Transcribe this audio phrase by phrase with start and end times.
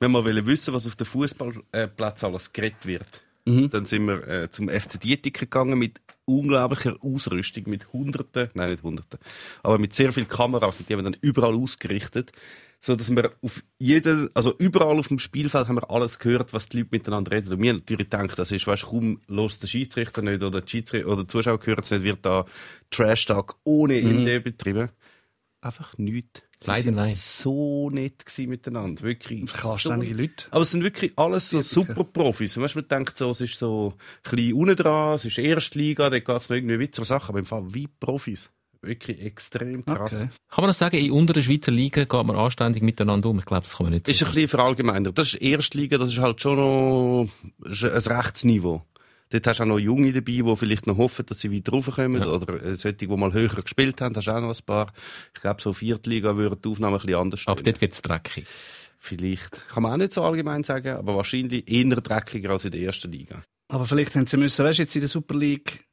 [0.00, 3.22] wir mal wissen, was auf dem Fußballplatz alles geredet wird.
[3.44, 3.70] Mhm.
[3.70, 8.82] Dann sind wir äh, zum FC Dietik gegangen mit unglaublicher Ausrüstung, mit Hunderten, nein nicht
[8.82, 9.18] Hunderten,
[9.62, 12.32] aber mit sehr vielen Kameras, die haben wir dann überall ausgerichtet,
[12.80, 16.68] so dass wir auf jeden, also überall auf dem Spielfeld haben wir alles gehört, was
[16.68, 17.52] die Leute miteinander reden.
[17.52, 21.08] Und wir natürlich denken, das ist, weißt, kaum los der Schiedsrichter nicht oder die Schiedsrichter
[21.08, 22.46] oder die Zuschauer hören es nicht, wird da
[22.90, 24.10] Trash Talk ohne mhm.
[24.10, 24.88] Ende betrieben.
[25.60, 26.42] Einfach nichts.
[26.66, 27.14] Leider nein.
[27.14, 29.02] so nett miteinander.
[29.02, 29.50] Wirklich.
[29.50, 30.44] Verständige so, Leute.
[30.50, 32.56] Aber es sind wirklich alles so super Profis.
[32.56, 33.94] Weißt, man denkt so, es ist so
[34.24, 37.38] ein bisschen unten dran, es ist Erstliga, da geht es noch irgendwie Witzer Sachen, aber
[37.38, 38.50] im Fall wie Profis.
[38.82, 40.12] Wirklich extrem krass.
[40.14, 40.28] Okay.
[40.48, 43.38] Kann man das sagen, in unteren Schweizer Liga geht man anständig miteinander um?
[43.38, 44.14] Ich glaube, das kann man nicht sagen.
[44.14, 45.18] Ist ein bisschen verallgemeinert.
[45.18, 47.28] Das ist Erstliga, das ist halt schon noch
[47.62, 48.82] ein Rechtsniveau.
[49.30, 52.20] Dort hast du auch noch Junge dabei, die vielleicht noch hoffen, dass sie weiter raufkommen.
[52.20, 52.28] Ja.
[52.28, 54.92] Oder äh, solche, die mal höher gespielt haben, hast du auch noch ein paar.
[55.34, 57.56] Ich glaube, so Viertliga würde die Aufnahme ein bisschen anders stellen.
[57.56, 58.46] Aber dort wird es dreckig.
[58.98, 59.68] Vielleicht.
[59.68, 63.10] Kann man auch nicht so allgemein sagen, aber wahrscheinlich eher dreckiger als in der ersten
[63.10, 63.42] Liga.
[63.68, 65.86] Aber vielleicht haben sie müssen, weißt du, jetzt in der Super League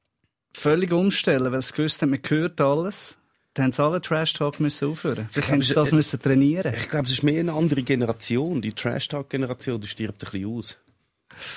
[0.52, 3.18] völlig umstellen, weil sie gewusst haben, man hört alles.
[3.54, 5.30] Dann haben sie alle Trash Talk müssen aufhören.
[5.32, 6.74] Vielleicht haben sie das müssen trainieren.
[6.76, 8.62] Ich glaube, es ist mehr eine andere Generation.
[8.62, 10.78] Die Trash Talk Generation, die stirbt ein bisschen aus.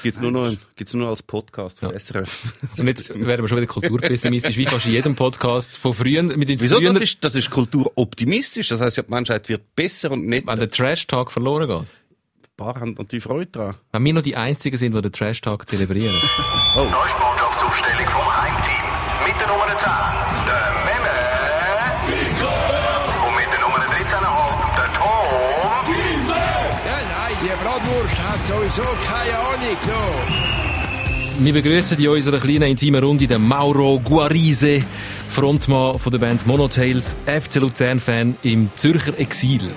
[0.02, 1.98] Gibt es nur, noch, gibt's nur noch als Podcast von ja.
[1.98, 2.52] SRF.
[2.76, 6.22] Und jetzt werden wir schon wieder kulturpessimistisch, wie fast in jedem Podcast von früher.
[6.22, 6.76] Mit den Wieso?
[6.76, 6.92] Frühen...
[6.92, 8.68] Das, ist, das ist kulturoptimistisch.
[8.68, 10.46] Das heisst, ja, die Menschheit wird besser und nicht...
[10.46, 11.78] Wenn der Trash-Talk verloren geht.
[11.78, 11.86] Ein
[12.56, 13.74] paar haben natürlich Freude daran.
[13.92, 16.20] Wenn wir noch die Einzigen sind, die den Trash-Talk zelebrieren.
[16.76, 16.86] Oh.
[16.90, 18.19] Da ist die Mannschaftsaufstellung vom
[28.40, 29.76] hat sowieso keine Ahnung.
[29.86, 31.44] So.
[31.44, 34.82] Wir begrüßen in unserer kleinen intimen Runde den Mauro Guarise,
[35.28, 39.70] Frontmann von der Band Monotails, FC Luzern-Fan im Zürcher Exil.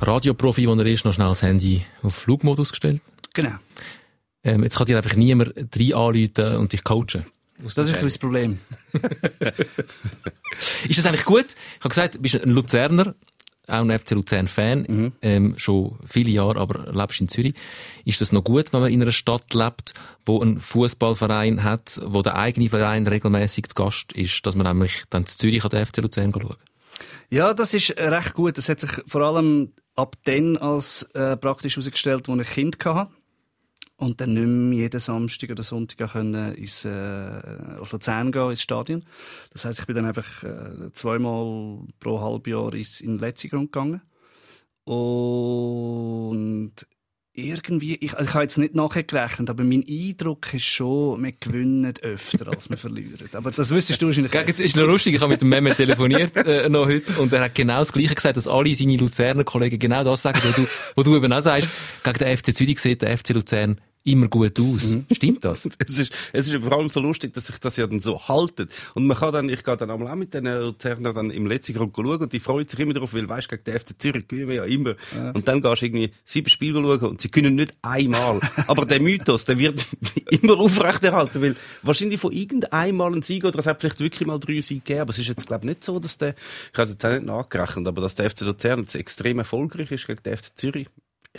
[0.00, 3.02] Radioprofi, wo er ist, noch schnell das Handy auf Flugmodus gestellt.
[3.34, 3.52] Genau.
[4.42, 7.24] Ähm, jetzt kann dir einfach niemand rein anrufen und dich coachen.
[7.62, 8.58] Das ist ein das Problem.
[10.88, 11.46] ist das eigentlich gut?
[11.78, 13.14] Ich habe gesagt, du bist ein Luzerner,
[13.66, 15.12] auch ein FC Luzern-Fan, mhm.
[15.22, 17.54] ähm, schon viele Jahre, aber lebst in Zürich.
[18.04, 19.92] Ist das noch gut, wenn man in einer Stadt lebt,
[20.24, 25.04] wo ein Fußballverein hat, wo der eigene Verein regelmäßig zu Gast ist, dass man nämlich
[25.10, 26.56] dann zu Zürich an den FC Luzern schauen
[27.28, 28.56] Ja, das ist recht gut.
[28.56, 32.84] Das hat sich vor allem ab dann als äh, praktisch herausgestellt, als ich ein Kind
[32.84, 33.10] hatte
[33.98, 37.40] und dann nicht mehr jeden Samstag oder Sonntag können ins, äh,
[37.80, 39.04] auf Luzern gehen, ins Stadion.
[39.52, 43.72] Das heisst, ich bin dann einfach äh, zweimal pro Halbjahr ins, in den letzten Grund
[43.72, 44.00] gegangen.
[44.84, 46.72] Und
[47.38, 51.94] irgendwie, ich, also ich habe jetzt nicht nachgerechnet, aber mein Eindruck ist schon, wir gewinnen
[52.00, 53.28] öfter, als wir verlieren.
[53.32, 54.32] Aber das wüsstest du wahrscheinlich.
[54.34, 57.40] Es ist noch lustig, ich habe mit dem Mehmet telefoniert äh, noch heute und er
[57.42, 60.66] hat genau das Gleiche gesagt, dass alle seine Luzerner Kollegen genau das sagen, was du,
[60.96, 61.68] wo du eben auch sagst.
[62.04, 63.80] Gegen den FC Zürich sieht der FC Luzern
[64.12, 64.84] immer gut aus.
[64.84, 65.06] Mhm.
[65.12, 65.68] Stimmt das?
[65.78, 68.72] es ist, es ist vor allem so lustig, dass sich das ja dann so haltet.
[68.94, 71.74] Und man kann dann, ich gehe dann einmal auch mit den Luzerner dann im letzten
[71.74, 74.48] Grund schauen und die freuen sich immer darauf, weil, weißt, gegen den FC Zürich gewinnen
[74.48, 74.94] wir ja immer.
[75.14, 75.30] Ja.
[75.30, 78.40] Und dann gehst du irgendwie sieben Spiele schauen und sie können nicht einmal.
[78.66, 79.84] Aber der Mythos, der wird
[80.30, 84.60] immer aufrechterhalten, weil wahrscheinlich von irgendeinmal ein Sieg oder es hat vielleicht wirklich mal drei
[84.60, 86.90] Siege gegeben, aber es ist jetzt, glaube ich, nicht so, dass der, ich habe es
[86.90, 90.36] jetzt auch nicht nachgerechnet, aber dass der FC Luzern jetzt extrem erfolgreich ist gegen den
[90.36, 90.88] FC Zürich.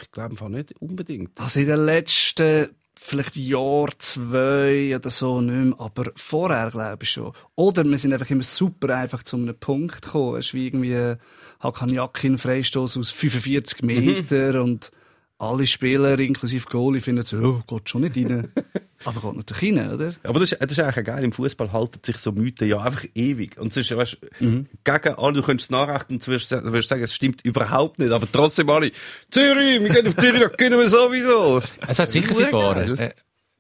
[0.02, 1.40] Ich glaube einfach nicht unbedingt.
[1.40, 7.12] Also in den letzten vielleicht Jahr, zwei oder so nicht mehr, aber vorher glaube ich
[7.12, 7.32] schon.
[7.56, 10.38] Oder wir sind einfach immer super einfach zu einem Punkt gekommen.
[10.38, 11.16] Es ist wie irgendwie
[11.60, 14.62] Hakan Yakin Freistoß aus 45 Metern mhm.
[14.62, 14.92] und
[15.38, 18.52] alle Spieler, inklusive Goalie, finden so, oh, geht schon nicht rein.
[19.06, 20.14] Aber geht natürlich rein, oder?
[20.24, 21.24] Aber das ist, das ist eigentlich geil.
[21.24, 23.58] Im Fußball halten sich so Mythen ja einfach ewig.
[23.58, 24.68] Und sonst, weißt, mhm.
[24.84, 28.12] gegen alle, du könntest nachrichten und du wirst, wirst sagen, es stimmt überhaupt nicht.
[28.12, 28.92] Aber trotzdem alle,
[29.32, 31.62] Zürich, wir gehen auf Zürich, da können wir sowieso.
[31.88, 33.00] Es hat sicher sein Wahres.
[33.00, 33.14] Äh,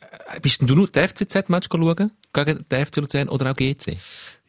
[0.09, 2.11] äh, bist du nur den FCZ-Match schauen?
[2.33, 3.97] Gegen den FC Luzern oder auch GC?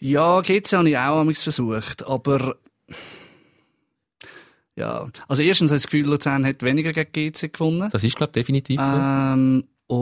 [0.01, 2.07] Ja, GC habe ich auch versucht.
[2.07, 2.57] Aber,
[4.75, 5.09] ja.
[5.29, 7.89] Also erstens habe ich das Gefühl, Luzern hat weniger gegen GC gewonnen.
[7.93, 9.95] Das ist, glaube ich, definitiv ähm, so.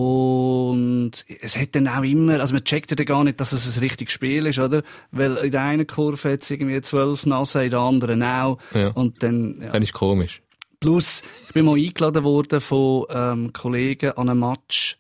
[1.09, 3.81] Und es hat dann auch immer, also man checkt ja gar nicht, dass es ein
[3.81, 4.83] richtiges Spiel ist, oder?
[5.11, 8.59] Weil in der einen Kurve hat es irgendwie zwölf Nasse, in der anderen auch.
[8.75, 8.89] Ja.
[8.89, 9.71] Und dann, ja.
[9.71, 10.43] dann ist komisch.
[10.81, 14.99] Plus, ich bin mal eingeladen worden von ähm, Kollegen an einem Match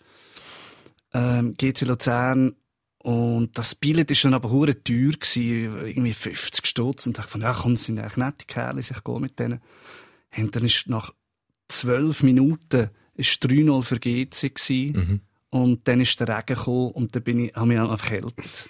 [1.13, 2.55] ähm, GC Luzern
[3.01, 7.43] und das Billett ist dann aber hure teuer gewesen, irgendwie 50 Stutz und dachte von,
[7.43, 9.61] ja komm, das sind eigentlich nette Kerle, ich gehe mit denen.
[10.37, 11.13] Und dann ist nach
[11.69, 14.93] zwölf Minuten ist 3-0 für GC gewesen.
[14.93, 15.21] Mhm.
[15.51, 18.69] Und dann ist der Regen gekommen und dann bin ich, habe ich einfach erkältet.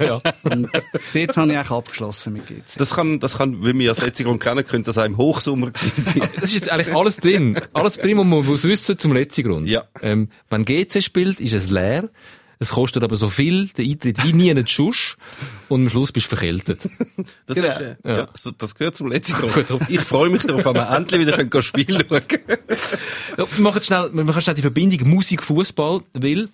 [0.00, 0.20] ja.
[0.42, 2.76] Und dort habe ich eigentlich abgeschlossen mit GC.
[2.76, 5.70] Das kann, das kann, wie wir als letzte Grund kennen, könnte das auch im Hochsommer
[5.70, 6.28] gewesen sein.
[6.34, 7.58] Das ist jetzt eigentlich alles drin.
[7.72, 9.68] Alles drin, was man muss wissen zum letzten Grund.
[9.68, 9.84] Ja.
[10.02, 12.10] Ähm, wenn GC spielt, ist es leer.
[12.62, 15.16] Es kostet aber so viel, der Eintritt wie nie einen Schuss.
[15.68, 16.88] Und am Schluss bist du verkältet.
[17.46, 17.68] Das, Genau.
[17.68, 18.28] ist, äh, ja.
[18.34, 19.66] so, das gehört zum letzten Grund.
[19.88, 22.58] Ich freue mich darauf, wenn wir endlich wieder können spielen können.
[23.36, 26.48] Ja, wir machen schnell, wir machen schnell die Verbindung Musik-Fußball, weil,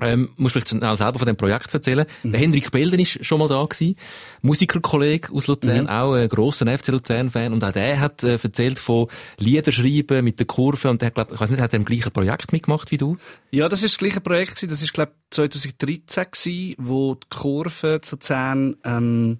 [0.00, 2.06] ähm, musst vielleicht schnell selber von dem Projekt erzählen.
[2.24, 3.96] Der Hendrik Belden ist schon mal da gewesen.
[4.42, 7.52] Musikerkollege aus Luzern, auch ein grosser FC Luzern-Fan.
[7.52, 9.06] Und auch der hat äh, erzählt von
[9.38, 10.90] Liederschreiben mit der Kurve.
[10.90, 13.16] Und der hat, glaub, ich weiß nicht, hat er im gleichen Projekt mitgemacht wie du?
[13.50, 14.56] Ja, das ist das gleiche Projekt.
[14.56, 14.68] gewesen.
[14.68, 19.38] Das ist, glaube ich, 2013 gewesen, wo die Kurve zu Luzern ähm,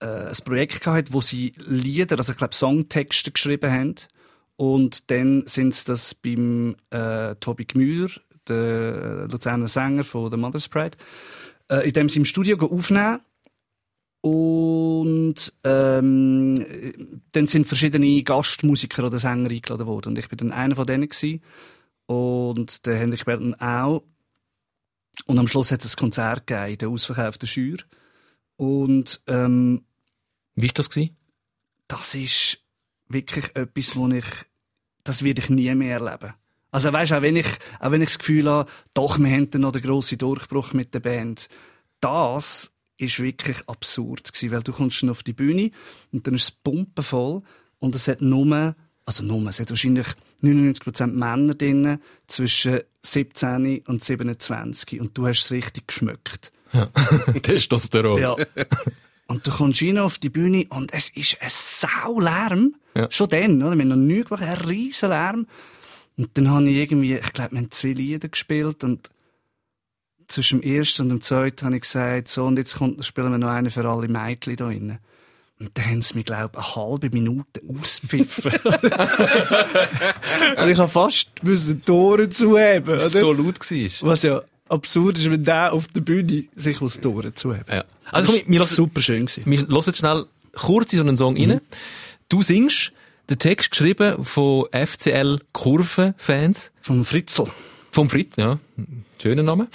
[0.00, 3.94] äh, ein Projekt hatte, wo sie Lieder, also ich glaube Songtexte geschrieben haben.
[4.56, 8.10] Und dann sind sie das beim äh, Tobi Gmür,
[8.48, 10.96] der Luzerner Sänger von The Mother's Pride,
[11.68, 13.20] äh, in dem sie im Studio aufnehmen.
[14.20, 20.10] Und ähm, dann sind verschiedene Gastmusiker oder Sänger eingeladen worden.
[20.10, 21.42] Und ich bin dann einer von denen gewesen.
[22.06, 24.04] Und der Hendrik Berten auch.
[25.26, 27.78] Und am Schluss hat es ein Konzert gegeben in der ausverkauften Schür.
[28.56, 29.84] Und ähm,
[30.54, 30.90] Wie war das?
[30.90, 31.16] Gewesen?
[31.92, 32.58] das ist
[33.08, 34.24] wirklich etwas, wo ich,
[35.04, 36.34] das werde ich nie mehr erleben.
[36.72, 37.46] Also weißt, auch wenn ich,
[37.78, 40.94] auch wenn ich das Gefühl habe, doch, wir haben dann noch den grossen Durchbruch mit
[40.94, 41.48] der Band.
[42.00, 45.70] Das ist wirklich absurd gewesen, weil du kommst dann auf die Bühne
[46.12, 47.42] und dann ist es pumpenvoll
[47.78, 48.74] und es hat nur,
[49.04, 50.06] also nur, es hat wahrscheinlich
[50.42, 56.52] 99% Männer drin zwischen 17 und 27 und du hast es richtig geschmückt.
[57.42, 58.20] Testosteron.
[58.20, 58.36] Ja.
[59.26, 62.76] Und du kommst rein auf die Bühne und es ist ein Saulärm.
[62.94, 63.10] Ja.
[63.10, 63.76] Schon dann, oder?
[63.76, 65.46] Wir haben noch nie gemacht, ein riesen Lärm.
[66.16, 69.10] Und dann habe ich irgendwie, ich glaube, wir haben zwei Lieder gespielt und
[70.28, 73.38] zwischen dem ersten und dem zweiten habe ich gesagt, so, und jetzt kommt, spielen wir
[73.38, 74.98] noch einen für alle Mädchen da drinnen.
[75.60, 78.52] Und dann haben sie mich, glaube ich, eine halbe Minute auspfiffen.
[80.56, 82.98] und ich habe fast müssen die Tore zuheben, oder?
[82.98, 84.08] so laut war.
[84.08, 87.68] Was ja absurd ist, wenn der auf der Bühne sich aus den Tore zuhebt.
[87.68, 87.84] Ja.
[88.10, 89.44] Also, komm, wir lassen, super schön gewesen.
[89.46, 91.60] wir hören jetzt schnell kurz in so einen Song rein.
[92.28, 92.92] Du singst
[93.30, 96.72] den Text geschrieben von FCL Kurven-Fans.
[96.80, 97.46] Vom Fritzl.
[97.90, 98.58] Vom Fritz, ja.
[99.20, 99.68] Schöner Name.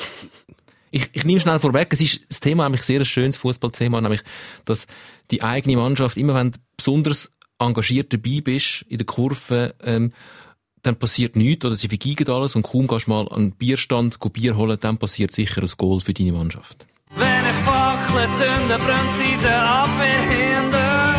[0.89, 4.21] Ich, ich nehme schnell vorweg, es ist das Thema eigentlich sehr ein schönes Fußballthema, nämlich,
[4.65, 4.87] dass
[5.31, 10.13] die eigene Mannschaft, immer wenn du besonders engagiert dabei bist in der Kurve, ähm,
[10.81, 14.19] dann passiert nichts oder sie vergeigen alles und kaum gehst du mal an den Bierstand
[14.19, 16.87] go Bier holen, dann passiert sicher ein Goal für deine Mannschaft.
[17.15, 21.16] Wenn ich Fackeln zünde, brennt sie der Abwehr hinter.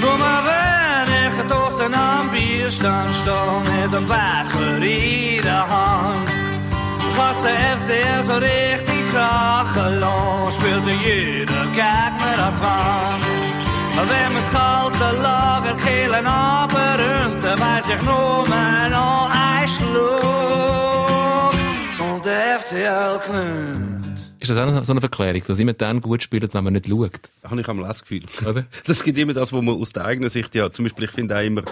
[0.00, 6.28] Nur mal wenn ich draußen am Bierstand stehe, mit dem Becher in der Hand.
[7.14, 13.39] Was der FCL so richtig krachen lässt, spielt er jeder Gegner an die Wand.
[14.08, 21.52] Wenn man das kalte Lager killen abrühmt, dann weiss ich nur noch ein Schluck
[21.98, 24.20] und der FCL gewinnt.
[24.40, 27.10] Ist das auch so eine Verklärung, dass immer dann gut spielt, wenn man nicht schaut?
[27.44, 28.22] Habe ich einmal das Gefühl.
[28.46, 28.64] Oder?
[28.86, 31.36] Das gibt immer das, wo man aus der eigenen Sicht, ja, zum Beispiel, ich finde
[31.36, 31.62] auch immer,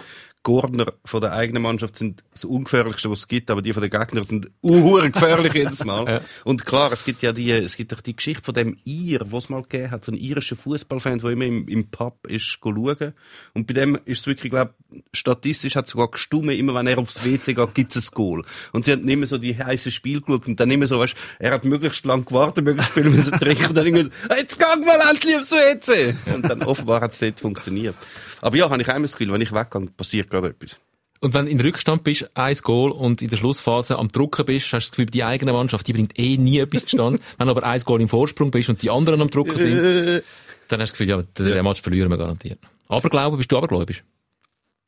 [0.43, 3.91] Gordner von der eigenen Mannschaft sind das ungefährlichste, was es gibt, aber die von den
[3.91, 5.99] Gegnern sind uhuere gefährlich jedes Mal.
[6.09, 6.21] Ja.
[6.45, 9.49] Und klar, es gibt ja die, es gibt doch die Geschichte von dem Ir, was
[9.49, 13.13] mal gegeben hat, so ein irischer Fußballfan, der immer im, im Pub ist, schauen.
[13.53, 14.75] Und bei dem ist es wirklich, glaube
[15.13, 18.45] statistisch hat es sogar gestummen, immer wenn er aufs WC geht, gibt es ein Goal.
[18.73, 21.53] Und sie haben immer so die heiße Spiel geschaut und dann immer so, weißt, er
[21.53, 25.37] hat möglichst lang gewartet, möglichst viel müssen trinken und dann irgendwie, jetzt gang mal endlich
[25.37, 26.15] aufs WC!
[26.33, 27.97] Und dann offenbar hat es dort funktioniert.
[28.41, 30.79] Aber ja, habe ich einmal das Gefühl, wenn ich weggehe, passiert gerade etwas.
[31.21, 34.73] Und wenn du in Rückstand bist, ein Goal und in der Schlussphase am Drucken bist,
[34.73, 37.19] hast du das Gefühl, die eigene Mannschaft, die bringt eh nie etwas zustande.
[37.39, 39.77] wenn du aber ein Goal im Vorsprung bist und die anderen am Drucken sind,
[40.69, 42.61] dann hast du das Gefühl, ja, den, den Match verlieren wir garantiert.
[42.89, 44.05] Aber glaube, bist du abergläubisch?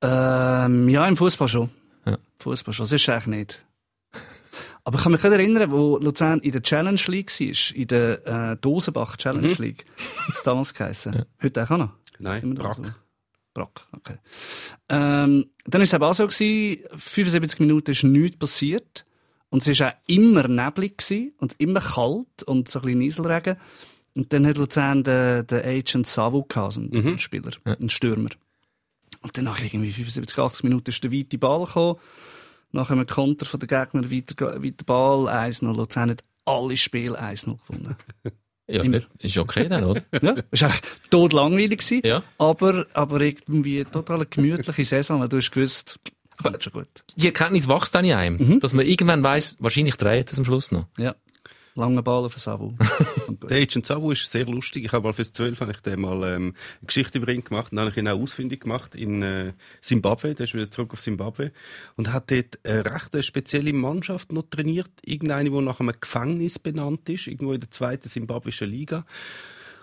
[0.02, 1.69] Ähm, ja, im Fußball schon.
[2.07, 2.16] Ja.
[2.38, 2.87] Fußball schon.
[2.87, 3.64] Sonst eigentlich nicht.
[4.85, 8.57] Aber ich kann mich erinnern, wo Luzern in der Challenge League war, in der äh,
[8.57, 9.85] Dosenbach Challenge League.
[10.28, 11.25] Das hat damals geheißen.
[11.42, 11.90] Heute auch noch.
[12.19, 12.95] Nein, Brack.
[13.54, 13.61] So?
[13.61, 14.16] Brack, okay.
[14.88, 19.04] Ähm, dann war es eben auch so, gewesen, 75 Minuten ist nichts passiert.
[19.50, 23.57] Und es war auch immer neblig gewesen und immer kalt und so ein bisschen Nieselregen.
[24.14, 28.30] Und dann hat Luzern den, den Agent Savu gehabt, so einen Spieler, einen Stürmer.
[29.23, 31.99] Und dann nach irgendwie 75, 80 Minuten ist der weite Ball gekommen.
[32.73, 35.76] Nach einem Konter von den Gegnern weiter, weiter Ball, 1-0.
[35.76, 37.97] Luzern hat alle Spiele 1-0 gewonnen.
[38.70, 40.02] Ja, ist, nicht, ist okay dann, oder?
[40.22, 40.72] Ja, es war
[41.10, 42.22] tot langweilig, gewesen, Ja.
[42.38, 45.98] aber, aber irgendwie total eine gemütliche Saison, du hast gewusst,
[46.42, 46.88] kommt schon gut.
[47.16, 50.70] Die Erkenntnis wächst dann in einem, dass man irgendwann weiss, wahrscheinlich dreht es am Schluss
[50.72, 50.86] noch.
[50.98, 51.14] Ja.
[51.80, 52.75] Lange Ball auf den Savu.
[53.49, 54.84] Der Agent Sabu ist sehr lustig.
[54.84, 57.72] Ich habe mal fürs 12 habe ich den mal ähm, eine Geschichte über ihn gemacht.
[57.72, 60.34] Dann habe ich ihn auch ausfindig gemacht in äh, Zimbabwe.
[60.34, 61.52] Der ist wieder zurück auf Zimbabwe.
[61.96, 64.90] Und hat dort eine recht eine spezielle Mannschaft noch trainiert.
[65.02, 67.26] Irgendeine, die nach einem Gefängnis benannt ist.
[67.26, 69.06] Irgendwo in der zweiten zimbabwischen Liga.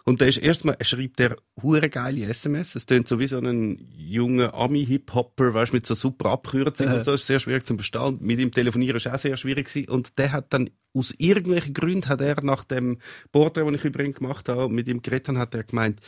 [0.07, 2.75] Und der ist erstmal, er schreibt der hure geile SMS.
[2.75, 7.11] Es tönt so wie so ein junger Ami-Hip-Hopper, weißt mit so super Abkürzungen und so.
[7.11, 8.17] Ist sehr schwierig zu verstehen.
[8.21, 9.89] Mit ihm telefonieren ist auch sehr schwierig gewesen.
[9.89, 12.99] Und der hat dann, aus irgendwelchen Gründen hat er nach dem
[13.33, 15.99] Porträt, das ich über ihn gemacht habe, mit ihm geredet habe, hat er gemeint,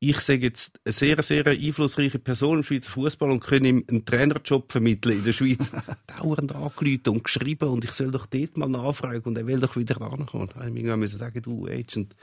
[0.00, 4.04] ich sage jetzt eine sehr, sehr einflussreiche Person im Schweizer Fußball und kann ihm einen
[4.04, 5.72] Trainerjob vermitteln in der Schweiz.
[6.18, 9.76] Dauernd angerufen und geschrieben und ich soll doch dort mal nachfragen und er will doch
[9.76, 10.76] wieder rankommen.
[10.76, 12.14] Ich müssen sagen, du Agent,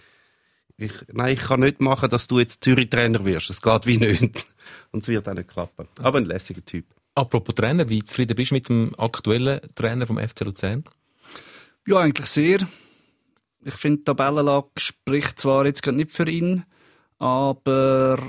[0.77, 3.50] ich, nein, ich kann nicht machen, dass du jetzt Zürich-Trainer wirst.
[3.50, 4.46] Es geht wie nicht.
[4.91, 5.88] Und es wird auch nicht klappen.
[6.00, 6.86] Aber ein lässiger Typ.
[7.15, 10.84] Apropos Trainer, wie zufrieden bist du mit dem aktuellen Trainer vom FC Luzern?
[11.88, 12.60] Ja, eigentlich sehr.
[13.63, 16.63] Ich finde, die Tabellenlage spricht zwar jetzt gerade nicht für ihn,
[17.17, 18.19] aber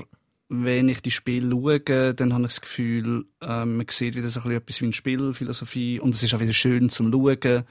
[0.49, 4.39] wenn ich die Spiele schaue, dann habe ich das Gefühl, ähm, man sieht wieder so
[4.39, 7.65] ein bisschen etwas wie eine Spielphilosophie und es ist auch wieder schön zum Schauen.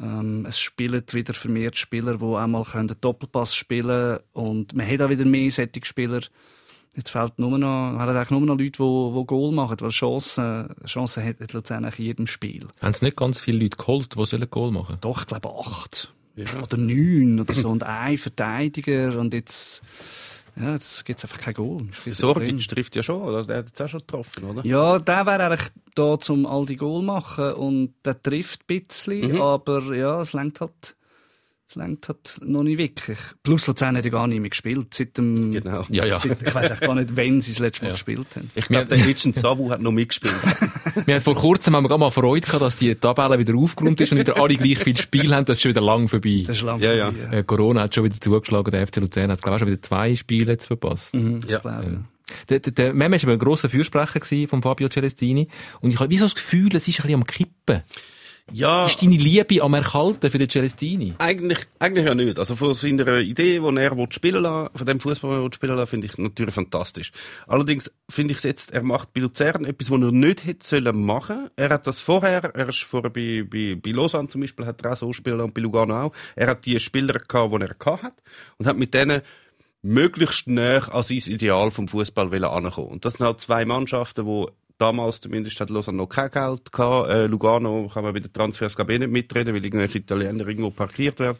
[0.00, 4.88] Ähm, es spielen wieder vermehrt Spieler, die auch mal einen Doppelpass spielen können und man
[4.88, 6.20] hat auch wieder mehr solche Spieler.
[6.96, 10.74] Jetzt fehlt nur noch, man hat nur noch Leute, die, die Goal machen, weil Chancen,
[10.86, 12.66] Chancen hat hat Luzern eigentlich in jedem Spiel.
[12.80, 16.12] Haben es nicht ganz viele Leute geholt, die sollen Goal machen Doch, ich glaube acht.
[16.62, 17.68] Oder neun oder so.
[17.68, 19.18] Und ein Verteidiger.
[19.18, 19.82] Und jetzt,
[20.56, 21.86] ja, jetzt gibt es einfach kein Goal.
[22.10, 23.44] Sorgic trifft ja schon, oder?
[23.44, 24.64] Der hat jetzt auch schon getroffen, oder?
[24.66, 27.52] Ja, der wäre eigentlich da, um all die Goal machen.
[27.54, 29.40] Und der trifft ein bisschen, Mhm.
[29.40, 30.96] aber ja, es lenkt halt,
[31.70, 33.16] es lenkt halt noch nicht wirklich.
[33.44, 34.92] Plus Luzern hat ja gar nicht mehr gespielt.
[34.92, 35.84] Seit dem, Genau.
[35.88, 36.18] Ja, ja.
[36.18, 38.50] Seit, ich weiß gar nicht, wann sie das letzte Mal gespielt haben.
[38.56, 40.34] Ich glaube, der Agent Savu hat noch mitgespielt.
[41.06, 44.00] Wir haben vor kurzem haben wir gerade mal Freude gehabt, dass die Tabelle wieder aufgeräumt
[44.00, 45.44] ist und wieder alle gleich viel Spiel haben.
[45.44, 46.42] Das ist schon wieder lang vorbei.
[46.44, 47.12] Das ist lang Ja, ja.
[47.12, 48.70] vorbei, Äh, Corona hat schon wieder zugeschlagen.
[48.72, 51.14] Der FC Luzern hat, glaube ich, schon wieder zwei Spiele jetzt verpasst.
[51.14, 51.56] Mhm, Ja.
[51.58, 52.04] ich glaube.
[52.48, 55.48] Der, der, der Mem war ein grosser Fürsprecher von Fabio Celestini.
[55.80, 57.82] Und ich habe wie so das Gefühl, es ist ein bisschen am Kippen.
[58.52, 61.14] Ja, Ist deine Liebe am Erkalten für den Celestini?
[61.18, 62.38] eigentlich, eigentlich ja nicht.
[62.38, 65.90] Also von seiner Idee, die er spielen lassen, von dem Fußball, den er spielen lassen,
[65.90, 67.12] finde ich natürlich fantastisch.
[67.46, 71.04] Allerdings finde ich es jetzt, er macht bei Luzern etwas, was er nicht hätte sollen
[71.04, 71.48] machen.
[71.56, 74.92] Er hat das vorher, er ist vorher bei, bei, bei Lausanne zum Beispiel, hat er
[74.92, 76.12] auch so spielen und bei Lugano auch.
[76.34, 78.14] Er hat die Spieler gehabt, die er gehabt hat
[78.58, 79.22] und hat mit denen
[79.82, 82.88] möglichst näher an sein Ideal vom Fußball ankommen.
[82.88, 84.46] Und das sind halt zwei Mannschaften, die
[84.80, 87.10] damals zumindest hat Lausanne noch kein Geld gehabt.
[87.10, 90.70] Äh, Lugano kann man bei den Transfers ich eh nicht mitreden, weil irgendwelche Italiener irgendwo
[90.70, 91.38] parkiert werden.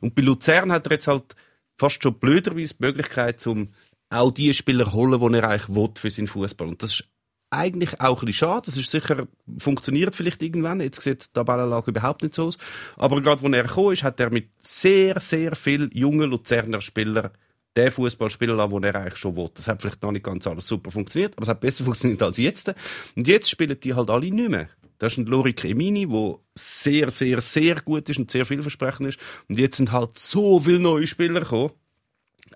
[0.00, 1.36] Und bei Luzern hat er jetzt halt
[1.76, 3.68] fast schon blöderweise die Möglichkeit, um
[4.10, 6.68] auch die Spieler holen, die er eigentlich will für seinen Fußball.
[6.68, 7.04] Und das ist
[7.50, 8.66] eigentlich auch ein bisschen schade.
[8.66, 9.26] Das ist sicher,
[9.58, 10.80] funktioniert vielleicht irgendwann.
[10.80, 12.58] Jetzt sieht die Tabellenlage überhaupt nicht so aus.
[12.96, 17.30] Aber gerade, als er gekommen ist, hat er mit sehr, sehr vielen jungen Luzerner Spielern
[17.76, 19.50] den Fußball spielen lassen, den er eigentlich schon will.
[19.54, 22.36] Das hat vielleicht noch nicht ganz alles super funktioniert, aber es hat besser funktioniert als
[22.38, 22.74] jetzt.
[23.16, 24.68] Und jetzt spielen die halt alle nicht mehr.
[24.98, 29.20] Das ist ein Lorik Emini, der sehr, sehr, sehr gut ist und sehr vielversprechend ist.
[29.48, 31.70] Und jetzt sind halt so viele neue Spieler gekommen.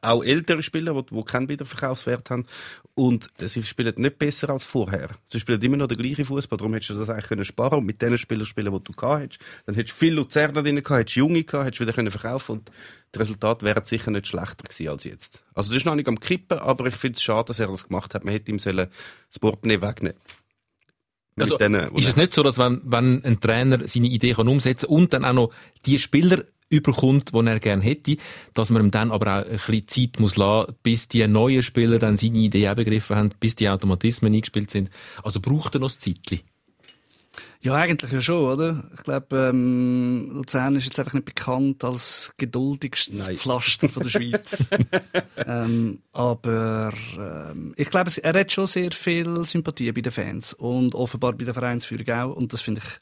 [0.01, 2.47] Auch ältere Spieler, die, die keinen Wiederverkaufswert haben.
[2.95, 5.09] Und sie spielen nicht besser als vorher.
[5.27, 6.59] Sie spielen immer noch den gleichen Fußball.
[6.59, 9.23] Darum hättest du das eigentlich können sparen und mit den Spielern spielen, die du gehabt
[9.23, 9.41] hättest.
[9.67, 12.71] Dann hättest du viel Luzerner drin gehabt, hättest junge gehabt, hättest wieder können verkaufen und
[13.13, 15.43] das Resultat wäre sicher nicht schlechter gewesen als jetzt.
[15.55, 17.89] Also das ist noch nicht am Kippen, aber ich finde es schade, dass er das
[17.89, 18.25] gemacht hat.
[18.25, 18.89] Man hätte ihm sollen
[19.29, 20.42] das Portemonnaie wegnehmen Mit
[21.37, 24.87] Also, denen, ist es nicht so, dass wenn, wenn ein Trainer seine Idee kann umsetzen
[24.87, 25.51] und dann auch noch
[25.87, 28.17] die Spieler überkommt, die er gerne hätte,
[28.55, 31.99] dass man ihm dann aber auch ein bisschen Zeit muss lassen, bis die neuen Spieler
[31.99, 34.91] dann seine Idee auch begriffen haben, bis die Automatismen eingespielt sind.
[35.23, 36.41] Also braucht er noch ein Zeitchen.
[37.65, 38.91] Ja, eigentlich ja schon, oder?
[38.93, 43.37] Ich glaube, ähm, Luzern ist jetzt einfach nicht bekannt als geduldigstes Nein.
[43.37, 44.69] Pflaster von der Schweiz.
[45.47, 50.97] ähm, aber ähm, ich glaube, er hat schon sehr viel Sympathie bei den Fans und
[50.97, 52.35] offenbar bei der Vereinsführung auch.
[52.35, 52.99] Und das finde ich,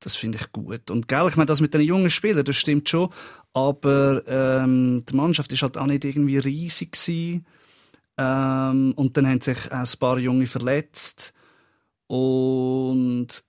[0.00, 0.90] das finde ich gut.
[0.90, 3.10] Und gell, ich meine, das mit den jungen Spielern, das stimmt schon.
[3.52, 7.46] Aber ähm, die Mannschaft ist halt auch nicht irgendwie riesig gewesen.
[8.16, 11.32] Ähm, und dann haben sich auch ein paar Junge verletzt.
[12.08, 13.44] Und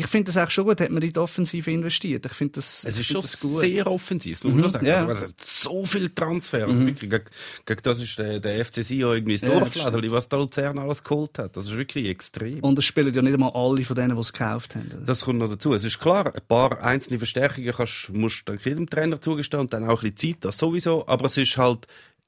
[0.00, 2.24] ich finde das auch schon gut, hat man in die Offensive investiert.
[2.26, 4.86] Ich finde das, Es ist schon sehr offensiv, das muss man Mhm, sagen.
[4.86, 5.06] ja.
[5.06, 6.66] Also, es hat so viel Transfer.
[6.66, 7.24] Also wirklich, gegen,
[7.66, 10.78] gegen das ist der, der FC Sion irgendwie das Ja, das Dorflädeli, was da Luzern
[10.78, 11.56] alles geholt hat.
[11.56, 12.60] Das ist wirklich extrem.
[12.60, 14.90] Und es spielen ja nicht einmal alle von denen, die es gekauft haben.
[15.06, 15.74] Das kommt noch dazu.
[15.74, 19.84] Es ist klar, ein paar einzelne Verstärkungen kannst, musst du jedem Trainer zugestehen und dann
[19.88, 21.06] auch ein bisschen Zeit, das sowieso.
[21.06, 21.86] Aber es ist halt,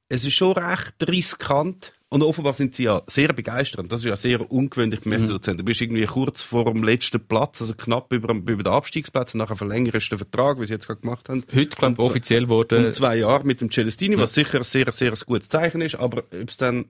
[0.08, 1.92] es ist schon recht riskant.
[2.12, 3.90] Und offenbar sind sie ja sehr begeisternd.
[3.90, 5.56] Das ist ja sehr ungewöhnlich beim FC Luzern.
[5.56, 9.38] Du bist irgendwie kurz vor dem letzten Platz, also knapp über, über den Abstiegsplatz, und
[9.38, 11.42] nachher verlängerst du den Vertrag, wie sie jetzt gerade gemacht haben.
[11.54, 12.86] Heute, glaube ich, offiziell wurde.
[12.86, 16.18] um zwei Jahre mit dem Celestini, was sicher ein sehr, sehr gutes Zeichen ist, aber
[16.18, 16.84] ob es dann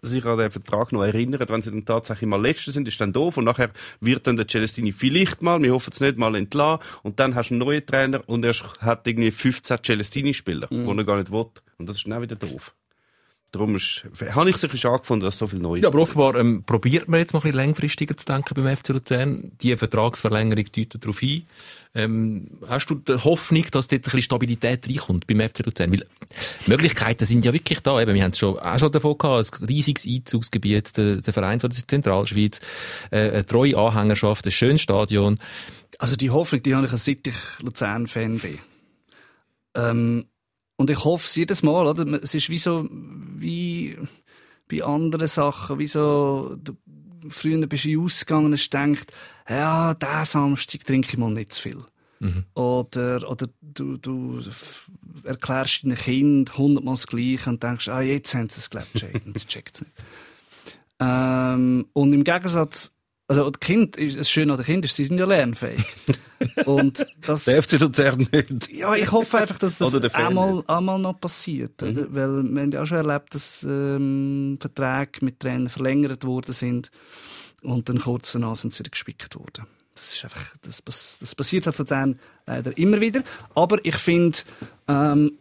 [0.00, 3.12] sich an den Vertrag noch erinnert, wenn sie dann tatsächlich mal Letzte sind, ist dann
[3.12, 6.80] doof und nachher wird dann der Celestini vielleicht mal, wir hoffen es nicht, mal entlassen
[7.02, 10.86] und dann hast du einen neuen Trainer und er hat irgendwie 15 Celestini-Spieler, Mhm.
[10.90, 11.44] die er gar nicht will
[11.78, 12.74] und das ist dann auch wieder doof.
[13.54, 16.34] Darum ist, habe ich es sicher schade gefunden, dass so viel neu Ja, aber offenbar
[16.34, 19.52] ähm, probiert man jetzt mal ein bisschen längfristiger zu denken beim FC Luzern.
[19.62, 21.44] Die Vertragsverlängerung deutet darauf hin.
[21.94, 25.92] Ähm, hast du die Hoffnung, dass dort ein bisschen Stabilität reinkommt beim FC Luzern?
[25.92, 26.04] Weil
[26.66, 28.00] Möglichkeiten sind ja wirklich da.
[28.00, 31.60] Eben, wir haben es schon, auch schon davon gehabt, ein riesiges Einzugsgebiet, der, der Verein
[31.60, 32.58] von der Zentralschweiz,
[33.12, 35.38] äh, eine treue Anhängerschaft, ein schönes Stadion.
[36.00, 38.58] Also die Hoffnung, die habe ich, seit ich Luzern-Fan bin.
[39.76, 40.24] Ähm,
[40.76, 42.06] und ich hoffe es jedes Mal, oder?
[42.22, 43.96] Es ist wie so, wie
[44.68, 46.76] bei anderen Sachen, wie so, du,
[47.28, 49.12] früher bist du ausgegangen und hast gedacht,
[49.48, 51.82] ja, diesen Samstag trinke ich mal nicht zu viel.
[52.54, 54.40] Oder, oder du, du
[55.24, 59.48] erklärst deinem Kind hundertmal das Gleiche und denkst, ah, jetzt haben sie es geglaubt, jetzt
[59.48, 59.92] checkt es nicht.
[61.00, 62.93] Ähm, und im Gegensatz,
[63.28, 65.84] also die Kind, ist- das Schöne an den Kindern ist, sie sind ja lernfähig.
[66.66, 68.70] und das, Der FC Luzern nicht.
[68.72, 71.82] ja, ich hoffe einfach, dass das einmal, einmal noch passiert.
[71.82, 72.12] Oder?
[72.14, 76.90] Weil wir haben ja auch schon erlebt, dass ähm, Verträge mit Trainern verlängert worden sind
[77.62, 79.66] und dann kurz danach sind sie wieder gespickt worden.
[79.94, 83.22] Das ist einfach, das, das passiert halt Luzern leider immer wieder.
[83.54, 84.38] Aber ich finde,
[84.88, 85.38] ähm,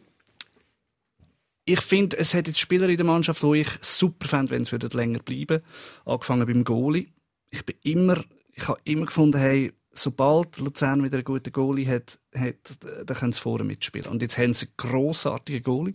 [1.65, 4.73] ich finde, es hat jetzt Spieler in der Mannschaft, wo ich super fände, wenn sie
[4.73, 5.61] würden länger bleiben.
[6.05, 7.07] Angefangen beim Goalie.
[7.53, 12.19] Ich bin immer, ich habe immer gefunden, hey, sobald Luzern wieder einen guten Goalie hat,
[12.36, 12.55] hat
[13.05, 14.07] dann können sie vorne mitspielen.
[14.07, 15.93] Und jetzt haben sie einen grossartigen Goalie.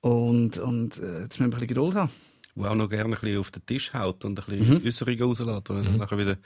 [0.00, 2.10] Und, und äh, jetzt müssen wir ein bisschen Geduld haben.
[2.54, 4.80] Wo auch noch gerne ein bisschen auf den Tisch haut und ein Mhm.
[4.80, 6.38] bisschen Äußerungen rauslässt, und dann nachher wieder ein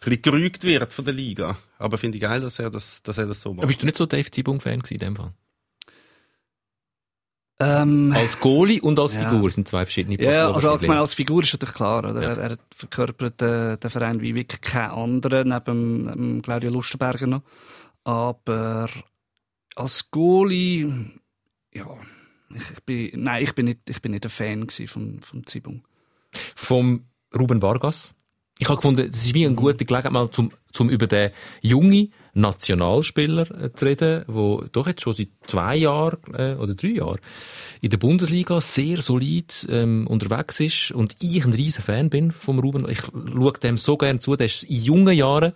[0.00, 1.58] bisschen gerügt wird von der Liga.
[1.78, 3.66] Aber finde ich geil, dass er das, dass er das so Aber macht.
[3.68, 5.32] bist du nicht so Dave Zibung-Fan in dem Fall?
[7.58, 9.28] Ähm, Als Goalie und als Ja.
[9.28, 12.00] Figur sind zwei verschiedene Ja, Paar also ich meine, als Figur ist natürlich klar.
[12.00, 12.20] Oder?
[12.22, 12.28] Ja.
[12.34, 17.42] Er, er verkörpert äh, den Verein wie wirklich kein anderer, neben ähm, Claudio Lustenberger noch.
[18.04, 18.88] Aber
[19.74, 21.12] als Goalie,
[21.74, 21.86] ja,
[22.54, 25.82] ich, ich bin, nein, ich bin nicht, ich bin nicht ein Fan vom, vom Zibung.
[26.54, 28.14] vom Ruben Vargas.
[28.58, 32.12] Ich habe gefunden, das ist wie eine gute Gelegenheit, mal zum, zum über den jungen
[32.32, 37.20] Nationalspieler äh, zu reden, der doch jetzt schon seit zwei Jahren äh, oder drei Jahren
[37.82, 42.58] in der Bundesliga sehr solid ähm, unterwegs ist und ich ein riesen Fan bin vom
[42.58, 42.88] Ruben.
[42.88, 44.36] Ich schaue dem so gern zu.
[44.36, 45.52] Der ist in jungen Jahren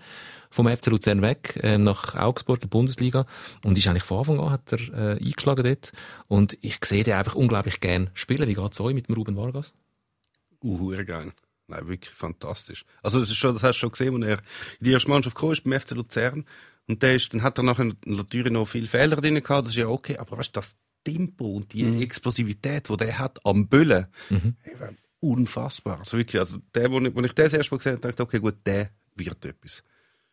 [0.51, 3.25] vom FC Luzern weg, ähm, nach Augsburg, der Bundesliga.
[3.65, 5.93] Und ist eigentlich von Anfang an hat er äh, eingeschlagen dort.
[6.29, 8.49] Und ich sehe den einfach unglaublich gern spielen.
[8.49, 9.73] Wie geht's euch mit dem Ruben Vargas?
[10.63, 11.33] Uh, hure geil.
[11.71, 12.85] Nein, wirklich fantastisch.
[13.03, 14.39] Also, das ist schon, das hast du schon gesehen, als er
[14.79, 16.45] in die erste Mannschaft gekommen ist, beim FC Luzern.
[16.89, 19.77] Und der ist, dann hat er nachher natürlich noch viele Fehler drin gehabt, das ist
[19.77, 24.07] ja okay, aber weißt du, das Tempo und die Explosivität, die der hat am Böllen,
[24.29, 24.89] war
[25.21, 25.99] unfassbar.
[25.99, 28.29] Also wirklich, also der, wo ich, wo ich das erste Mal gesehen habe, dachte ich,
[28.29, 29.83] okay, gut, der wird etwas.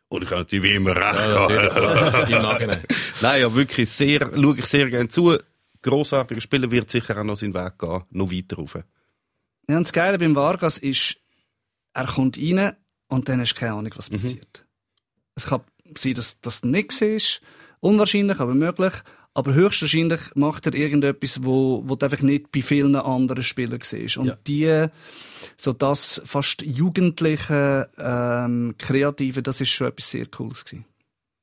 [0.08, 2.30] Und ich habe natürlich wie immer recht gehabt.
[2.30, 2.84] Nachhinein.
[3.20, 5.36] Nein, ja, wirklich sehr, schaue ich sehr gerne zu.
[5.82, 8.78] Grossartiger Spieler wird sicher auch noch seinen Weg gehen, noch weiter rauf.
[9.68, 11.18] Ja, und das Geile beim Vargas ist,
[11.94, 12.72] er kommt rein
[13.08, 14.64] und dann hast du keine Ahnung, was passiert.
[15.34, 15.62] Es kann
[15.96, 17.40] sein, dass das nichts ist.
[17.80, 18.92] Unwahrscheinlich, aber möglich.
[19.34, 24.16] Aber höchstwahrscheinlich macht er irgendetwas, wo, wo einfach nicht bei vielen anderen Spielern siehst.
[24.16, 24.38] Und Ja.
[24.48, 24.86] die,
[25.56, 30.84] so das fast jugendliche, ähm, kreative, das ist schon etwas sehr Cooles gewesen.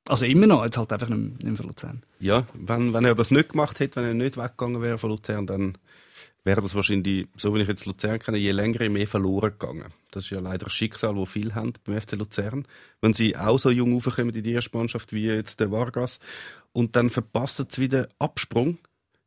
[0.08, 2.02] Also immer noch, jetzt halt einfach nicht, mehr- nicht mehr für Luzern.
[2.20, 5.46] Ja, wenn, wenn er das nicht gemacht hätte, wenn er nicht weggegangen wäre von Luzern,
[5.46, 5.78] dann
[6.46, 9.92] wäre das wahrscheinlich, so wie ich jetzt Luzern kenne, je länger, je mehr verloren gegangen.
[10.12, 12.66] Das ist ja leider ein Schicksal, das viele haben beim FC Luzern.
[13.00, 16.20] Wenn sie auch so jung raufkommen in die erste Mannschaft wie jetzt der Vargas
[16.72, 18.78] und dann verpassen sie wieder Absprung,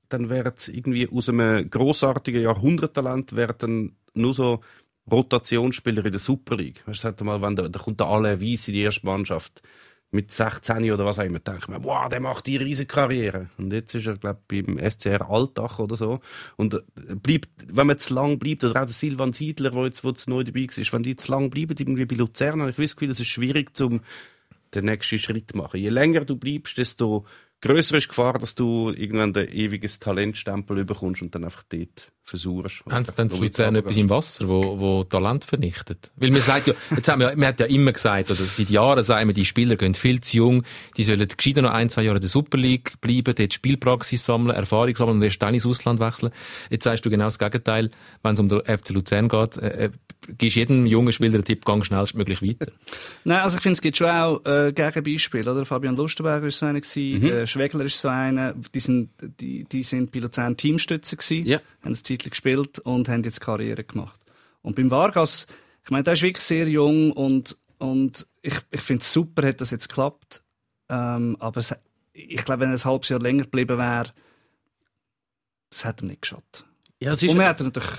[0.07, 4.61] dann wären sie irgendwie aus einem grossartigen Jahrhunderttalent dann nur so
[5.11, 6.83] Rotationsspieler in der Super League.
[6.87, 9.61] Weißt du, mal, wenn da, da kommt der alle Weiss in die erste Mannschaft,
[10.11, 13.49] mit 16 oder was auch immer, ich mir, wow, der macht die riesige Karriere.
[13.57, 16.19] Und jetzt ist er, glaube ich, beim SCR Alltag oder so.
[16.55, 16.81] Und äh,
[17.15, 20.27] bleibt, wenn man zu lang bleibt, oder auch der Silvan Siedler, der jetzt, wo jetzt
[20.27, 23.11] neu dabei ist, wenn die zu lang bleiben, irgendwie bei Luzern, habe ich das Gefühl,
[23.11, 24.01] es ist schwierig, zum
[24.73, 25.79] den nächsten Schritt zu machen.
[25.79, 27.25] Je länger du bleibst, desto
[27.61, 32.11] größer ist die Gefahr, dass du irgendwann ein ewiges Talentstempel bekommst und dann einfach dort
[32.23, 32.83] versuchst.
[32.89, 36.11] Haben Sie dann zu Luzern etwas im Wasser, wo, wo Talent vernichtet?
[36.15, 39.03] Weil wir sagt ja, jetzt haben wir, wir hat ja immer gesagt, oder seit Jahren
[39.03, 40.63] sagen wir, die Spieler gehen viel zu jung,
[40.95, 44.55] die sollen gescheiter noch ein, zwei Jahre in der Super League bleiben, dort Spielpraxis sammeln,
[44.55, 46.31] Erfahrung sammeln und erst dann ins Ausland wechseln.
[46.69, 47.89] Jetzt sagst du genau das Gegenteil,
[48.23, 49.89] wenn es um den FC Luzern geht, äh, äh,
[50.37, 52.71] gibst jedem jungen Spieler den Tipp, gang schnellstmöglich weiter.
[53.23, 55.65] Nein, also ich finde, es gibt schon auch äh, Gegenbeispiele, oder?
[55.65, 57.47] Fabian Lustenberger ist so einer gewesen, mhm.
[57.49, 59.09] Schwegler ist so einer, die sind,
[59.41, 61.59] die, die sind bei Luzern Teamstützer gewesen, Ja.
[61.83, 64.19] haben ein Zeitlich gespielt und haben jetzt Karriere gemacht.
[64.61, 65.47] Und beim Vargas,
[65.83, 69.59] ich meine, der ist wirklich sehr jung und, und ich, ich finde es super, hat
[69.61, 70.43] das jetzt geklappt.
[70.89, 71.75] Ähm, aber es,
[72.13, 74.11] ich glaube, wenn er ein halbes Jahr länger geblieben wäre,
[75.69, 76.65] das hätte ihm nicht geschaut.
[77.01, 77.89] Ja, Und wir hätten natürlich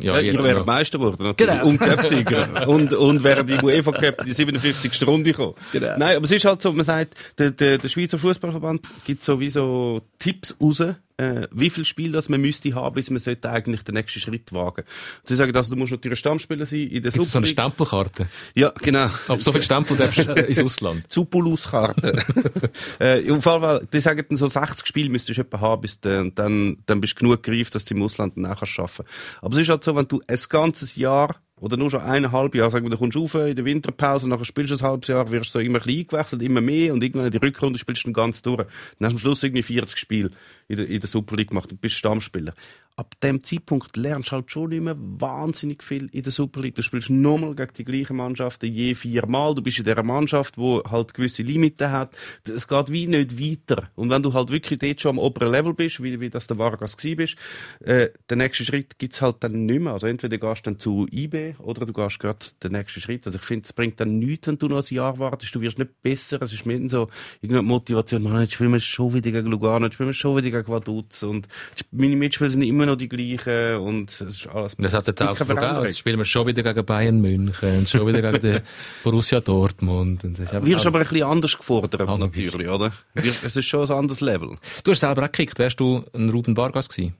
[0.00, 0.42] Ja, ihr ja.
[0.42, 1.52] wäret Meister geworden, natürlich.
[1.52, 1.66] Genau.
[1.68, 2.68] Und Cup-Sieger.
[2.68, 5.06] und, und wären die UEFA Cup in die 57.
[5.06, 5.54] Runde gekommen.
[5.72, 5.96] Genau.
[5.96, 10.00] Nein, aber es ist halt so, man sagt, der, der, der Schweizer Fußballverband gibt sowieso
[10.18, 10.82] Tipps raus,
[11.16, 14.52] äh, wie viel Spiel das man müsste haben, bis man sollte eigentlich den nächsten Schritt
[14.52, 14.84] wagen.
[15.24, 17.46] Sie sagen, also, du musst natürlich Stammspieler sein in der es so eine Super.
[17.46, 18.28] Stempelkarte?
[18.54, 19.08] Ja, genau.
[19.28, 21.04] Ab so viel Stempel darfst du äh, ins Ausland.
[21.08, 22.20] Zupuluskarte.
[22.98, 26.18] äh, Fall, weil, die sagen dann so 60 Spiele müsstest du etwa haben, bis de,
[26.18, 29.04] und dann, dann bist du genug gereift, dass du im Ausland dann auch kannst arbeiten
[29.40, 32.70] Aber es ist halt so, wenn du ein ganzes Jahr oder nur schon eineinhalb Jahre,
[32.70, 35.54] sagen wir, du kommst rauf in der Winterpause, nachher spielst du ein halbes Jahr, wirst
[35.54, 38.08] du so immer ein bisschen eingewechselt, immer mehr und irgendwann in die Rückrunde spielst du
[38.08, 38.58] dann ganz durch.
[38.58, 40.30] Dann hast du am Schluss irgendwie 40 Spiele
[40.68, 42.54] in der, in der Super League gemacht und bist Stammspieler.
[42.96, 46.76] Ab dem Zeitpunkt lernst du halt schon nicht mehr wahnsinnig viel in der Super League.
[46.76, 49.56] Du spielst nochmal gegen die gleichen Mannschaften je viermal.
[49.56, 52.12] Du bist in dieser Mannschaft, wo halt gewisse Limiten hat.
[52.44, 53.90] Es geht wie nicht weiter.
[53.96, 56.56] Und wenn du halt wirklich dort schon am oberen Level bist, wie, wie das der
[56.56, 57.36] Vargas gewesen bist,
[57.80, 59.94] äh, den nächsten Schritt gibt's halt dann nicht mehr.
[59.94, 63.26] Also entweder gehst du dann zu IB oder du gehst gerade den nächsten Schritt.
[63.26, 65.52] Also ich finde, es bringt dann nichts, wenn du noch ein Jahr wartest.
[65.52, 66.40] Du wirst nicht besser.
[66.42, 67.08] Es ist mehr so
[67.40, 68.22] irgendeine Motivation.
[68.22, 71.22] Man, jetzt spielen wir schon wieder gegen Lugano, jetzt spielen wir schon wieder gegen Vaduz
[71.22, 71.48] und
[71.90, 74.74] meine Mitspieler sind immer noch die gleichen und es ist alles.
[74.78, 75.36] Das hat jetzt auch.
[75.36, 75.84] Veränderung.
[75.84, 78.60] Jetzt spielen wir schon wieder gegen Bayern München und schon wieder gegen den
[79.04, 80.24] Borussia Dortmund.
[80.24, 82.92] Und das Wirst aber ein bisschen anders gefordert, Ah, natürlich, oder?
[83.14, 84.56] Wir- Es ist schon ein anderes Level.
[84.84, 85.58] Du hast selber auch gekickt.
[85.58, 87.14] Wärst du ein Ruben Vargas gewesen?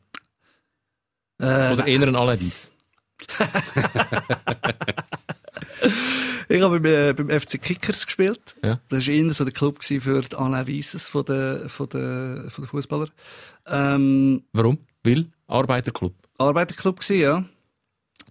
[1.40, 2.72] äh, Oder eher ein Alavis?
[6.48, 8.56] Ich habe beim, äh, beim FC Kickers gespielt.
[8.62, 8.80] Ja.
[8.88, 12.64] Das war eher so der Club für die Alain Wieses von den, von den, von
[12.64, 13.08] den Fußballer.
[13.66, 14.78] Ähm, Warum?
[15.02, 15.26] Weil?
[15.46, 16.14] Arbeiterclub.
[16.38, 17.44] Arbeiterclub gewesen, ja.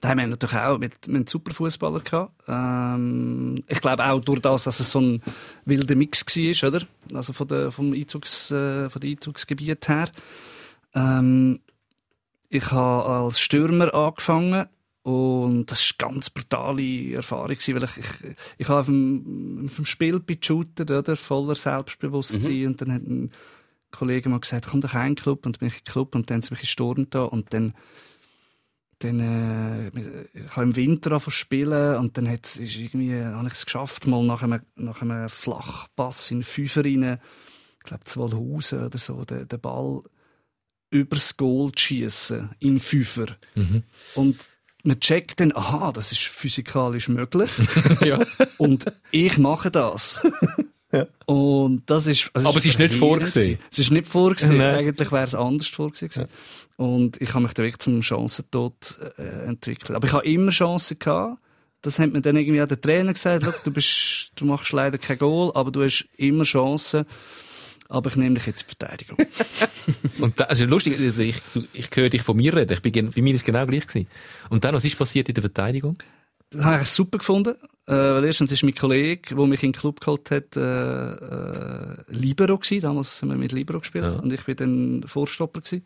[0.02, 2.34] Da haben wir natürlich auch mit, mit super Fußballer gehabt.
[2.48, 5.22] Ähm, ich glaube auch durch das, dass es so ein
[5.66, 6.86] wilder Mix war, oder?
[7.13, 10.10] Also von der, vom Einzugs, äh, von der Einzugsgebiet her.
[10.94, 11.62] Ähm,
[12.50, 14.68] ich habe als Stürmer angefangen
[15.04, 19.76] und das war eine ganz brutale Erfahrung, weil ich, ich, ich habe auf dem, auf
[19.76, 21.18] dem Spielplatz geshootet, oder?
[21.18, 22.68] voller Selbstbewusstsein.
[22.68, 23.32] Und dann hat ein
[23.92, 26.16] Kollege mal gesagt, komm doch ein Club und dann bin ich in den Club.
[26.16, 27.24] Und dann sind wir gestorben da.
[27.24, 27.74] Und dann
[29.00, 29.88] dann äh,
[30.34, 31.98] ich habe im Winter zu spielen.
[31.98, 36.32] Und dann hat, ist irgendwie, habe ich es geschafft, mal nach einem, nach einem Flachpass
[36.32, 37.20] in Fünfer rein,
[37.80, 40.00] ich glaube Zwölhausen oder so, den, den Ball
[40.92, 43.36] übers Goal zu schiessen, im Fünfer.
[44.16, 44.38] Und
[44.84, 47.50] man checkt dann, aha, das ist physikalisch möglich.
[48.02, 48.19] ja.
[48.58, 50.22] Und ich mache das.
[51.26, 53.58] Und das ist, also Aber es ist nicht vorgesehen.
[53.72, 54.58] Es ist nicht vorgesehen.
[54.58, 54.76] Nein.
[54.76, 56.10] Eigentlich wäre es anders vorgesehen.
[56.10, 56.30] gewesen.
[56.78, 59.91] Und ich habe mich wirklich zum Chancentod äh, entwickelt.
[59.91, 61.41] Aber ich habe immer Chancen gehabt.
[61.82, 63.46] Das hat mir dann irgendwie auch der Trainer gesagt.
[63.63, 67.06] Du bist, du machst leider kein Goal, aber du hast immer Chancen.
[67.89, 69.17] Aber ich nehme dich jetzt in die Verteidigung.
[70.19, 71.41] Und da, also lustig, also ich,
[71.74, 72.74] ich höre dich von mir reden.
[72.74, 74.08] Ich bin, bei mir ist es genau gleich gewesen.
[74.50, 75.98] Und dann, was ist passiert in der Verteidigung?
[76.50, 77.56] Das habe ich super gefunden.
[77.86, 81.96] Äh, weil erstens ist mein Kollege, der mich in den Club geholt hat, äh, äh,
[82.08, 82.82] Libero gewesen.
[82.82, 84.06] Damals haben wir mit Libero gespielt.
[84.06, 84.13] Ja.
[84.13, 85.86] Und ich war dann Vorstopper gewesen.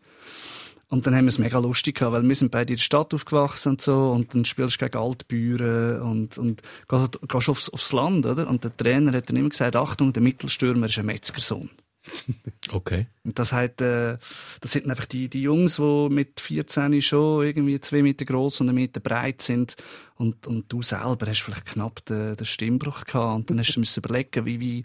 [0.90, 3.12] Und dann haben wir es mega lustig gehabt, weil wir sind beide in der Stadt
[3.12, 4.10] aufgewachsen und so.
[4.10, 8.48] Und dann spielst du gegen Altbüren und, und gehst, gehst aufs, aufs Land, oder?
[8.48, 11.68] Und der Trainer hat dann immer gesagt, Achtung, der Mittelstürmer ist ein Metzgersohn.
[12.70, 13.06] Okay.
[13.24, 14.18] Und das hat, äh,
[14.60, 18.68] das sind einfach die, die Jungs, die mit 14 schon irgendwie zwei Meter groß und
[18.68, 19.76] einen Meter breit sind.
[20.16, 23.36] Und, und du selber hast vielleicht knapp den, den Stimmbruch gehabt.
[23.36, 24.84] Und dann hast du müssen überlegen, wie, wie,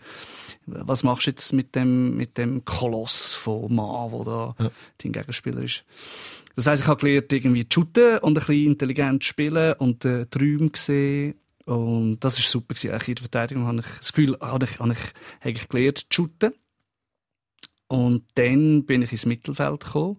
[0.66, 4.72] was machst du jetzt mit dem, mit dem Koloss von Mann, wo da Ja.
[5.04, 5.84] dein Gegenspieler ist.
[6.56, 10.06] Das heisst, ich habe gelernt, irgendwie zu shooten und ein bisschen intelligent zu spielen und
[10.06, 12.76] äh, Träume gesehen Und das war super.
[12.76, 12.92] Gewesen.
[12.92, 15.00] In der Verteidigung habe ich das Gefühl, habe ich, habe ich
[15.46, 16.54] eigentlich gelernt zu shooten.
[17.88, 20.18] Und dann bin ich ins Mittelfeld gekommen.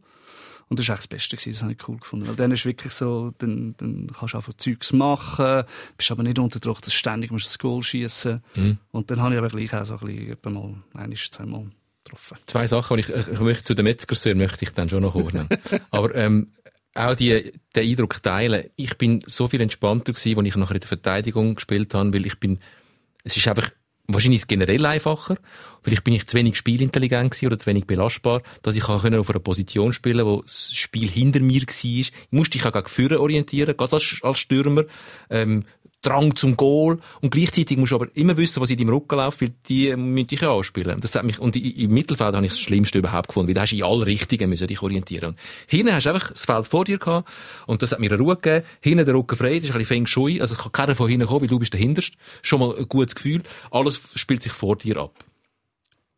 [0.68, 1.53] Und das war das Beste, gewesen.
[1.53, 2.27] das habe ich cool gefunden.
[2.27, 5.64] Weil dann ist wirklich so, dann, dann kannst du einfach Zeugs machen,
[5.96, 8.79] bist aber nicht unter Druck, dass du ständig musst das Goal schießen Mhm.
[8.90, 11.66] Und dann habe ich aber gleich auch so ein bisschen, mal, ein, zweimal
[12.05, 12.38] getroffen.
[12.46, 15.48] Zwei Sachen, die ich, ich möchte zu den Metzgersöhnen möchte ich dann schon noch holen.
[15.90, 16.50] Aber ähm,
[16.94, 18.64] auch die, den Eindruck teilen.
[18.77, 22.27] Ich bin so viel entspannter gewesen, als ich nachher in der Verteidigung gespielt habe, weil
[22.27, 22.59] ich bin,
[23.24, 23.70] es ist einfach
[24.07, 25.37] wahrscheinlich ist es generell einfacher.
[25.83, 29.23] Vielleicht bin ich zu wenig spielintelligent gewesen oder zu wenig belastbar, dass ich auf einer
[29.23, 31.69] Position spielen, wo das Spiel hinter mir war.
[31.69, 34.85] Ich musste dich auch gegen Führer orientieren, gerade als, als Stürmer.
[35.31, 35.64] Ähm,
[36.05, 39.40] Drang zum Goal und gleichzeitig musst du aber immer wissen, was in deinem Rücken läuft,
[39.40, 41.01] weil die müssen dich ja anspielen.
[41.01, 43.73] Das hat mich, und im Mittelfeld habe ich das Schlimmste überhaupt gefunden, weil da hast
[43.73, 45.31] du in alle Richtungen müssen dich orientieren.
[45.31, 47.29] Und hinten hast du einfach das Feld vor dir gehabt
[47.67, 48.64] und das hat mir eine Ruhe gegeben.
[48.81, 51.27] Hinten der Rücken frei, das ist ein bisschen Feng Shui, also kann keiner von hinten
[51.27, 51.95] kommen, weil du bist der.
[52.43, 53.43] Schon mal ein gutes Gefühl.
[53.71, 55.25] Alles spielt sich vor dir ab.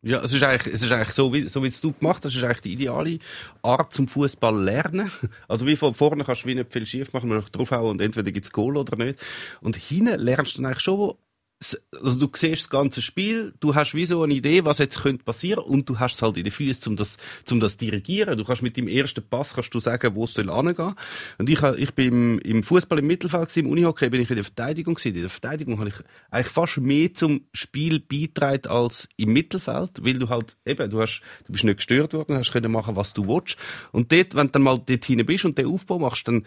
[0.06, 2.36] Ja, es ist eigentlich, es ist eigentlich so, wie, so wie es du gemacht hast,
[2.36, 3.18] ist eigentlich die ideale
[3.62, 5.10] Art zum Fußball lernen.
[5.48, 8.00] Also wie von vorne kannst du wie nicht viel schief machen, nur noch draufhauen und
[8.00, 9.18] entweder gibt's Goal oder nicht.
[9.60, 11.14] Und hinten lernst du dann eigentlich schon,
[11.58, 15.24] also du siehst das ganze Spiel, du hast wie so eine Idee, was jetzt könnte
[15.24, 17.16] passieren und du hast es halt in den Füßen, um das,
[17.50, 18.36] um das dirigieren.
[18.36, 20.94] Du kannst mit dem ersten Pass kannst du sagen, wo es soll angehen.
[21.38, 24.36] Und ich, ich bin im, im Fußball im Mittelfeld gewesen, im Unihockey bin ich in
[24.36, 25.14] der Verteidigung gewesen.
[25.14, 25.96] In der Verteidigung habe ich
[26.30, 31.22] eigentlich fast mehr zum Spiel beitragen als im Mittelfeld, weil du halt eben, du hast,
[31.46, 33.56] du bist nicht gestört worden, hast können machen, was du willst.
[33.92, 36.44] Und dort, wenn du dann mal dort hinten bist und den Aufbau machst, dann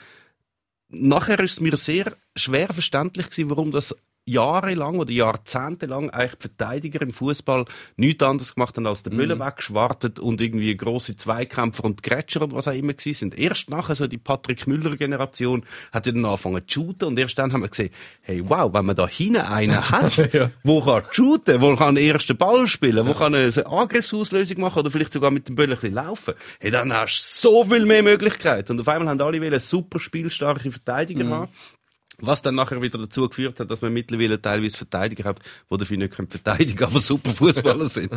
[0.90, 3.96] nachher ist es mir sehr schwer verständlich gewesen, warum das
[4.26, 7.66] jahrelang oder jahrzehntelang eigentlich die Verteidiger im Fußball
[7.98, 12.54] nichts anderes gemacht haben als den Müller weggeschwartet und irgendwie große Zweikämpfer und Grätscher und
[12.54, 13.38] was auch immer gewesen sind.
[13.38, 17.40] Erst nachher so die Patrick Müller Generation hat ja dann angefangen zu shooten und erst
[17.40, 17.90] dann haben wir gesehen,
[18.22, 20.52] hey wow, wenn man da hinten einen hat, Ja.
[20.64, 24.92] wo kann shooten, wo kann den ersten Ball spielen, wo kann eine Angriffsauslösung machen oder
[24.92, 28.04] vielleicht sogar mit dem Böller ein bisschen laufen, hey, dann hast du so viel mehr
[28.04, 28.74] Möglichkeiten.
[28.74, 31.48] Und auf einmal haben alle wollen super spielstarke Verteidiger haben.
[32.22, 35.40] Was dann nachher wieder dazu geführt hat, dass man mittlerweile teilweise Verteidiger hat,
[35.72, 38.12] die dafür nicht können verteidigen aber super Fußballer sind.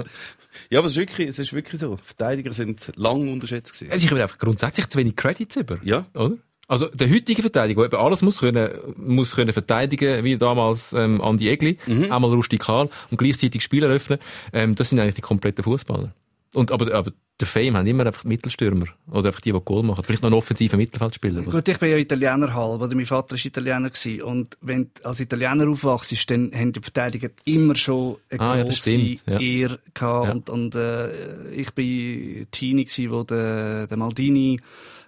[0.71, 1.99] ja, aber es ist wirklich, es ist wirklich so.
[2.03, 3.93] Verteidiger sind lang unterschätzt gewesen.
[3.93, 5.79] Also ich will einfach grundsätzlich zu wenig Credits über.
[5.83, 6.07] Ja.
[6.15, 6.37] Oder?
[6.69, 11.21] Also der heutige Verteidiger, der eben alles muss können, muss können verteidigen, wie damals ähm,
[11.21, 11.77] Andi Egli,
[12.11, 14.19] einmal rustikal und gleichzeitig Spiel eröffnen,
[14.53, 16.15] ähm, das sind eigentlich die kompletten Fußballer.
[16.55, 19.83] Und aber, aber der Fame haben immer einfach die Mittelstürmer oder einfach die, die Goal
[19.83, 20.05] machen.
[20.05, 21.43] Vielleicht noch einen offensiven Mittelfeldspieler.
[21.43, 24.23] Gut, ich bin ja Italiener halb, oder mein Vater war Italiener gewesen.
[24.23, 28.91] Und wenn du als Italiener aufwachst, dann haben die Verteidiger immer schon eine Ah, grosse
[29.27, 29.41] ja.
[29.41, 30.27] Ehre gehabt.
[30.27, 30.33] Ja.
[30.33, 34.61] Und, und äh, ich bin Teenie gewesen, wo der, der Maldini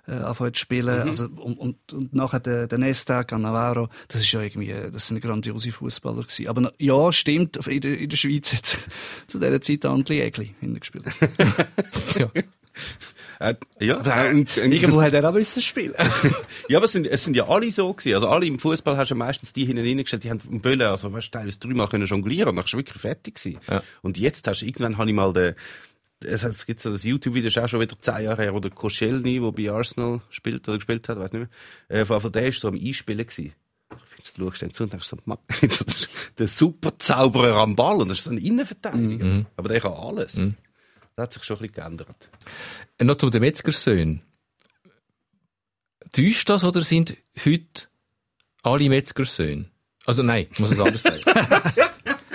[0.07, 1.01] äh, anfangen zu spielen.
[1.01, 1.09] Mhm.
[1.09, 3.89] Also, und, und, und nachher der, der Nesta, Cannavaro.
[4.09, 6.49] Das ist ja irgendwie, äh, das sind grandiose Fußballer gewesen.
[6.49, 8.79] Aber ja, stimmt, in der, in der Schweiz hat
[9.27, 11.07] zu dieser Zeit Andli Egli hingespielt.
[12.19, 12.31] ja.
[13.41, 15.95] Äh, ja, ein, ein, Irgendwo hat er auch müssen spielen.
[16.69, 18.15] ja, aber es sind, es sind ja alle so gewesen.
[18.15, 20.83] Also alle im Fußball hast du ja meistens die hinten reingestellt, die haben im Böllen,
[20.83, 23.61] also weißt du, teilweise dreimal können jonglieren und dann bist du wirklich fertig gewesen.
[23.69, 23.83] Ja.
[24.03, 25.55] Und jetzt hast du, irgendwann habe ich mal den,
[26.25, 28.71] es, gibt so das YouTube-Video, das ist auch schon wieder zehn Jahre her, wo der
[28.71, 31.49] Koscielny, der bei Arsenal spielt oder gespielt hat, weiß nicht
[31.89, 33.53] mehr, äh, von der ist so am Einspielen gewesen.
[33.91, 36.09] Ich finde, du schaust dann zu und denkst so, Mann, das ist
[36.39, 39.47] der super Zauberer am Ball und das ist so ein Innenverteidiger.
[39.57, 40.35] Aber der kann alles.
[41.17, 42.31] Das hat sich schon ein bisschen geändert.
[42.99, 44.23] Äh, Noch zu den Metzgersöhnen.
[46.13, 47.85] Täuscht das oder sind heute
[48.63, 49.67] alle Metzgersöhne?
[50.07, 51.23] Also nein, ich muss es anders sagen.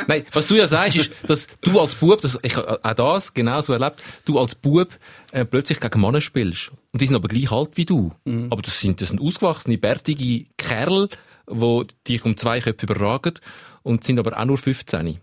[0.09, 3.73] Nein, was du ja sagst, ist, dass du als Bub, das, ich auch das genauso
[3.73, 4.89] erlebt, du als Bub
[5.31, 6.71] äh, plötzlich gegen Männer spielst.
[6.91, 8.11] Und die sind aber gleich alt wie du.
[8.49, 11.09] Aber das sind, das sind ausgewachsene, bärtige Kerl,
[11.47, 13.35] die dich um zwei Köpfe überragen
[13.83, 15.19] und sind aber auch nur 15.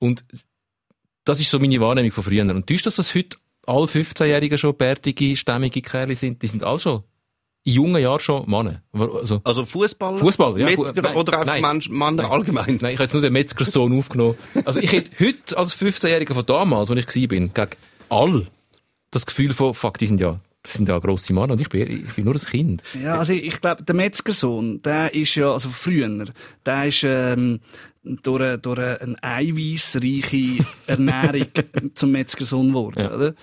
[0.00, 0.24] Und
[1.22, 2.42] das ist so meine Wahrnehmung von früher.
[2.42, 6.42] Und täuscht das, dass heute alle 15-Jährigen schon bärtige, stämmige Kerle sind?
[6.42, 7.04] Die sind alle schon
[7.68, 8.82] jungen Jahren schon Männer.
[8.92, 10.18] Also, Also Fußballer?
[10.18, 10.66] Fußball, ja.
[10.66, 11.62] Metzger Nein, oder einfach nein.
[11.62, 12.30] Mensch, Männer Nein.
[12.30, 12.78] allgemein?
[12.80, 14.36] Nein, ich habe jetzt nur den Metzgersohn aufgenommen.
[14.64, 17.70] Also ich hätte heute als 15-Jähriger von damals, als ich war, bin, gegen
[18.08, 18.46] all
[19.10, 22.04] das Gefühl von, fuck, die sind ja, das sind ja grosse Männer und ich bin,
[22.06, 22.82] ich bin nur ein Kind.
[23.02, 26.26] Ja, also ich glaube, der Metzgersohn, der ist ja, also früher,
[26.66, 27.60] der ist ähm,
[28.02, 31.46] durch, eine- durch eine eiweißreiche Ernährung
[31.94, 33.14] zum Metzgersohn geworden, Ja.
[33.14, 33.34] oder?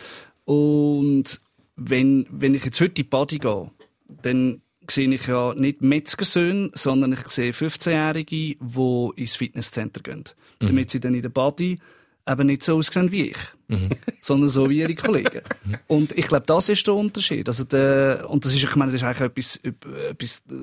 [0.45, 1.39] Und
[1.75, 3.69] wenn, wenn ich jetzt heute in die Body gehe,
[4.07, 10.23] dann sehe ich ja nicht Metzgersöhne, sondern ich sehe 15-Jährige, die ins Fitnesscenter gehen.
[10.59, 11.79] Damit sie dann in der Body
[12.27, 13.37] eben nicht so aussehen wie ich,
[14.21, 15.41] sondern so wie ihre Kollegen.
[15.87, 17.47] Und ich glaube, das ist der Unterschied.
[17.47, 20.53] Also der, und das ist, ich meine, das ist eigentlich etwas, etwas äh,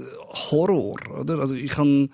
[0.51, 1.39] Horror, oder?
[1.39, 2.11] Also ich kann,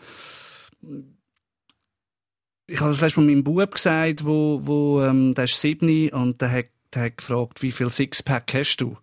[2.67, 6.41] ich habe das letzte Mal meinem Bub gesagt, wo, wo ähm, der ist sieben und
[6.41, 8.97] der hat, der hat gefragt, wie viel Sixpack hast du?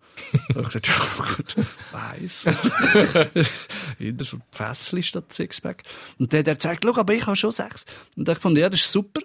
[0.49, 1.55] da habe ich gesagt, ja gut,
[1.91, 2.45] weiss.
[3.99, 5.83] Eher so ein Fässchen statt Sixpack.
[6.17, 7.85] Und der, der sagt, schau, aber ich habe schon sechs.
[8.15, 9.21] Und ich fand, ja, das ist super.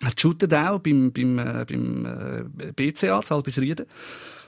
[0.00, 2.06] Er shootet auch beim, beim, äh, beim
[2.58, 3.86] äh, BCA, bis Rieden.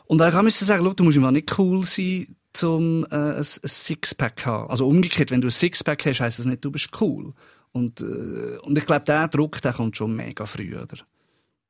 [0.07, 3.45] Und ich musste sagen, schau, du musst immer nicht cool sein, zum äh, ein, ein
[3.45, 4.71] Sixpack haben.
[4.71, 7.33] Also umgekehrt, wenn du ein Sixpack hast, heisst das nicht, du bist cool.
[7.73, 10.99] Und, äh, und ich glaube, der Druck, der kommt schon mega früh, oder?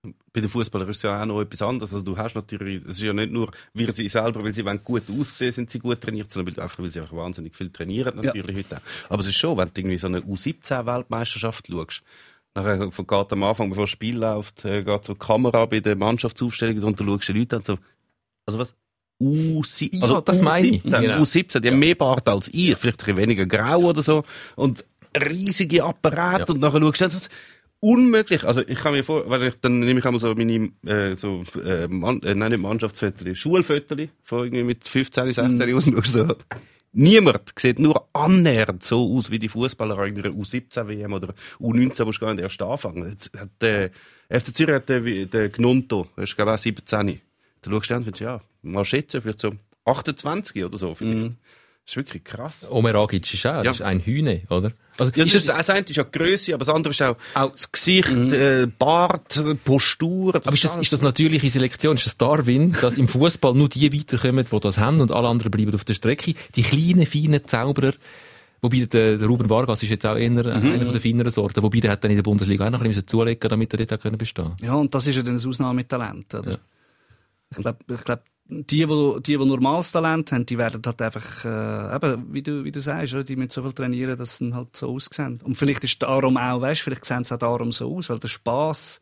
[0.03, 1.93] Bei den Fußballern ist es ja auch noch etwas anderes.
[1.93, 5.03] Also du hast natürlich, es ist ja nicht nur, wir sie selber, weil sie gut
[5.11, 8.57] aussehen, sind sie gut trainiert, sondern weil, einfach, weil sie einfach wahnsinnig viel trainieren natürlich
[8.57, 8.65] ja.
[8.65, 9.11] heute auch.
[9.11, 12.03] Aber es ist schon, wenn du irgendwie so eine U17-Weltmeisterschaft schaust,
[12.55, 15.95] Nachher geht am Anfang, bevor das Spiel läuft, äh, geht so die Kamera bei der
[15.95, 17.79] Mannschaftsaufstellung und du schaust die Leute an so,
[18.45, 18.75] also was?
[19.21, 20.03] U17.
[20.03, 20.83] Also, das meine ich.
[20.83, 21.19] Genau.
[21.19, 24.25] U17, die haben mehr Bart als ihr, vielleicht ein weniger grau oder so.
[24.57, 24.85] Und
[25.17, 26.55] riesige Apparate ja.
[26.55, 27.31] und nachher schaust du
[27.81, 28.45] unmöglich.
[28.45, 31.45] Also ich kann mir vor, weil ich, dann nehme ich einmal so meine, äh, so,
[31.65, 35.77] äh, Mann, äh, nein, nicht Mannschaftsfotos, Schulfotos von irgendwie mit 15, 16 mm.
[35.77, 36.37] aus und so.
[36.93, 42.11] Niemand sieht nur annähernd so aus wie die Fußballer in einer U17-WM oder U19, wo
[42.25, 43.17] gar nicht erst anfangen.
[43.61, 43.91] Der
[44.29, 47.21] FC Zürich hat den, den Gnonto, der ist glaube ich auch 17.
[47.63, 49.53] Da schaust du an und findest, ja, mal schätzen, vielleicht so
[49.85, 51.31] 28 oder so vielleicht.
[51.31, 51.37] Mm.
[51.91, 52.65] Das ist wirklich krass.
[52.71, 53.63] Omer Agic ist auch, ja.
[53.65, 54.71] das ist ein Hühne, oder?
[54.97, 57.17] Also, ja, ist das, das eine ist ja die Grösse, aber das andere ist auch,
[57.35, 58.33] auch das Gesicht, mhm.
[58.33, 60.35] äh, Bart, Postur.
[60.35, 61.97] Das aber ist das, ist das natürliche Selektion?
[61.97, 65.51] Ist das Darwin, dass im Fußball nur die weiterkommen, die das haben und alle anderen
[65.51, 66.35] bleiben auf der Strecke?
[66.55, 67.95] Die kleinen, feinen Zauberer,
[68.63, 70.47] Wobei der, der Ruben Vargas ist jetzt auch eher mhm.
[70.47, 71.61] einer von der feineren Sorten.
[71.61, 74.07] Wobei der hat dann in der Bundesliga auch noch ein bisschen zulegen damit er dort
[74.07, 74.57] auch bestehen können.
[74.63, 76.51] Ja, und das ist ja dann ein Ausnahmetalent, oder?
[76.53, 76.59] Ja.
[77.51, 81.97] Ich glaube, ich glaub, die, die, die, normales Talent haben, die werden halt einfach, äh,
[81.97, 84.91] eben, wie du, wie du sagst, die müssen so viel trainieren, dass sie halt so
[84.91, 85.41] aussehen.
[85.43, 88.29] Und vielleicht ist darum auch, weißt, vielleicht sehen sie auch darum so aus, weil der
[88.29, 89.01] Spass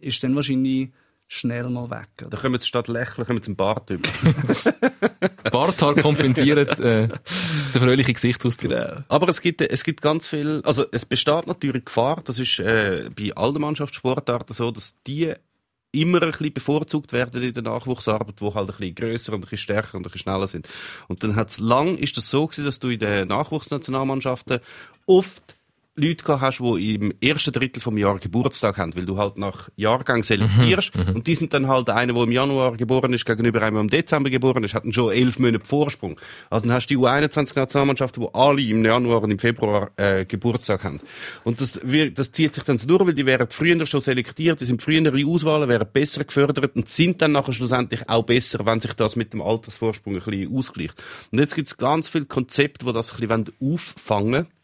[0.00, 0.90] ist dann wahrscheinlich
[1.28, 2.08] schnell mal weg.
[2.20, 2.30] Oder?
[2.30, 4.08] Da kommen sie statt Lächeln kommen zum Bart über.
[5.50, 8.70] Barthaar kompensiert äh, den fröhlichen Gesichtsausdruck.
[8.70, 9.02] Genau.
[9.08, 13.08] Aber es gibt, es gibt ganz viel, also es besteht natürlich Gefahr, das ist äh,
[13.16, 15.32] bei allen Mannschaftssportarten so, dass die
[15.92, 19.42] immer ein bisschen bevorzugt werden in der Nachwuchsarbeit, wo halt ein bisschen grösser und ein
[19.42, 20.68] bisschen stärker und ein bisschen schneller sind.
[21.08, 24.60] Und dann hat's lang, ist das so gewesen, dass du in den Nachwuchsnationalmannschaften
[25.06, 25.56] oft
[25.94, 29.68] Leute gehabt hast, die im ersten Drittel vom Jahr Geburtstag haben, weil du halt nach
[29.76, 30.96] Jahrgang selektierst.
[30.96, 33.74] Mhm, mhm, und die sind dann halt einer, der im Januar geboren ist, gegenüber einem,
[33.74, 36.18] der im Dezember geboren ist, hatten schon elf Monate Vorsprung.
[36.48, 40.82] Also dann hast du die U21-Nationalmannschaften, die alle im Januar und im Februar äh, Geburtstag
[40.82, 40.98] haben.
[41.44, 41.78] Und das,
[42.14, 44.98] das zieht sich dann so durch, weil die werden früher schon selektiert, die sind früher
[44.98, 49.14] in Auswahlen, werden besser gefördert und sind dann nachher schlussendlich auch besser, wenn sich das
[49.14, 51.02] mit dem Altersvorsprung ein bisschen ausgleicht.
[51.30, 54.61] Und jetzt gibt es ganz viele Konzepte, die das ein bisschen auffangen wollen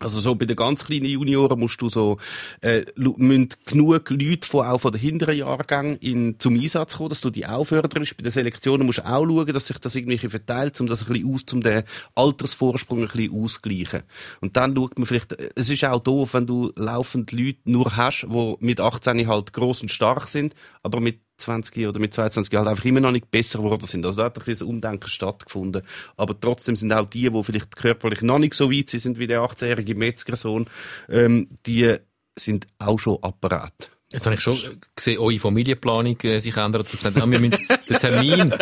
[0.00, 2.18] also so bei den ganz kleinen Junioren musst du so
[2.62, 7.20] äh, müssen genug Leute von auch von den hinteren Jahrgängen in, zum Einsatz kommen, dass
[7.20, 8.16] du die auch förderst.
[8.16, 11.12] Bei den Selektionen musst du auch schauen, dass sich das irgendwie verteilt, um das ein
[11.12, 11.82] bisschen aus, zum den
[12.14, 14.02] Altersvorsprung ein bisschen ausgleichen.
[14.40, 18.26] Und dann schaut man vielleicht, es ist auch doof, wenn du laufend Leute nur hast,
[18.26, 22.68] die mit 18 halt groß und stark sind, aber mit 20 oder mit 22 halt
[22.68, 24.04] einfach immer noch nicht besser geworden sind.
[24.04, 25.82] Also da hat ein bisschen Umdenken stattgefunden.
[26.16, 29.40] Aber trotzdem sind auch die, die vielleicht körperlich noch nicht so weit sind wie der
[29.40, 30.66] 18-jährige Metzgersohn,
[31.08, 31.96] ähm, die
[32.38, 33.90] sind auch schon Apparat.
[34.12, 34.58] Jetzt habe ich schon
[34.96, 36.90] gesehen, eure Familienplanung äh, sich ändert.
[36.90, 37.56] Gesagt, wir müssen
[37.88, 38.52] den Termin,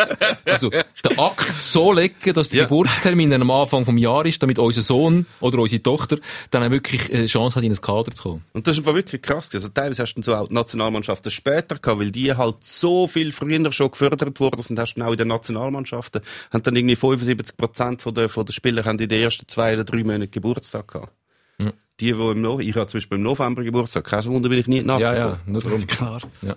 [0.45, 2.65] also den Akt so legen, dass der ja.
[2.65, 6.19] Geburtstermin am Anfang vom Jahr ist, damit unser Sohn oder unsere Tochter
[6.51, 8.45] dann auch wirklich eine Chance hat, in ein Kader zu kommen.
[8.53, 9.49] Und das ist einfach wirklich krass.
[9.55, 13.33] Also teilweise hast du so auch die Nationalmannschaften später gehabt, weil die halt so viel
[13.33, 16.21] früher schon gefördert wurden und hast dann auch in den Nationalmannschaften,
[16.53, 19.73] haben dann irgendwie 75 Prozent von der, von der Spieler haben in den ersten zwei
[19.73, 21.13] oder drei Monaten Geburtstag gehabt.
[22.01, 24.69] Die, die im November, ich habe zum Beispiel im November Geburtstag, kein Wunder, bin ich
[24.69, 25.87] nie nachts Ja, ja, nur darum.
[25.87, 26.21] Klar.
[26.43, 26.57] Ja.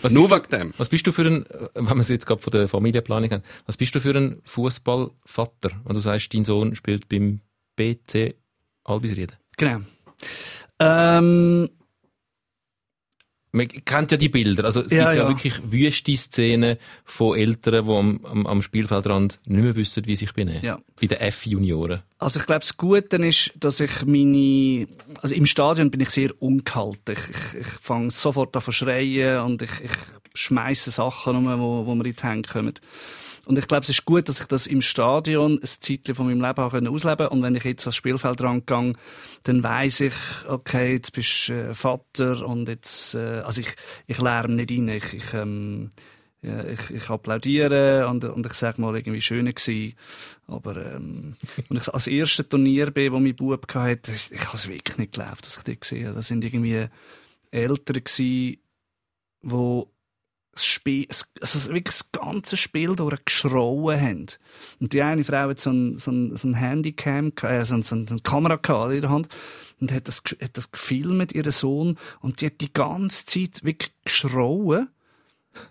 [0.00, 0.74] Was nur wegen dem.
[0.78, 3.76] Was bist du für ein, wenn wir es jetzt gerade von der Familienplanung haben, was
[3.76, 7.40] bist du für ein Fußballvater, wenn du sagst, dein Sohn spielt beim
[7.76, 8.36] BC
[8.84, 9.36] Albisrieden?
[9.58, 9.80] Genau.
[10.78, 11.68] Ähm,
[13.52, 14.64] man kennt ja die Bilder.
[14.64, 18.62] Also es ja, gibt ja, ja, wirklich wüste Szenen von Eltern, die am, am, am
[18.62, 20.62] Spielfeldrand nicht mehr wissen, wie sie sich benehmen.
[20.62, 20.78] Ja.
[21.00, 22.02] Bei den F-Junioren.
[22.18, 24.86] Also ich glaube, das Gute ist, dass ich meine...
[25.22, 27.16] Also im Stadion bin ich sehr ungehalten.
[27.16, 29.90] Ich, ich, ich fange sofort an zu schreien und ich, ich
[30.34, 32.74] schmeiße Sachen um, wo, wo mir in die Hände kommen.
[33.46, 36.40] Und ich glaube, es ist gut, dass ich das im Stadion ein Zeitchen von meinem
[36.40, 37.30] Leben ausleben konnte.
[37.30, 38.94] Und wenn ich jetzt ans Spielfeld rangehe,
[39.42, 40.14] dann weiss ich,
[40.48, 43.74] okay, jetzt bist du äh, Vater und jetzt, äh, also ich,
[44.06, 44.88] ich lerne nicht rein.
[44.88, 45.90] Ich, ich, ähm,
[46.42, 49.94] ja, ich, ich applaudiere und, und ich sage mal, irgendwie schöner gewesen.
[50.46, 51.36] Aber, ähm,
[51.70, 55.12] und ich als erste Turnier bin, wo mein Bub hatte, ich habe es wirklich nicht
[55.12, 56.16] geglaubt, dass ich die gesehen habe.
[56.16, 56.86] Das sind irgendwie
[57.50, 58.58] Eltern gewesen,
[59.42, 59.84] die
[60.60, 61.06] das Spiel,
[61.40, 64.26] also wirklich das ganze Spiel durchgeschrauen haben.
[64.78, 67.82] Und die eine Frau hat so ein, so ein, so ein Handycam, äh, so, ein,
[67.82, 69.28] so eine Kamera in der Hand
[69.80, 73.92] und hat das, hat das gefilmt, ihren Sohn, und die hat die ganze Zeit wirklich
[74.04, 74.88] geschrauen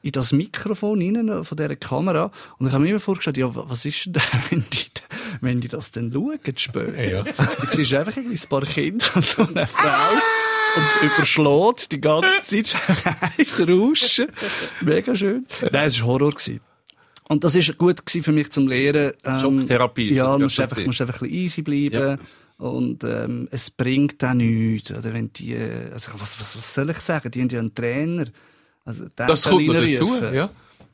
[0.01, 2.31] in das Mikrofon rein, von dieser Kamera.
[2.57, 4.85] Und ich habe mir immer vorgestellt, ja, was ist denn wenn die,
[5.41, 7.03] wenn die das dann schauen, später?
[7.03, 7.23] Ja.
[7.61, 10.19] Du siehst einfach irgendwie ein paar Kinder und so eine Frau.
[10.75, 12.75] Und es überschlägt die ganze Zeit.
[13.37, 14.27] heiß Rauschen.
[14.81, 15.45] Mega schön.
[15.71, 16.31] Nein, es war Horror.
[16.31, 16.59] Gewesen.
[17.27, 19.13] Und das war gut gewesen für mich zum Lehren.
[19.23, 22.19] Ähm, Schocktherapie Ja, du musst einfach, musst einfach ein bisschen easy bleiben.
[22.57, 24.91] Und ähm, es bringt auch nichts.
[24.91, 27.31] Oder wenn die, äh, also was, was, was soll ich sagen?
[27.31, 28.25] Die haben ja einen Trainer.
[28.83, 30.49] Also, Das kommt noch dazu, ja.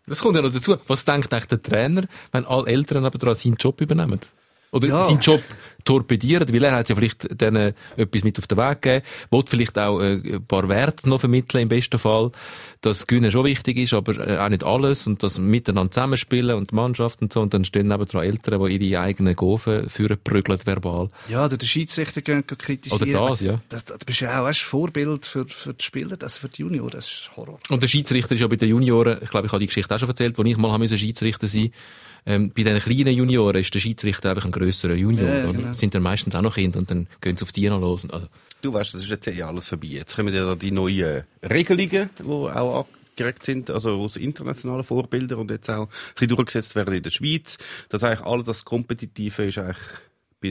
[0.08, 0.76] Das kommt ja noch dazu.
[0.88, 4.20] Was denkt eigentlich der Trainer, wenn alle Eltern aber seinen Job übernehmen?
[4.72, 5.02] Oder Ja.
[5.02, 5.42] seinen Job
[5.86, 9.78] torpedieren, weil er hat ja vielleicht denen etwas mit auf den Weg gegeben, will vielleicht
[9.80, 12.32] auch äh, ein paar Werte noch vermitteln im besten Fall,
[12.82, 16.72] dass Gewinnen schon wichtig ist, aber äh, auch nicht alles und das miteinander zusammenspielen und
[16.72, 20.60] die Mannschaft und so und dann stehen nebendran Eltern, die ihre eigenen Gofen führen, prügeln
[20.66, 21.10] verbal.
[21.30, 23.16] Ja, oder der Schiedsrichter gehen gehen kritisieren.
[23.16, 23.62] Oder das, ja.
[23.70, 26.62] Das, das, du bist ja auch weißt, Vorbild für, für die Spieler, also für die
[26.62, 26.92] Junioren.
[26.92, 27.60] Das ist Horror.
[27.70, 30.00] Und der Schiedsrichter ist ja bei den Junioren, ich glaube, ich habe die Geschichte auch
[30.00, 31.72] schon erzählt, wo ich mal Schiedsrichter sein
[32.26, 35.30] ähm, bei den kleinen Junioren ist der Schiedsrichter einfach ein grösserer Junior.
[35.30, 35.74] Ja, genau.
[35.74, 38.04] Sind dann meistens auch noch Kinder und dann gehen sie auf die noch los.
[38.04, 38.28] Und, also,
[38.62, 39.88] Du weißt, das ist jetzt eh alles vorbei.
[39.88, 45.40] Jetzt kommen ja da die neuen Regelungen, die auch angeregt sind, also aus internationalen Vorbildern
[45.40, 47.58] und jetzt auch ein bisschen durchgesetzt werden in der Schweiz.
[47.90, 49.78] Das eigentlich alles das Kompetitive ist eigentlich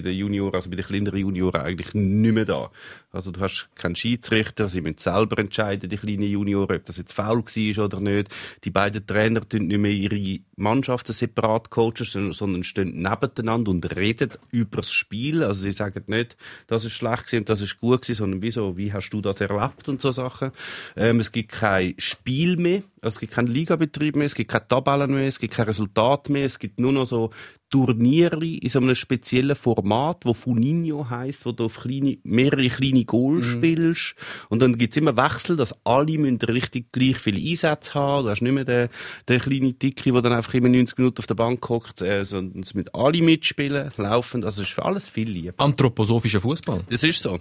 [0.02, 2.70] bei den Junioren, also bei den kleineren Junioren eigentlich nicht mehr da.
[3.12, 7.12] Also du hast keinen Schiedsrichter, sie müssen selber entscheiden, die kleinen Junioren, ob das jetzt
[7.12, 8.28] faul war oder nicht.
[8.64, 14.30] Die beiden Trainer tun nicht mehr ihre Mannschaften separat coachen, sondern- stehen nebeneinander und reden
[14.50, 15.42] über das Spiel.
[15.42, 16.36] Also sie sagen nicht,
[16.66, 19.88] das ist schlecht und das ist gut gewesen, sondern wieso, wie hast du das erlebt
[19.88, 20.50] und so Sachen.
[20.96, 25.12] Ähm, es gibt kein Spiel mehr, es gibt keinen Ligabetrieb mehr, es gibt keine Tabellen
[25.12, 27.30] mehr, es gibt kein Resultat mehr, es gibt nur noch so
[27.74, 33.04] Turniere in so einem speziellen Format, wo Funinho heisst, wo du auf kleine, mehrere kleine
[33.04, 34.14] Goals spielst.
[34.48, 38.26] Und dann gibt's immer Wechsel, dass alle müssen richtig gleich viele Einsätze haben.
[38.26, 38.88] Du hast nicht mehr den,
[39.28, 42.62] den kleinen Dicky, der dann einfach immer 90 Minuten auf der Bank hockt, äh, sondern
[42.62, 44.44] es müssen alle mitspielen, laufend.
[44.44, 45.54] Also es ist für alles viel lieb.
[45.58, 46.84] anthroposophischer Fußball.
[46.88, 47.40] Es ist so.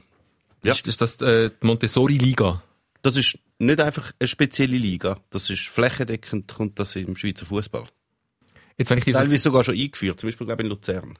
[0.63, 2.63] Das ist, ist das äh, die Montessori-Liga.
[3.03, 5.19] Das ist nicht einfach eine spezielle Liga.
[5.29, 7.85] Das ist flächendeckend, kommt das im Schweizer Fußball.
[8.77, 11.19] Jetzt, wenn ich dir Teilweise so, sogar schon eingeführt, zum Beispiel, glaube ich, in Luzern.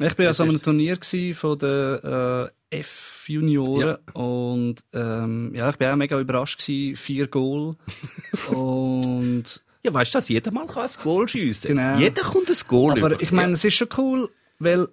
[0.00, 0.98] Ich bin ja Das so einem Turnier
[1.34, 6.96] von den äh, F-Junioren und ähm, ja, ich bin auch mega überrascht gewesen.
[6.96, 7.76] Vier Goal
[8.48, 11.96] und Ja, weißt du, dass jeder mal kann ein Goal schiessen Genau.
[11.96, 13.22] Jeder kommt ein Goal aber über.
[13.22, 14.88] ich meine, es ist schon cool, weil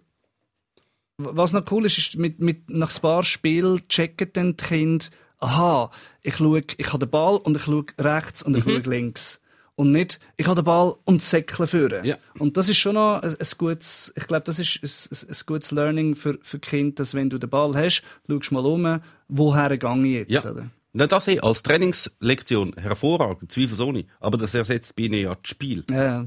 [1.18, 5.06] was noch cool ist, ist mit, mit nach ein paar Spielen checken dann die Kinder,
[5.42, 5.92] aha,
[6.24, 8.72] ich schaue, ich habe den Ball und ich schaue rechts und ich Mhm.
[8.84, 9.40] schaue links.
[9.76, 12.06] Und nicht, ich habe den Ball und säckle führen.
[12.06, 12.16] Ja.
[12.38, 15.38] Und das ist schon noch ein, ein gutes, ich glaube, das ist ein, ein, ein
[15.48, 19.76] gutes Learning für, für Kinder, dass wenn du den Ball hast, schaust mal um, woher
[19.78, 20.52] gehe ich jetzt, Ja.
[20.52, 20.70] oder?
[20.94, 24.06] Na, das eh als Trainingslektion hervorragend, zweifelsohne.
[24.20, 25.86] Aber das ersetzt bei ihnen ja das Spiel.
[25.90, 26.26] Ja.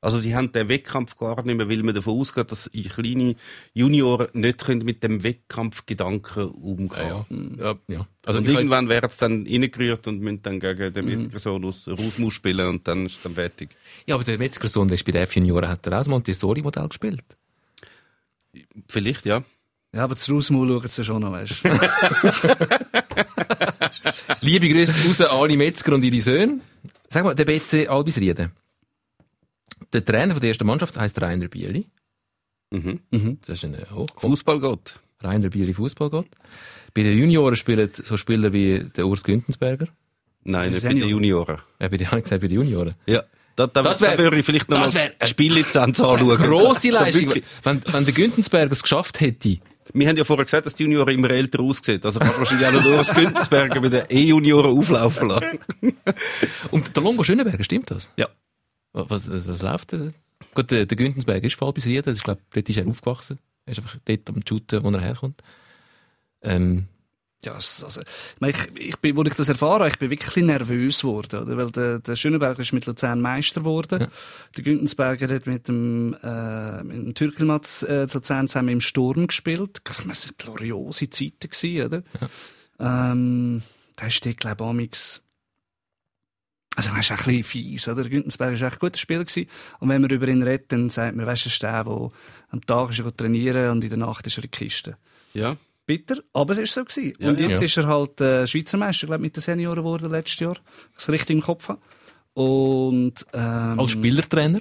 [0.00, 3.34] Also sie haben den Wettkampf gar nicht mehr, weil man davon ausgeht, dass die kleine
[3.72, 7.26] Junioren nicht können mit dem Wettkampfgedanken umgehen ja,
[7.58, 8.06] ja, ja.
[8.26, 12.34] Also und irgendwann werden sie dann reingerührt und müssen dann gegen den Metzgersohn aus Rausmus
[12.34, 13.70] spielen und dann ist dann fertig.
[14.06, 17.24] ja, aber der Metzgersohn, der ist bei den F-Junioren, hat er auch das Montessori-Modell gespielt.
[18.88, 19.42] Vielleicht, ja.
[19.92, 21.68] ja aber das Rausmaul schauen sie schon noch, weißt du.
[24.40, 26.60] Liebe Grüße raus an alle Metzger und ihre Söhne.
[27.08, 28.52] Sag mal, der BC Albisrieden.
[29.92, 31.86] Der Trainer von der ersten Mannschaft heisst Rainer Bieli.
[32.70, 33.00] Mhm.
[33.46, 35.00] Das ist ein äh, Hoch Fußballgott.
[35.22, 36.26] Rainer Bieli Fußballgott.
[36.94, 39.88] Bei den Junioren spielen so Spieler wie der Urs Güntensberger.
[40.44, 41.58] Nein, nicht bei den Junioren.
[41.80, 42.94] Ja, bei den habe ich gesagt, bei den Junioren.
[43.06, 43.22] Ja.
[43.56, 46.20] Da, da, Das da wär- würde ich vielleicht noch das mal die Spiellizenz anschauen.
[46.36, 47.34] Grosse Da Leistung.
[47.62, 49.58] Wenn, wenn der Güntensberger es geschafft hätte,
[49.94, 52.00] Wir haben ja vorher gesagt, dass die Junioren immer älter aussehen.
[52.04, 55.58] Also kannst du wahrscheinlich auch noch Urs Güntensberger bei den E-Junioren auflaufen lassen.
[56.70, 58.10] und der Longo Schönenberger, stimmt das?
[58.16, 58.28] Ja.
[58.96, 60.08] Was, was, was läuft da?
[60.54, 62.14] Gut, der, der Güntensberger ist voll bis Rieden.
[62.14, 63.38] Ich glaube, dort ist er aufgewachsen.
[63.66, 65.42] Er ist einfach dort am Shooten, wo er herkommt.
[66.42, 66.86] Ähm,
[67.44, 70.44] Ja, also, ich, meine, ich, ich bin, wo ich das erfahren habe, ich bin wirklich
[70.44, 71.56] nervös geworden, oder?
[71.56, 74.00] Weil der, der Schönenberger ist mit Luzern Meister geworden.
[74.00, 74.08] Ja.
[74.56, 79.80] Der Güntensberger hat mit dem, äh, mit dem Türkelmatz, äh, Luzern zusammen im Sturm gespielt.
[79.84, 82.02] Das waren gloriose Zeiten gewesen, oder?
[82.78, 83.62] Ähm,
[83.96, 85.20] da steht, glaube ich,
[86.76, 88.08] Also, er ist ein bisschen fies, oder?
[88.08, 89.48] Güntensberg ist echt ein guter Spieler gewesen.
[89.80, 92.10] Und wenn man über ihn redet, dann sagt man, weißt du, der, der
[92.50, 94.96] am Tag ist er trainieren und in der Nacht ist er in der Kiste.
[95.34, 95.56] Ja.
[95.86, 97.14] Bitter, aber es ist so gewesen.
[97.18, 97.64] Ja, und jetzt Ja.
[97.64, 100.56] ist er halt äh, Schweizer Meister, glaube mit den Senioren geworden letztes Jahr.
[100.94, 101.80] Das richtig im Kopf habe.
[102.34, 104.60] Und, ähm, Als Spielertrainer?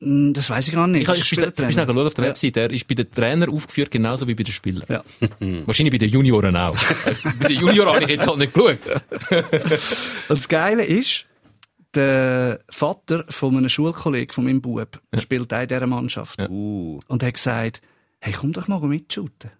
[0.00, 1.02] Mh, Das weiß ich gar nicht.
[1.02, 2.30] Ich, ich, Das ist ich, ich bin schnell geschaut auf der Ja.
[2.30, 2.56] Website.
[2.56, 4.84] Er ist bei den Trainern aufgeführt, genauso wie bei den Spielern.
[4.88, 5.02] Ja.
[5.66, 6.76] Wahrscheinlich bei den Junioren auch.
[7.40, 8.78] bei den Junioren habe ich jetzt halt nicht geschaut.
[10.28, 11.26] Und das Geile ist,
[11.94, 16.38] der Vater von einem Schulkollegen von meinem Bub spielt auch in dieser Mannschaft.
[16.48, 17.00] Uh.
[17.08, 17.80] Und hat gesagt,
[18.20, 19.50] hey, komm doch mal mitshooten.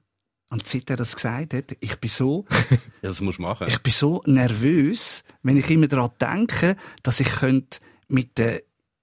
[0.51, 3.67] Und seit er das gesagt hat, ich bin so, Ja, das musst du machen.
[3.69, 8.61] ich bin so nervös, wenn ich immer daran denke, dass ich könnte mit den,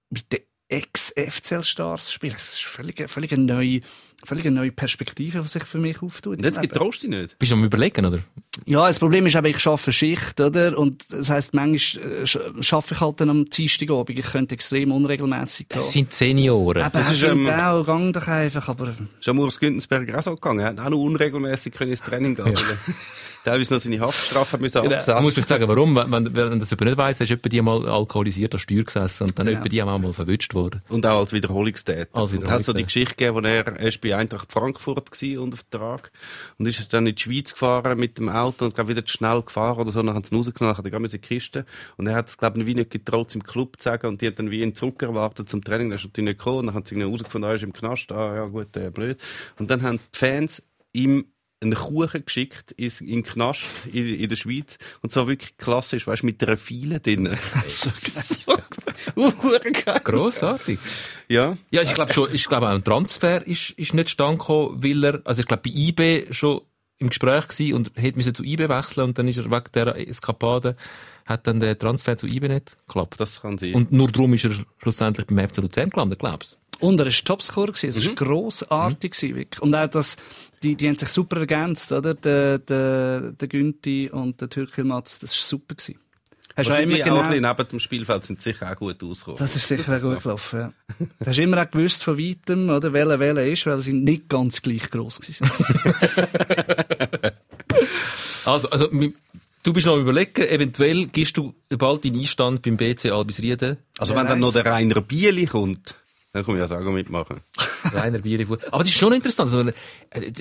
[0.09, 2.33] mit den Ex-FCL-Stars spielen.
[2.33, 3.81] Das ist völlig, völlig eine neue,
[4.25, 6.43] völlig eine neue Perspektive, die sich für mich auftut.
[6.43, 7.39] Jetzt getraust du dich nicht.
[7.39, 8.19] Bist du am überlegen, oder?
[8.65, 10.77] Ja, das Problem ist eben, ich arbeite Schicht, oder?
[10.77, 12.25] Und das heisst, manchmal äh,
[12.71, 14.17] arbeite ich halt dann am Dienstagabend.
[14.17, 15.79] Ich könnte extrem unregelmäßig gehen.
[15.79, 16.83] Das sind Senioren.
[16.83, 20.35] Eben, Das ist, ähm, auch, gang doch einfach, aber Ist am Urs Güntensberger auch so
[20.35, 20.59] gegangen.
[20.59, 22.47] Er hat auch noch unregelmäßig können ins Training gehen.
[22.47, 22.53] er
[23.45, 24.89] Teilweise noch seine Haftstrafe hat müssen Genau.
[24.89, 25.23] Man absetzen.
[25.23, 25.95] muss vielleicht sagen, warum.
[25.95, 29.23] Wenn, wenn, wenn das jemand nicht weiss, ist jemand die mal alkoholisiert an Steuer gesessen
[29.27, 29.51] und dann Ja.
[29.53, 30.81] jemand die auch mal verwünscht worden.
[30.89, 32.09] Und auch als Wiederholungstäter.
[32.17, 32.83] Als Und hat so die Wiederholungstäter.
[32.85, 36.11] Geschichte gegeben, wo er erst bei Eintracht Frankfurt war unter Vertrag.
[36.57, 39.41] Und ist dann in die Schweiz gefahren mit dem Auto und glaub wieder zu schnell
[39.43, 40.01] gefahren oder so.
[40.01, 41.65] Dann haben sie ihn rausgenommen, dann hat er in die Kiste.
[41.97, 44.07] Und er hat es, glaube ich, wie nicht getraut, im Club zu sagen.
[44.07, 45.89] Und die hat dann wie ihn zurückerwartet zum Training.
[45.91, 46.57] Dann ist er natürlich nicht gekommen.
[46.59, 48.11] Und dann haben sie irgendwie herausgefunden, er ist im Knast.
[48.11, 49.21] Ah, ja, gut, äh, blöd.
[49.59, 51.25] Und dann haben die Fans ihm
[51.61, 54.77] einen Kuchen geschickt ins- in den Knast in, in der Schweiz.
[55.01, 57.29] Und zwar wirklich klassisch, weißt du, mit einer Fiele drin.
[57.67, 57.89] so,
[59.15, 60.01] geil.
[60.03, 60.79] Grossartig.
[61.29, 61.57] Ja.
[61.71, 65.03] Ja, ich glaube schon, ich glaube auch ein Transfer ist, ist nicht zustande gekommen, weil
[65.03, 66.61] er, also ich glaube bei IB schon
[66.97, 70.07] im Gespräch gsi und hätte müssen zu IB wechseln und dann ist er wegen der
[70.07, 70.75] Eskapade,
[71.25, 73.15] hat dann der Transfer zu IB nicht geklappt.
[73.19, 73.73] Das kann sein.
[73.73, 77.71] Und nur darum ist er schlussendlich beim FC Luzern gelandet, glaubst Und er war Topscorer.
[77.73, 78.15] Es war Mhm.
[78.15, 79.21] grossartig.
[79.23, 79.61] wirklich.
[79.61, 80.15] Und auch das,
[80.65, 82.13] die, die haben sich super ergänzt, oder?
[82.15, 85.75] Der, der, der Günti und der Türkilmatz, das war super.
[85.75, 85.99] Gewesen.
[86.55, 89.03] Hast du auch immer auch ein genau, bisschen neben dem Spielfeld sind sicher auch gut
[89.03, 89.37] ausgekommen.
[89.39, 90.73] das ist sicher auch gut gelaufen, ja.
[91.19, 94.61] Du hast immer auch gewusst von weitem, oder, welcher welcher ist, weil sie nicht ganz
[94.61, 95.51] gleich gross waren.
[98.45, 103.05] Also, also, du bist noch am überlegen, eventuell gibst du bald deinen Einstand beim BC
[103.11, 103.77] Albisrieden.
[103.97, 105.95] also Wer wenn dann noch der Rainer Bieli kommt,
[106.35, 107.37] dann komme ich ja sagen mitmachen.
[107.93, 108.45] Rainer Bierli.
[108.71, 109.53] Aber das ist schon interessant.
[109.53, 109.73] Also, äh,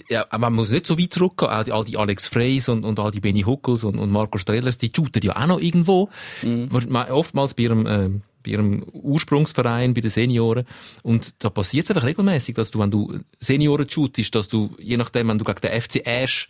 [0.09, 1.51] ja, man muss nicht so weit zurückgehen.
[1.51, 4.39] Auch die, all die Alex Freys und, und all die Benny Huckels und, und Marco
[4.39, 6.09] Strellers, die shooten ja auch noch irgendwo.
[6.43, 8.09] Wahrscheinlich- Oftmals bei ihrem, äh,
[8.43, 10.67] bei ihrem Ursprungsverein, bei den Senioren.
[11.03, 14.97] Und da passiert es einfach regelmäßig, dass du, wenn du Senioren shootest, dass du, je
[14.97, 16.49] nachdem, wenn du gegen den FC Ash,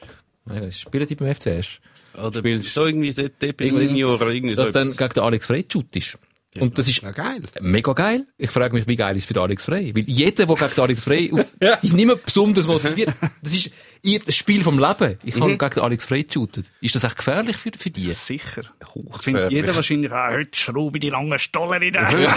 [0.49, 1.81] äh, spielen die beim FC Ash?
[2.17, 5.23] Oder Spielst- so irgendwie dort, dort bei Irgendwie- Senioren irgendwie Dass so dann gegen den
[5.23, 6.19] Alex Frey shootest.
[6.61, 7.43] Und das ist Ja, geil.
[7.61, 8.27] Mega geil.
[8.39, 9.95] Ich frage mich, wie geil ist für den Alex Frey?
[9.95, 11.45] Weil jeder, der gegen den Alex Frey auf,
[11.83, 13.13] die ist nicht mehr besonders motiviert.
[13.43, 13.71] Das ist
[14.03, 15.19] ihr das Spiel vom Leben.
[15.25, 16.71] Ich habe gegen den Alex Frey geshootet.
[16.81, 18.13] Ist das echt gefährlich für, für die?
[18.13, 18.63] sicher.
[18.95, 19.23] Hochgefährlich.
[19.23, 22.35] Findet jeder wahrscheinlich, ah, heute schraube ich die langen Stollen rein.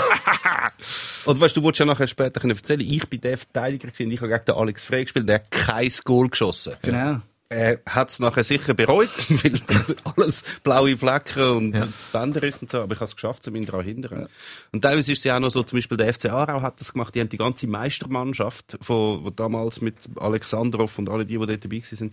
[1.25, 4.11] Oder weißt du, du wolltest ja nachher später können erzählen, ich bin der Verteidiger gewesen,
[4.11, 6.73] ich habe gegen den Alex Frey gespielt, der hat kein Goal geschossen.
[6.81, 7.21] genau.
[7.49, 9.53] Er hat es nachher sicher bereut, weil
[10.17, 11.87] alles blaue Flecken und Ja.
[12.11, 14.27] Bänder ist und so, aber ich habe es geschafft, um ihn daran zu hindern.
[14.73, 16.91] Und teilweise ist es ja auch noch so, zum Beispiel der FC Aarau hat das
[16.91, 21.45] gemacht, die haben die ganze Meistermannschaft, von, wo damals mit Alexandrov und alle die, die
[21.45, 22.11] dort dabei waren,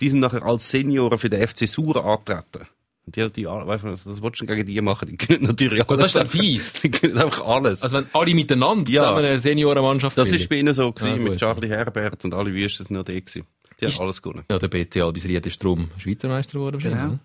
[0.00, 2.66] die sind nachher als Senioren für den FC Sur angetreten.
[3.06, 5.98] Und die, die, weißt du, das wolltest du gegen die machen, die können natürlich Gut,
[6.00, 6.28] das alles.
[6.30, 6.72] ist dann fies.
[6.82, 7.82] Die können einfach alles.
[7.82, 9.02] Also wenn alle miteinander Ja.
[9.02, 11.30] zusammen eine Seniorenmannschaft Das ist bei ihnen so gewesen, Ah, gut.
[11.30, 13.44] mit Charlie Herbert und alle Wüsten noch da gewesen.
[13.82, 14.44] Die Ist- alles gewonnen.
[14.50, 17.00] Ja, der BC Albisried ist drum Schweizer Meister geworden wahrscheinlich.
[17.00, 17.12] Genau.
[17.14, 17.20] ne?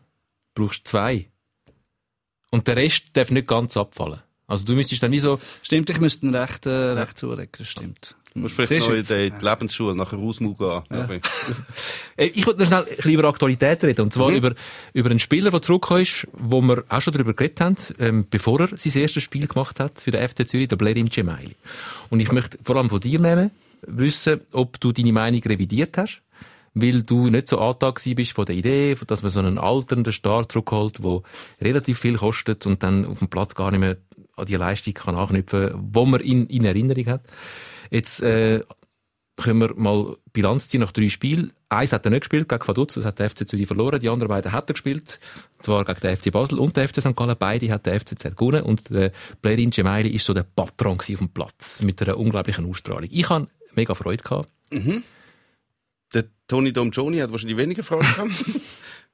[0.56, 1.28] Du brauchst zwei.
[2.52, 4.22] Und der Rest darf nicht ganz abfallen.
[4.48, 7.68] Also du müsstest dann wie so, Stimmt, ich müsste ihn recht, äh, recht zulegen, das
[7.68, 8.16] stimmt.
[8.34, 9.02] Du musst vielleicht Siehst noch in
[9.32, 10.82] die, die Lebensschule nachher Rausmu gehen.
[10.92, 11.10] Ja.
[12.16, 14.02] Äh, Ich wollte noch schnell ein bisschen über Aktualität reden.
[14.02, 14.12] Und Mhm.
[14.12, 14.56] zwar über,
[14.94, 18.62] über einen Spieler, der zurückgekommen ist, wo wir auch schon darüber geredet haben, ähm, bevor
[18.62, 21.56] er sein erstes Spiel gemacht hat für den FC Zürich, der Blerim Cemaili.
[22.10, 23.52] Und ich möchte vor allem von dir nehmen,
[23.82, 26.22] wissen, ob du deine Meinung revidiert hast,
[26.74, 30.48] weil du nicht so angetan bist von der Idee, dass man so einen alternden Star
[30.48, 31.22] zurückholt, der
[31.62, 33.98] relativ viel kostet und dann auf dem Platz gar nicht mehr
[34.36, 37.22] an die Leistung kann anknüpfen, wo man in, in Erinnerung hat.
[37.90, 38.62] Jetzt, äh,
[39.38, 41.54] können wir mal Bilanz ziehen nach drei Spielen.
[41.70, 44.00] Eins hat er nicht gespielt, gegen Vaduz, das hat der FC Zürich verloren.
[44.00, 45.20] Die anderen beiden hat er gespielt,
[45.60, 47.16] zwar gegen den FC Basel und den FC St.
[47.16, 47.36] Gallen.
[47.38, 49.12] Beide hat der FCZ gewonnen und der
[49.42, 53.10] Blerin Cemaili ist so der Patron auf dem Platz, mit einer unglaublichen Ausstrahlung.
[53.12, 53.48] Ich habe
[53.78, 54.50] mega Freude gehabt.
[56.14, 58.32] Der Tony Domjoni hat wahrscheinlich weniger Freude gehabt.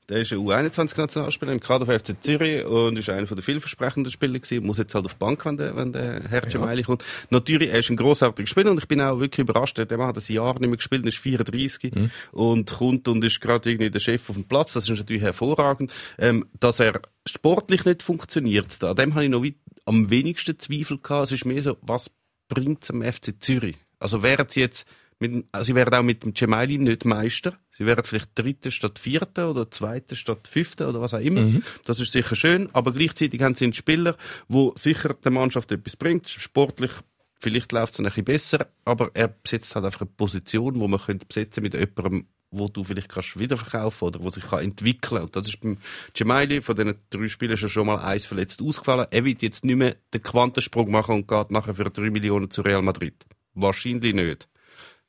[0.10, 4.38] Der ist ein U21-Nationalspieler im Kader von FC Zürich und ist einer der vielversprechenden Spieler
[4.38, 4.66] gewesen.
[4.66, 7.06] Muss jetzt halt auf die Bank, wenn der, wenn der Herr Gemeili kommt.
[7.30, 9.78] Natürlich, er ist ein grossartiger Spieler und ich bin auch wirklich überrascht.
[9.78, 12.12] Der Mann hat ein Jahr nicht mehr gespielt, ist 34 Mhm.
[12.34, 14.74] und kommt und ist gerade irgendwie der Chef auf dem Platz.
[14.74, 15.94] Das ist natürlich hervorragend.
[16.18, 19.46] Ähm, dass er sportlich nicht funktioniert, da dem habe ich noch
[19.86, 21.28] am wenigsten Zweifel gehabt.
[21.28, 22.12] Es ist mehr so, was
[22.50, 23.78] bringt am FC Zürich?
[24.04, 24.88] Also wären sie jetzt
[25.20, 27.54] mit, dem- also sie wären auch mit dem Gemeili nicht Meister.
[27.78, 31.42] Sie wären vielleicht Dritte statt Vierte oder Zweite statt Fünfte oder was auch immer.
[31.86, 34.16] Das ist sicher schön, aber gleichzeitig haben sie einen Spieler,
[34.48, 36.28] wo sicher der Mannschaft etwas bringt.
[36.28, 36.92] Sportlich
[37.40, 41.00] vielleicht läuft es ein bisschen besser, aber er besetzt halt einfach eine Position, wo man
[41.00, 45.24] könnte besetzen mit jemandem, wo du vielleicht kannst wiederverkaufen oder wo sich kann entwickeln.
[45.24, 45.78] Und das ist beim
[46.14, 49.08] Gemeili von diesen drei Spielen schon schon mal eins verletzt ausgefallen.
[49.10, 52.62] Er wird jetzt nicht mehr den Quantensprung machen und geht nachher für drei Millionen zu
[52.62, 53.26] Real Madrid.
[53.54, 54.48] Wahrscheinlich nicht.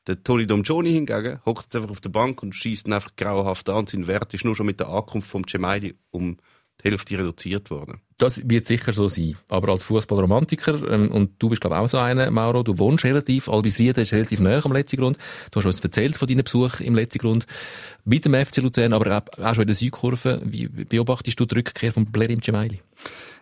[0.06, 3.86] Der Tony Domgioni hingegen hockt einfach auf der Bank und schießt einfach grauenhaft an.
[3.86, 6.36] Sein Wert ist nur schon mit der Ankunft vom Gemeili um
[6.82, 8.00] die Hälfte reduziert worden.
[8.18, 9.36] Das wird sicher so sein.
[9.48, 13.04] Aber als Fußballromantiker, ähm, und du bist, glaube ich, auch so einer, Mauro, du wohnst
[13.04, 15.18] relativ, Albisrieden ist relativ näher am letzten Grund.
[15.50, 17.46] Du hast uns erzählt von deinem Besuch im letzten Grund
[18.04, 20.40] mit dem FC Luzern, aber auch, schon in der Südkurve.
[20.44, 22.80] Wie beobachtest du die Rückkehr von Blerim Cemaili?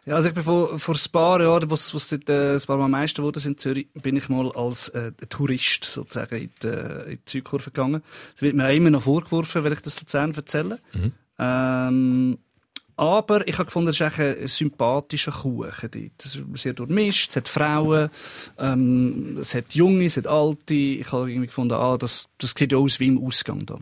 [0.04, 2.76] Ja, also ich bin vor, vor ein paar Jahren, wo es dort äh, ein paar
[2.76, 7.12] Mal Meister wurde in Zürich, bin ich mal als äh, Tourist sozusagen in die, äh,
[7.12, 8.02] in die Südkurve gegangen.
[8.34, 10.80] Es wird mir auch immer noch vorgeworfen, wenn ich das Luzern erzähle.
[11.38, 12.38] Ähm,
[13.02, 16.24] aber ich habe gefunden, es ist ein sympathischer Kuchen dort.
[16.24, 18.10] Es ist sehr durchmischt, es hat Frauen,
[18.58, 20.74] ähm, es hat Junge, es hat Alte.
[20.74, 23.78] Ich habe irgendwie gefunden, ah, das, das sieht aus wie im Ausgang da.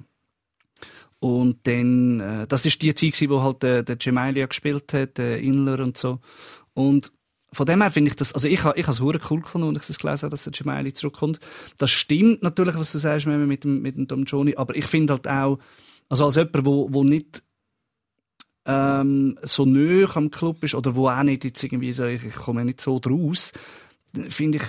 [1.18, 5.38] Und dann, äh, das ist die Zeit, wo halt der, der Gemelia gespielt hat, der
[5.40, 6.20] Inler und so.
[6.72, 7.12] Und
[7.52, 9.88] von dem her finde ich das, also ich ich habe es cool gefunden, als ich
[9.88, 11.40] das gelesen habe, dass der Gemeili zurückkommt.
[11.76, 15.12] Das stimmt natürlich, was du sagst, mit dem, mit dem Tom Johnny, aber ich finde
[15.12, 15.58] halt auch,
[16.08, 17.42] also als jemand, wo, wo nicht
[18.66, 22.64] ähm, so nöch am Club ist oder wo auch nicht jetzt irgendwie so, ich, komme
[22.64, 23.52] nicht so draus,
[24.28, 24.64] finde ich,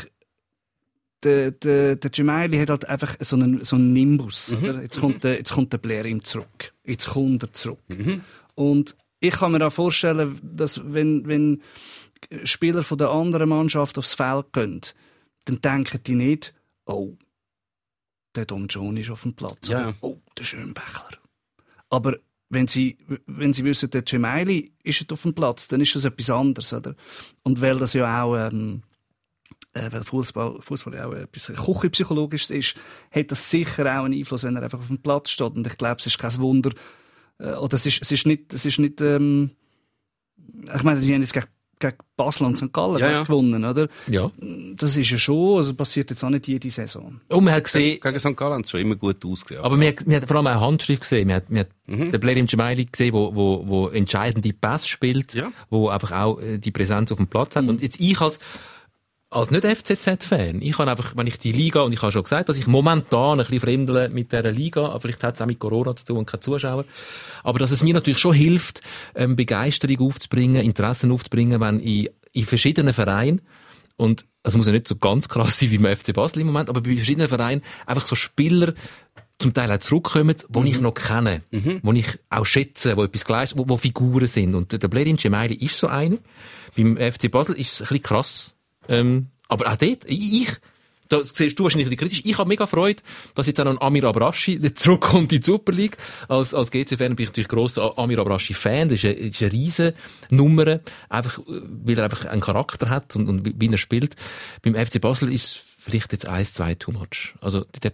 [1.24, 4.54] der, der, der Gemeili hat halt einfach so einen, so einen Nimbus.
[4.54, 4.82] Oder?
[4.82, 6.74] Jetzt, kommt der, jetzt kommt der Blair ihm zurück.
[6.84, 7.80] Jetzt kommt er zurück.
[8.56, 11.62] Und ich kann mir auch vorstellen, dass wenn, wenn
[12.44, 14.82] Spieler von der anderen Mannschaft aufs Feld gehen,
[15.46, 16.54] dann denken die nicht,
[16.86, 17.16] oh,
[18.36, 19.68] der Don John ist auf dem Platz.
[19.68, 19.90] Ja.
[19.90, 21.18] Oder, oh, der Schönbächler.
[21.90, 22.18] Aber
[22.52, 22.98] wenn sie,
[23.28, 26.74] wenn sie wissen, der Gemeili ist auf dem Platz, dann ist das etwas anderes.
[26.74, 26.96] Oder?
[27.44, 28.84] Und weil das ja auch, ähm,
[29.74, 32.76] äh, weil Fußball, Fußball ja auch etwas Küchenpsychologisches ist,
[33.10, 35.54] hat das sicher auch einen Einfluss, wenn er einfach auf dem Platz steht.
[35.54, 36.72] Und ich glaube, es ist kein Wunder,
[37.40, 39.52] äh, oder es ist, es ist nicht, es ist nicht, ähm,
[40.76, 41.48] ich meine, sie haben jetzt gegen,
[41.82, 42.72] gegen Basel und St.
[42.72, 43.24] Gallen Ja, ja.
[43.24, 43.90] gewonnen, oder?
[44.08, 44.32] Ja.
[44.76, 47.20] Das ist ja schon, also passiert jetzt auch nicht jede Saison.
[47.28, 48.38] Und man hat gesehen, Gegen St.
[48.38, 49.62] Gallen hat es schon immer gut ausgesehen.
[49.64, 51.28] aber man hat, man hat vor allem auch Handschrift gesehen.
[51.28, 55.52] Man hat, man hat den Blerim Cemaili gesehen, wo, wo, wo entscheidende Pässe spielt, Ja.
[55.70, 57.68] wo einfach auch äh, die Präsenz auf dem Platz hat.
[57.68, 58.40] Und jetzt ich als,
[59.32, 62.50] als nicht FCZ-Fan, ich kann einfach, wenn ich die Liga, und ich habe schon gesagt,
[62.50, 65.58] dass ich momentan ein bisschen fremdle mit dieser Liga, aber vielleicht hat es auch mit
[65.58, 66.84] Corona zu tun und keine Zuschauer,
[67.42, 68.82] aber dass es mir natürlich schon hilft,
[69.16, 73.42] ähm, Begeisterung aufzubringen, Interessen aufzubringen, wenn ich in verschiedenen Vereinen
[73.96, 76.70] und es muss ja nicht so ganz krass sein wie beim FC Basel im Moment,
[76.70, 78.74] aber bei verschiedenen Vereinen einfach so Spieler
[79.40, 83.54] zum Teil auch zurückkommen, die ich noch kenne, die ich auch schätze, die etwas gleich,
[83.56, 84.56] wo, wo Figuren sind.
[84.56, 86.18] Und der Blerim Cemaili ist so einer.
[86.76, 88.54] Beim FC Basel ist es ein bisschen krass.
[88.88, 90.50] Ähm, aber auch dort, ich,
[91.12, 92.22] das siehst du wahrscheinlich kritisch.
[92.24, 93.04] Ich habe mega Freude,
[93.36, 95.98] dass jetzt auch noch ein Amir Abrashi zurückkommt in die Super League.
[96.30, 98.90] Als, als GC-Fan bin ich natürlich grosser Amir Abrashi-Fan.
[98.90, 99.94] Das ist eine, eine riesen
[100.30, 100.80] Nummer.
[101.10, 104.16] Einfach, äh, weil er einfach einen Charakter hat und, und wie er spielt.
[104.62, 107.34] Beim FC Basel ist vielleicht jetzt eins, zwei too much.
[107.42, 107.92] Also, der,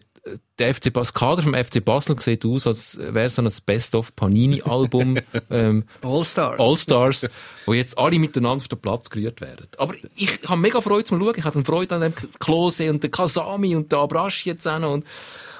[0.59, 4.15] der FC Bas, das Kader vom FC Basel sieht aus, als wäre so ein Best-of
[4.15, 5.17] Panini-Album,
[5.49, 6.59] ähm, All-Stars.
[6.59, 7.27] All-Stars,
[7.65, 9.67] wo jetzt alle miteinander auf den Platz gerührt werden.
[9.77, 11.35] Aber ich habe mega Freude zum Schauen.
[11.37, 14.93] Ich hatte Freude an dem Klose und der Kasami und der Abrasch jetzt auch noch
[14.93, 15.05] und,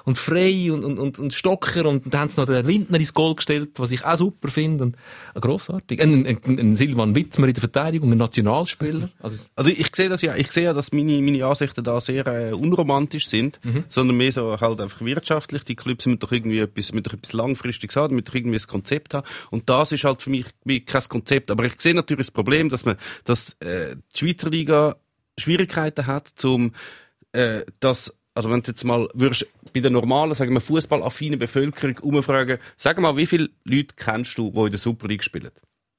[0.08, 3.14] und Frey und, und, und, und Stocker und dann haben sie noch den Lindner ins
[3.14, 4.96] Goal gestellt, was ich auch super finde und
[5.36, 6.02] äh, grossartig.
[6.02, 9.10] Ein, ein, ein, Silvan Wittmer in der Verteidigung, ein Nationalspieler.
[9.20, 12.26] Also, Also ich sehe das ja, ich sehe ja, dass meine, meine Ansichten da sehr
[12.26, 15.66] äh, unromantisch sind, sondern mehr so halt einfach wirtschaftlich.
[15.66, 18.68] Die Clubs müssen doch irgendwie etwas, müssen doch etwas langfristiges haben, müssen doch irgendwie ein
[18.68, 19.28] Konzept haben.
[19.52, 21.52] Und das ist halt für mich wie kein Konzept.
[21.52, 22.96] Aber ich sehe natürlich das Problem, dass man,
[23.26, 24.96] dass äh, die Schweizer Liga
[25.38, 26.72] Schwierigkeiten hat, zum
[27.34, 31.98] äh, das also wenn du jetzt mal würdest, bei der normalen, sagen wir, fußballaffinen Bevölkerung
[32.00, 35.52] umfragen, sag mal, wie viele Leute kennst du, die in der Super League spielen?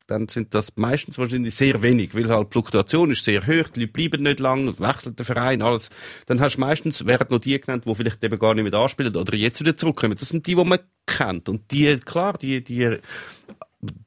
[0.07, 3.81] dann sind das meistens wahrscheinlich sehr wenig, weil halt die Fluktuation ist sehr hoch, die
[3.81, 5.91] Leute bleiben nicht lang und wechseln den Verein, alles.
[6.25, 9.15] Dann hast du meistens, werden noch die genannt, die vielleicht eben gar nicht mehr anspielen
[9.15, 10.17] oder jetzt wieder zurückkommen.
[10.19, 11.51] Das sind die, die man kennt.
[11.51, 12.97] Und die, klar, die, die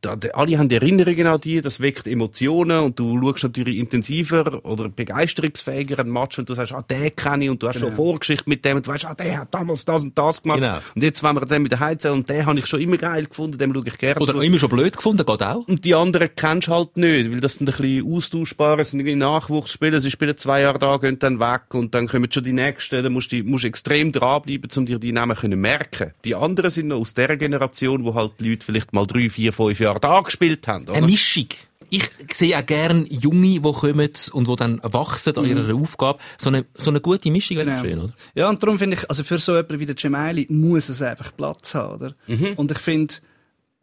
[0.02, 4.66] da, die, alle haben Erinnerungen an die, das weckt Emotionen und du schaust natürlich intensiver
[4.66, 7.88] oder begeisterungsfähiger einen Match, wenn du sagst, ah, den kenne ich und du hast genau.
[7.88, 10.60] schon Vorgeschichte mit dem und du weißt, ah, der hat damals das und das gemacht.
[10.60, 10.78] Genau.
[10.94, 13.26] Und jetzt, wenn wir den mit der Heizen und den habe ich schon immer geil
[13.26, 14.20] gefunden, dem schaue ich gerne.
[14.20, 14.42] Oder zu.
[14.42, 15.68] immer schon blöd gefunden, geht auch.
[15.68, 19.16] Und die anderen kennst du halt nicht, weil das sind ein bisschen austauschbare, sind irgendwie
[19.16, 23.04] Nachwuchsspieler, sie spielen zwei Jahre da, gehen dann weg und dann kommen schon die nächsten,
[23.04, 26.12] dann musst du, musst extrem dranbleiben, um dir die Namen können merken.
[26.26, 29.54] Die anderen sind noch aus der Generation, wo halt die Leute vielleicht mal drei, vier,
[29.68, 30.84] fünf Jahre da gespielt haben.
[30.84, 30.96] Oder?
[30.96, 31.48] Eine Mischung.
[31.90, 35.84] Ich sehe auch gerne Junge, die kommen und die dann wachsen an ihrer mhm.
[35.84, 36.20] Aufgabe.
[36.38, 37.82] So eine, so eine gute Mischung wäre genau.
[37.82, 38.14] schön, oder?
[38.34, 41.36] Ja, und darum finde ich, also für so jemanden wie der Gemelli muss es einfach
[41.36, 42.16] Platz haben, oder?
[42.28, 42.54] Mhm.
[42.56, 43.16] Und ich finde,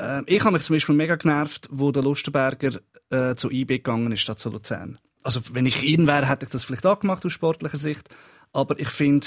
[0.01, 4.11] äh, ich habe mich zum Beispiel mega genervt, wo der Lustenberger äh, zu IB gegangen
[4.13, 4.99] ist, statt zu Luzern.
[5.23, 8.09] Also, wenn ich ihn wäre, hätte ich das vielleicht auch gemacht aus sportlicher Sicht.
[8.55, 9.27] Aber ich finde,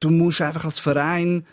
[0.00, 1.46] du musst einfach als Verein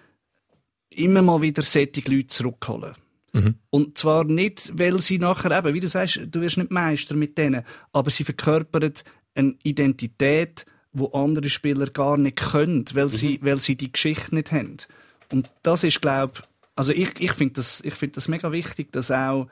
[0.89, 2.93] immer mal wieder solche Leute zurückholen.
[3.35, 3.55] Mhm.
[3.69, 7.37] Und zwar nicht, weil sie nachher eben, wie du sagst, du wirst nicht Meister mit
[7.37, 8.93] denen, aber sie verkörpern
[9.35, 13.09] eine Identität, wo andere Spieler gar nicht können, weil, mhm.
[13.09, 14.77] sie, weil sie die Geschichte nicht haben.
[15.31, 16.41] Und das ist, glaube
[16.75, 19.47] also ich, ich finde das, find das mega wichtig, dass auch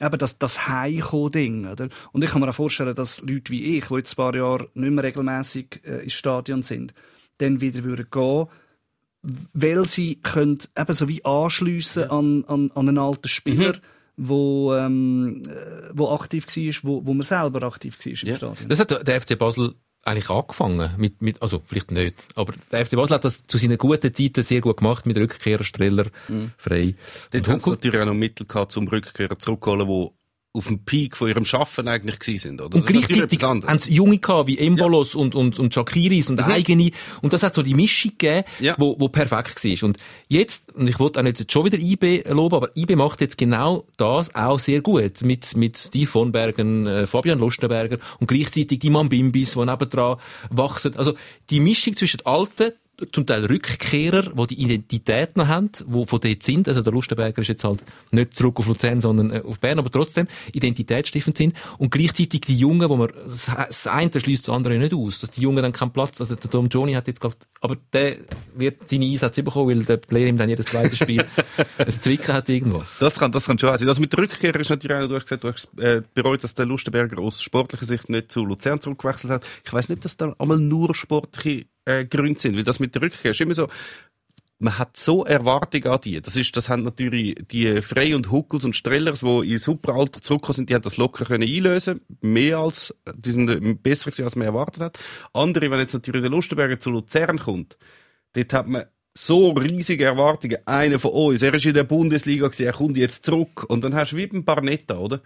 [0.00, 1.88] eben das, das Heimkommen-Ding, oder?
[2.12, 4.68] Und ich kann mir auch vorstellen, dass Leute wie ich, die jetzt ein paar Jahre
[4.74, 6.94] nicht mehr regelmäßig äh, ins Stadion sind,
[7.38, 8.46] dann wieder würden gehen
[9.22, 12.10] weil sie können eben so wie anschliessen ja.
[12.10, 13.80] an, an, an einen alten Spieler, mhm.
[14.16, 18.36] wo, ähm, äh, wo aktiv war, wo, wo man selber aktiv war im ja.
[18.36, 18.68] Stadion.
[18.68, 22.92] Das hat der FC Basel eigentlich angefangen mit, mit, also vielleicht nicht, aber der FC
[22.92, 26.52] Basel hat das zu seinen guten Zeiten sehr gut gemacht mit Rückkehrer, Streller, mhm.
[26.56, 26.94] frei.
[27.32, 30.17] Dort hat es natürlich auch noch Mittel gehabt, zum Rückkehrer zurückzuholen, wo
[30.54, 32.76] auf dem Peak von ihrem Schaffen eigentlich gewesen sind, oder?
[32.76, 35.20] Und gleichzeitig haben sie Junge gehabt, wie Embolos ja.
[35.20, 36.52] und, und, und Shakiris und mhm.
[36.52, 36.90] eigene.
[37.20, 38.74] Und das hat so die Mischung gegeben, ja.
[38.78, 39.86] wo, wo perfekt war.
[39.86, 43.36] Und jetzt, und ich wollte auch nicht schon wieder IB loben, aber IB macht jetzt
[43.36, 45.22] genau das auch sehr gut.
[45.22, 50.16] Mit, mit Steve von Bergen, äh, Fabian Lustenberger und gleichzeitig die Mambimbis, die nebendran
[50.50, 50.96] wachsen.
[50.96, 51.14] Also,
[51.50, 52.72] die Mischung zwischen alten,
[53.12, 56.66] zum Teil Rückkehrer, die die Identität noch haben, die von dort sind.
[56.66, 59.90] Also der Lustenberger ist jetzt halt nicht zurück auf Luzern, sondern äh, auf Bern, aber
[59.90, 61.54] trotzdem identitätsstiftend sind.
[61.78, 65.42] Und gleichzeitig die Jungen, wo man, das eine schließt das andere nicht aus, dass die
[65.42, 68.18] Jungen dann keinen Platz, also der Tom Johnny hat jetzt gerade, aber der
[68.56, 71.24] wird seine Einsätze bekommen, weil der Player ihm dann jedes zweite Spiel
[71.78, 72.82] ein Zwicken hat irgendwo.
[72.98, 73.86] Das kann, das kann schon sein.
[73.86, 76.54] Das mit der Rückkehrer ist natürlich auch, du hast gesagt, du hast äh, bereut, dass
[76.54, 79.46] der Lustenberger aus sportlicher Sicht nicht zu Luzern zurückgewechselt hat.
[79.64, 83.02] Ich weiß nicht, dass da einmal nur sportliche äh, Gründe sind, weil das mit der
[83.02, 83.68] Rückkehr ist immer so,
[84.60, 86.20] man hat so Erwartungen an die.
[86.20, 90.20] Das ist, das haben natürlich die Frey und Huckels und Strellers, die in super Alter
[90.20, 92.00] zurückgekommen sind, die haben das locker können einlösen.
[92.20, 94.98] Mehr als, die sind besser gewesen, als man erwartet hat.
[95.32, 97.78] Andere, wenn jetzt natürlich der Lustenberger zu Luzern kommt,
[98.32, 98.84] dort hat man
[99.14, 100.58] so riesige Erwartungen.
[100.66, 103.64] Einer von uns, er ist in der Bundesliga gewesen, er kommt jetzt zurück.
[103.68, 105.22] Und dann hast du wie beim Barnetta, oder?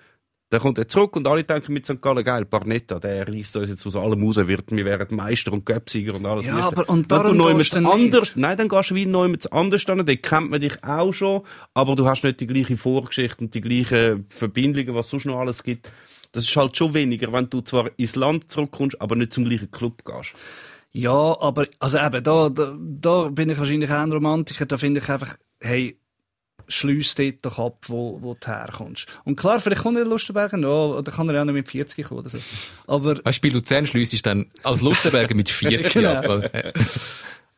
[0.52, 2.02] Dann kommt er zurück und alle denken mit St.
[2.02, 5.64] Gallen, geil, Barnetta, der reißt uns jetzt aus allem raus, wird, wir werden Meister und
[5.64, 6.44] Göpsieger und alles.
[6.44, 9.88] Ja, aber und darum du gehst anders, Nein, dann gehst du wie neu mit anders
[9.88, 11.40] an, den kennt man dich auch schon,
[11.72, 15.62] aber du hast nicht die gleiche Vorgeschichte und die gleichen Verbindungen, was sonst noch alles
[15.62, 15.90] gibt.
[16.32, 19.70] Das ist halt schon weniger, wenn du zwar ins Land zurückkommst, aber nicht zum gleichen
[19.70, 20.34] Club gehst.
[20.90, 25.00] Ja, aber, also eben, da, da, da bin ich wahrscheinlich auch ein Romantiker, da finde
[25.00, 25.96] ich einfach, hey,
[26.74, 29.06] schließ dort doch ab, wo, wo du herkommst.
[29.24, 32.06] Und klar, vielleicht kommt er in Lustenberger noch, oder kann er auch noch mit 40
[32.06, 32.38] kommen oder so.
[32.86, 33.24] Aber...
[33.24, 36.14] Weißt du, bei Luzern schliessest dann als Lustenberger mit 40 genau.
[36.14, 36.52] ab.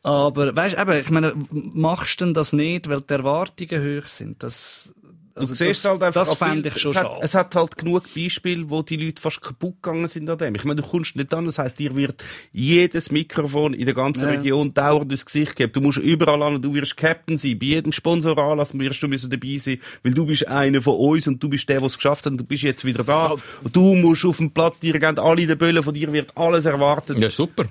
[0.03, 4.43] Aber, weißt du, ich meine, machst du denn das nicht, weil die Erwartungen hoch sind?
[4.43, 4.93] Das,
[5.37, 7.77] also du siehst das, halt einfach, das fände ich schon es hat, es hat halt
[7.77, 10.55] genug Beispiele, wo die Leute fast kaputt gegangen sind an dem.
[10.55, 12.23] Ich meine, du kommst nicht an, das heisst, dir wird
[12.53, 14.31] jedes Mikrofon in der ganzen ja.
[14.31, 15.73] Region dauernd ins Gesicht geben.
[15.73, 17.59] Du musst überall an, du wirst Captain sein.
[17.59, 21.43] Bei jedem Sponsoranlass wirst du müssen dabei sein, weil du bist einer von uns und
[21.43, 23.35] du bist der, der es geschafft hat und du bist jetzt wieder da.
[23.63, 26.65] Und du musst auf dem Platz, dir alle in den Böllen von dir wird alles
[26.65, 27.19] erwartet.
[27.19, 27.67] Ja, super.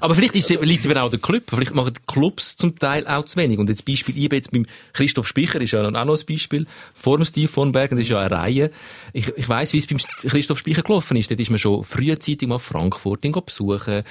[0.00, 1.44] Aber vielleicht liegt es eben auch der Club.
[1.48, 3.58] Vielleicht machen die Clubs zum Teil auch zu wenig.
[3.58, 6.66] Und jetzt Beispiel IB jetzt beim Christoph Spicher ist ja auch noch ein Beispiel.
[6.94, 8.70] Vor dem Steve von Bergen, das ist ja eine Reihe.
[9.12, 11.30] Ich, ich weiss, wie es beim Christoph Spicher gelaufen ist.
[11.30, 14.02] Dort ist man schon frühzeitig mal Frankfurt besuchen.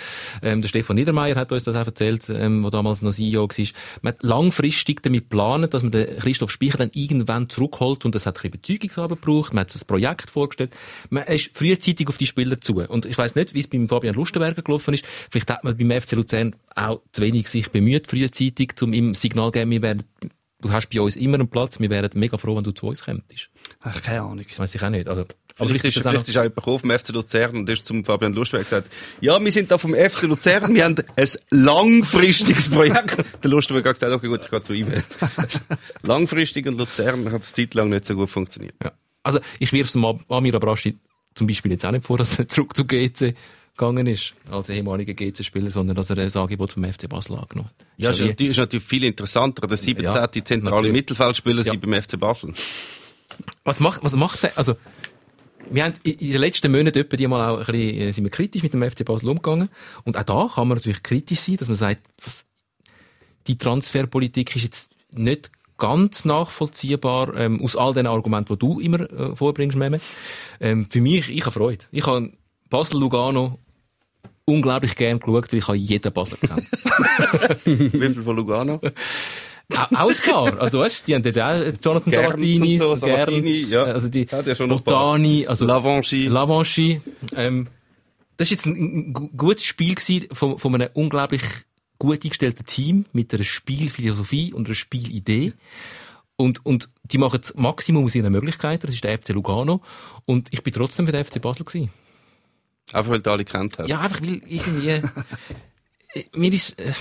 [0.41, 3.65] Ähm, der Stefan Niedermeyer hat uns das auch erzählt, ähm, wo damals noch CEO war.
[4.01, 8.05] Man hat langfristig damit geplant, dass man den Christoph Spicher dann irgendwann zurückholt.
[8.05, 9.53] Und das hat ein bisschen Bezeugungsarbeit gebraucht.
[9.53, 10.75] Man hat das Projekt vorgestellt.
[11.09, 12.81] Man ist frühzeitig auf die Spieler zu.
[12.81, 15.05] Und ich weiss nicht, wie es beim Fabian Lustenberger gelaufen ist.
[15.29, 19.47] Vielleicht hat man beim FC Luzern auch zu wenig sich bemüht, frühzeitig, um ihm Signal
[19.47, 20.03] zu geben, wir werden
[20.61, 21.79] du hast bei uns immer einen Platz.
[21.79, 23.49] Wir wären mega froh, wenn du zu uns kämpftest.
[23.81, 24.45] Ach, keine Ahnung.
[24.57, 25.07] Weiß ich auch nicht.
[25.07, 25.25] Also,
[25.57, 27.85] Aber vielleicht ist, das auch vielleicht ist auch jemand gekommen vom FC Luzern und ist
[27.85, 28.91] zum Fabian Lustweg gesagt,
[29.21, 33.17] ja, wir sind da vom FC Luzern, wir haben ein langfristiges Projekt.
[33.43, 34.87] Der Lustweg hat gesagt, okay, gut, ich gehe zu ihm.
[36.01, 38.75] Langfristig und Luzern hat es zeitlang nicht so gut funktioniert.
[38.83, 38.91] Ja.
[39.23, 40.97] Also, ich wirf es Am- Amir Abraschi
[41.35, 43.35] zum Beispiel jetzt auch nicht vor, dass er zurück zu GC
[43.77, 47.87] gegangen ist, als ehemaliger GC-Spieler, sondern dass er ein Angebot vom FC Basel angenommen hat.
[47.97, 49.67] Ja, Ist ist natürlich, ist natürlich viel interessanter.
[49.67, 50.03] Der 17.
[50.03, 50.91] Ja, zentrale.
[50.91, 51.71] Mittelfeldspieler Ja.
[51.71, 52.53] sind beim FC Basel.
[53.63, 54.57] Was macht, was macht der?
[54.57, 54.75] Also,
[55.69, 58.31] wir haben in den letzten Monaten etwa die mal auch ein bisschen, äh, sind wir
[58.31, 59.67] kritisch mit dem FC Basel umgegangen.
[60.03, 62.45] Und auch da kann man natürlich kritisch sein, dass man sagt, was,
[63.47, 69.01] die Transferpolitik ist jetzt nicht ganz nachvollziehbar, ähm, aus all den Argumenten, die du immer
[69.11, 69.99] äh, vorbringst, Meme.
[70.61, 71.83] Ähm, für mich, ich habe Freude.
[71.91, 72.31] Ich habe
[72.69, 73.59] Basel-Lugano
[74.45, 77.65] unglaublich gern geschaut, weil ich habe jeden Basler kennt.
[77.65, 78.79] Wie viel von Lugano?
[79.75, 80.59] Au- Alles klar.
[80.59, 83.83] Also, weißt, die haben dort auch Jonathan Gern Sabatini, so, Sabatini, ja.
[83.83, 84.65] also die ja.
[84.67, 86.27] Botani, also Lavanchi.
[86.27, 87.01] Lavanchi.
[87.35, 87.67] Ähm,
[88.37, 91.41] das ist jetzt ein, ein gu- gutes Spiel gewesen von, von einem unglaublich
[91.97, 95.53] gut eingestellten Team mit einer Spielphilosophie und einer Spielidee.
[96.35, 98.85] Und, und die machen das Maximum aus ihren Möglichkeiten.
[98.85, 99.81] Das ist der FC Lugano.
[100.25, 101.89] Und ich bin trotzdem für den FC Basel gewesen.
[102.93, 103.89] Einfach weil du alle kennt hast.
[103.89, 105.01] Ja, einfach weil irgendwie, äh,
[106.33, 106.93] mir ist, äh,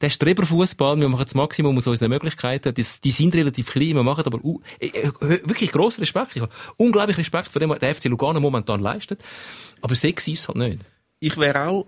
[0.00, 4.02] der Streberfußball, wir machen das Maximum aus unseren Möglichkeiten, das, die sind relativ klein, wir
[4.02, 6.36] machen aber, uh, wirklich grossen Respekt.
[6.36, 9.20] Ich habe unglaublich Respekt vor dem, was der FC Lugano momentan leistet.
[9.80, 10.78] Aber sexy ist halt nicht.
[11.18, 11.86] Ich wäre auch,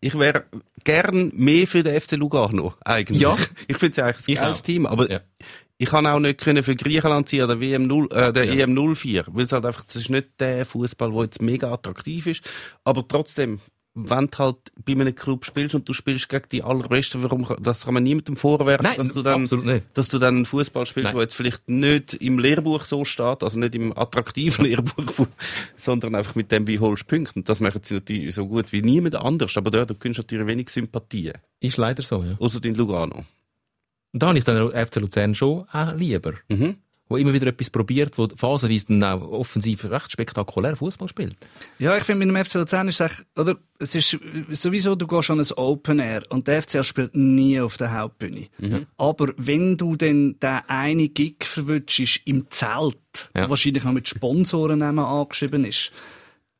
[0.00, 0.44] ich wäre
[0.84, 3.20] gern mehr für den FC Lugano, eigentlich.
[3.20, 3.36] Ja.
[3.66, 4.62] Ich finde es eigentlich ein geiles.
[4.62, 5.20] Team, aber Ja.
[5.78, 8.64] Ich kann auch nicht können für Griechenland ziehen, der WM 0, äh, der Ja.
[8.64, 12.26] EM 04, weil es halt einfach, das ist nicht der Fußball, der jetzt mega attraktiv
[12.26, 12.42] ist,
[12.84, 13.60] aber trotzdem,
[13.94, 17.84] wenn du halt bei einem Club spielst und du spielst gegen die allerbesten, warum, das
[17.84, 21.20] kann man niemandem vorwerfen, Nein, dass du dann, dass du dann einen Fußball spielst, der
[21.20, 25.26] jetzt vielleicht nicht im Lehrbuch so steht, also nicht im attraktiven Lehrbuch,
[25.76, 27.32] sondern einfach mit dem, wie holst du Punkte.
[27.36, 30.70] Und das machen sie natürlich so gut wie niemand anders, aber dort, du natürlich wenig
[30.70, 32.36] Sympathien, Ist leider so, ja.
[32.38, 33.24] außer in Lugano.
[34.12, 36.34] Und da habe ich dann den FC Luzern schon auch lieber.
[36.48, 36.76] Mhm.
[37.10, 41.36] Wo immer wieder etwas probiert, wo phasenweise dann auch offensiv recht spektakulär Fußball spielt.
[41.78, 43.56] Ja, ich finde, mit dem FC Luzern ist es echt, oder?
[43.78, 44.18] Es ist
[44.50, 48.48] sowieso, du gehst an ein Open Air und der FCL spielt nie auf der Hauptbühne.
[48.98, 52.98] Aber wenn du dann den einen Gig verwünschst im Zelt,
[53.34, 53.40] Ja.
[53.42, 55.92] der wahrscheinlich noch mit Sponsorennamen angeschrieben ist,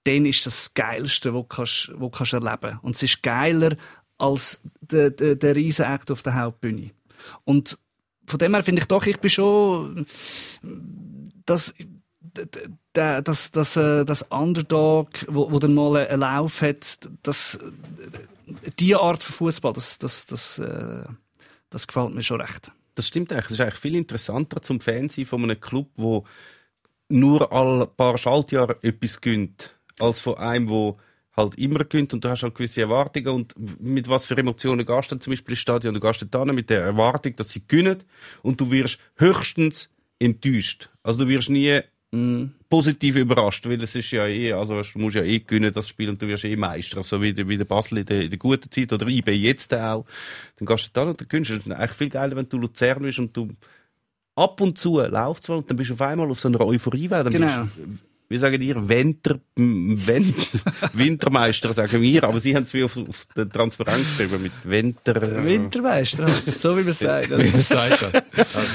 [0.04, 3.22] dann ist das das Geilste, was du kannst, was du kannst erleben Und es ist
[3.22, 3.76] geiler
[4.16, 6.90] als der, der, der Riesenakt auf der Hauptbühne.
[7.44, 7.78] Und
[8.26, 10.06] von dem her finde ich doch, ich bin schon,
[11.46, 11.74] das,
[12.20, 17.08] d- d- der- das, das, äh, das Underdog, wo, wo dann mal einen Lauf hat,
[17.22, 17.58] das,
[18.78, 21.04] die Art von Fußball, das, das, das, äh,
[21.70, 22.72] das gefällt mir schon recht.
[22.94, 23.46] Das stimmt eigentlich.
[23.46, 26.24] Es ist eigentlich viel interessanter zum Fan sein von einem Club, wo
[27.08, 30.98] nur alle paar Schaltjahre etwas gönnt, als von einem, wo
[31.38, 35.10] halt immer gönnt und du hast halt gewisse Erwartungen und mit was für Emotionen gehst
[35.10, 35.94] du dann zum Beispiel ins Stadion?
[35.94, 37.98] Du gehst dann mit der Erwartung, dass sie gewinnen
[38.42, 40.90] und du wirst höchstens enttäuscht.
[41.02, 41.80] Also du wirst nie
[42.70, 46.08] positiv überrascht, weil es ist ja eh, also du musst ja eh gewinnen, das Spiel,
[46.08, 48.38] und du wirst eh Meister, so wie der, wie der Basel in der, in der
[48.38, 50.06] guten Zeit, oder IB jetzt auch.
[50.56, 53.18] Dann gehst du dann und dann gewinnst ist eigentlich viel geiler, wenn du Luzern bist
[53.18, 53.50] und du
[54.36, 57.30] ab und zu läuft's mal und dann bist du auf einmal auf so einer Euphoriewelle.
[57.30, 57.64] Genau.
[57.64, 59.40] bist, wie sagen die, Winter,
[60.92, 65.44] Wintermeister, sagen wir, aber sie haben es wie auf, auf den Transparent geschrieben, mit Winter...
[65.44, 67.30] Wintermeister, so wie man es sagt.
[67.30, 68.02] Wie man sagt.
[68.02, 68.22] ja.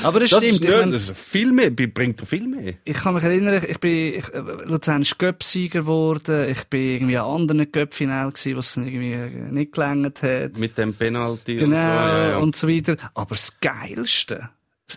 [0.04, 0.54] Aber das, Das stimmt.
[0.62, 2.74] ist, ich, nicht, mein, das ist viel mehr, bringt dir viel mehr.
[2.84, 6.49] ich kann mich erinnern, ich bin ich, äh, Luzern ist Göpsieger geworden.
[6.49, 10.58] Ich bin irgendwie an anderen Göppfinal gsi, was irgendwie äh, nicht gelangt hat.
[10.58, 11.76] Mit dem Penalty Genau, und so.
[11.76, 12.38] Ja, ja.
[12.38, 12.97] und so weiter.
[13.14, 14.49] Aber das Geilste,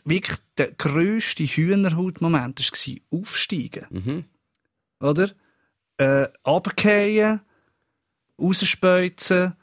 [0.05, 3.85] wirklich der grösste Hühnerhaut-Moment war aufsteigen.
[3.91, 4.25] Mhm.
[5.01, 5.31] Oder?
[5.99, 7.41] Äh, runterfallen,
[8.41, 9.55] rausspäuzen,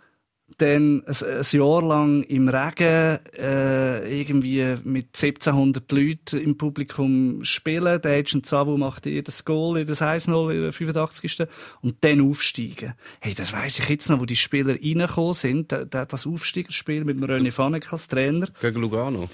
[0.58, 8.00] dann ein, ein Jahr lang im Regen äh, irgendwie mit 1700 Leuten im Publikum spielen.
[8.02, 11.48] Der Agent Savu macht das Goal, das 1-0, in der 85.
[11.82, 12.94] Und dann aufsteigen.
[13.20, 15.72] Hey, das weiss ich jetzt noch, wo die Spieler reingekommen sind.
[15.72, 18.48] Da- da- Das Aufsteigerspiel mit René Fanek als Trainer.
[18.62, 19.30] Gegen Lugano.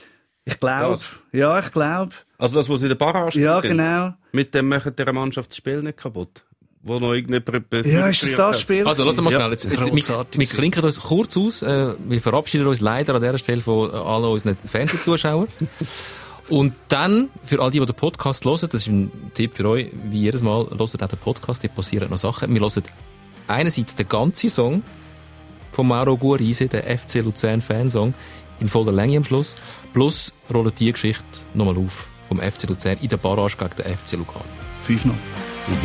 [0.54, 1.00] Ich glaube.
[1.32, 2.12] Ja, ich glaube.
[2.38, 3.72] Also das, was sie in der Barrage Ja, sind.
[3.78, 4.14] genau.
[4.32, 6.43] Mit dem machen der Mannschaft das Spiel nicht kaputt.
[6.82, 7.66] Wo noch irgendjemand...
[7.86, 8.88] Ja, ist das das Spiel?
[8.88, 9.52] Also, lass mal Ja, schnell.
[9.52, 11.62] Jetzt, jetzt, wir, wir klinken uns kurz aus.
[11.62, 15.47] Äh, wir verabschieden uns leider an dieser Stelle von äh, allen unseren Fernsehzuschauern.
[16.50, 19.91] Und dann, für all die, die den Podcast hören, das ist ein Tipp für euch,
[20.10, 22.52] wie jedes Mal, hört auch den Podcast, hier passieren noch Sachen.
[22.54, 22.84] Wir hören
[23.47, 24.82] einerseits den ganzen Song
[25.72, 28.16] von Mauro Guarise, der FC Luzern Fansong,
[28.60, 29.56] in voller Länge am Schluss.
[29.93, 31.23] Plus rollen die Geschichte
[31.53, 34.45] nochmal auf vom FC Luzern in der Barrage gegen den FC Lugano.
[34.81, 35.15] 5 noch.
[35.65, 35.81] Danke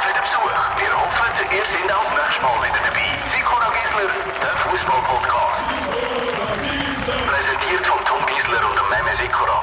[0.00, 0.54] für den Besuch.
[0.78, 3.10] Wir hoffen, ihr seid auch nächstes Mal wieder dabei.
[3.26, 4.06] Sikora Gisler,
[4.38, 5.66] der Fußball-Podcast.
[7.26, 9.58] Präsentiert von Tom Gisler und dem Meme Sikora.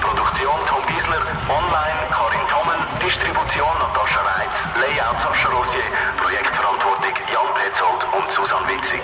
[0.00, 5.82] Produktion Tom Gisler, online Karin Tommen, Distribution Natascha Reitz, Layout Sascha Rosier,
[6.16, 9.02] Projektverantwortung Jan Petzold und Susanne Witzig.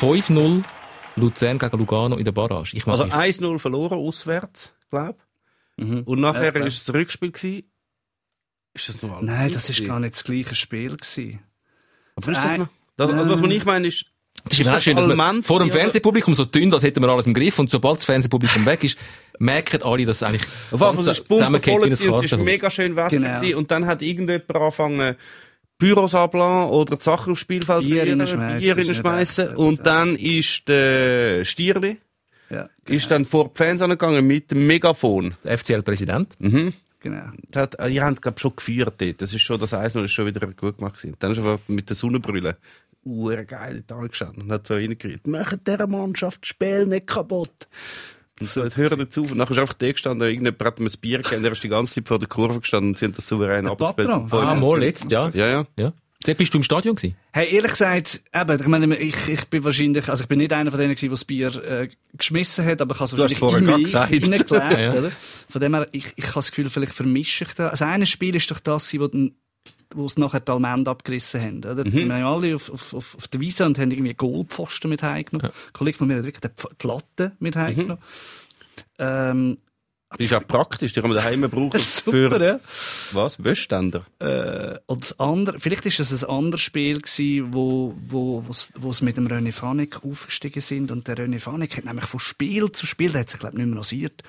[0.00, 0.62] 5-0
[1.16, 2.76] Luzern gegen Lugano in der Barrage.
[2.76, 5.16] Ich Also mag mich- 1-0 verloren, auswärts, glaub.
[5.76, 6.02] Mhm.
[6.04, 6.66] Und nachher Ja, klar.
[6.66, 7.70] ist es ein Rückspiel gewesen.
[8.74, 11.40] Ist das noch Nein, das ist gar nicht das gleiche Spiel gewesen.
[12.16, 12.60] Aber ist das Nein.
[12.60, 12.68] noch?
[12.96, 14.06] Das, also, was ich meine ist,
[14.44, 17.08] Das ist überhaupt schön, dass man vor dem ja, Fernsehpublikum so dünn, als hätten wir
[17.08, 18.98] alles im Griff und sobald das Fernsehpublikum weg ist,
[19.38, 22.44] merken alle, dass es eigentlich ist zusammengeht wie ein und es ist Kartenhaus.
[22.44, 23.34] mega schön Wetter Genau.
[23.40, 23.54] gewesen.
[23.56, 25.16] Und dann hat irgendjemand angefangen,
[25.80, 28.12] Büros ablassen oder die Sachen aufs Spielfeld Bier recht,
[29.56, 31.96] Und das dann ist der Stierli,
[32.50, 35.34] Ja, ist dann vor die Fans angegangen mit dem Megafon.
[35.42, 36.36] Der FCL-Präsident.
[36.38, 36.72] Mhm.
[37.00, 37.30] genau.
[37.50, 39.22] Das Hat, äh, ihr habt, glaub schon gefeiert dort.
[39.22, 41.16] Das ist schon, das Eis ist schon wieder gut gemacht gewesen.
[41.18, 42.56] Dann ist einfach mit der Sonnenbrille.
[43.02, 45.26] Uhr geil da gestanden und hat so reingeredet.
[45.26, 47.66] Macht dieser Mannschaft das Spiel nicht kaputt.
[48.40, 49.22] So, jetzt hören dazu.
[49.22, 51.68] Und nachher ist einfach der gestanden, irgendjemand hat ihm ein Bier gegeben, der ist die
[51.68, 54.08] ganze Zeit vor der Kurve gestanden und sie haben das souverän Der abgespielt.
[54.08, 55.28] Ah, mal jetzt, ja.
[55.34, 55.66] Ja, ja.
[55.78, 55.92] ja.
[56.22, 57.16] Dort bist du im Stadion gewesen?
[57.32, 60.70] Hey, ehrlich gesagt, eben, ich meine, ich, ich bin wahrscheinlich, also ich bin nicht einer
[60.70, 63.60] von denen gewesen, der das Bier äh, geschmissen hat, aber ich habe es wahrscheinlich vorher
[63.76, 64.10] in gesagt.
[64.12, 64.92] hineingelebt, Ja.
[64.92, 65.10] oder?
[65.48, 67.68] Von dem her, ich, ich habe das Gefühl, vielleicht vermische ich da.
[67.68, 69.08] Also ein Spiel ist doch das, wo
[69.94, 71.58] wo es nachher die Allmende abgerissen haben.
[71.58, 71.84] Oder?
[71.84, 71.92] Mhm.
[71.92, 75.50] Wir haben alle auf, auf, auf, der Wiese und haben irgendwie Goalpfosten mit heimgenommen.
[75.50, 77.60] Ein Kollege von mir hat wirklich die Latte mit Mhm.
[77.60, 77.98] heimgenommen.
[78.98, 79.58] Ähm,
[80.10, 80.92] Das ist auch praktisch.
[80.92, 82.60] Die kann man daheim brauchen super, für, ja.
[83.12, 83.42] was?
[83.42, 84.04] Wäschständer.
[84.18, 89.04] Äh, und das andere, vielleicht ist es ein anderes Spiel gewesen, wo, wo, wo sie
[89.04, 90.90] mit dem René Fanek aufgestiegen sind.
[90.90, 93.58] Und der René Fanek hat nämlich von Spiel zu Spiel, der hat sich, glaube ich,
[93.64, 94.22] nicht mehr rasiert.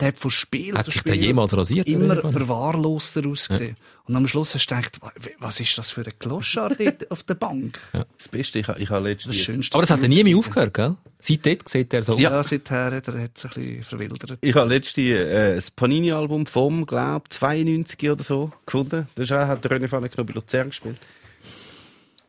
[0.00, 1.86] Der hat von Spiel Hat zu sich Spiel der jemals rasiert?
[1.86, 3.76] immer verwahrloster ausgesehen.
[4.08, 7.22] Und am Schluss hast du gedacht, wa- was ist das für ein Kloschard dort auf
[7.24, 7.78] der Bank?
[8.18, 9.36] Das Beste, ich, ich habe Das letztens...
[9.36, 9.74] Schönste.
[9.74, 10.94] Aber das hat er nie mehr aufgehört, gell?
[11.18, 14.38] Seit dort sieht er so Ja, seither hat er hat sich ein bisschen verwildert.
[14.40, 19.08] Ich habe letztens äh, das Panini-Album vom, glaub 92 oder so gefunden.
[19.16, 20.96] Das ist auch, hat der René Fanek noch bei Luzern gespielt.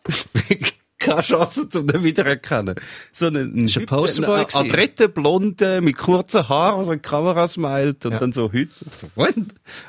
[0.99, 2.75] Keine Chance, um den wiedererkennen.
[3.13, 7.07] So ein, ein, Ist ein Posterboy ein adrette Blonde mit kurzen Haaren, so in die
[7.07, 8.19] Kamera smilet und Ja.
[8.19, 8.69] dann so heute.
[8.91, 9.35] So, what?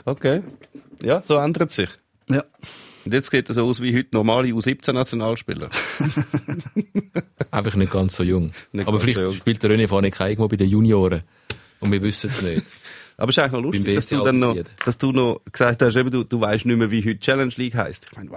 [0.04, 0.42] Okay.
[1.02, 1.90] Ja, so ändert sich.
[2.28, 2.44] Ja.
[3.04, 5.70] Und jetzt sieht er so aus wie heute normale U17-Nationalspieler.
[7.50, 8.52] einfach nicht ganz so jung.
[8.72, 11.22] Nicht Aber vielleicht so spielt der René Fanek irgendwo bei den Junioren.
[11.80, 12.62] Und wir wissen es nicht.
[13.16, 15.96] Aber es ist eigentlich noch lustig, dass du, dann noch, dass du noch gesagt hast,
[15.96, 18.06] eben, du, du weißt nicht mehr, wie heute Challenge League heisst.
[18.10, 18.30] Ich meine,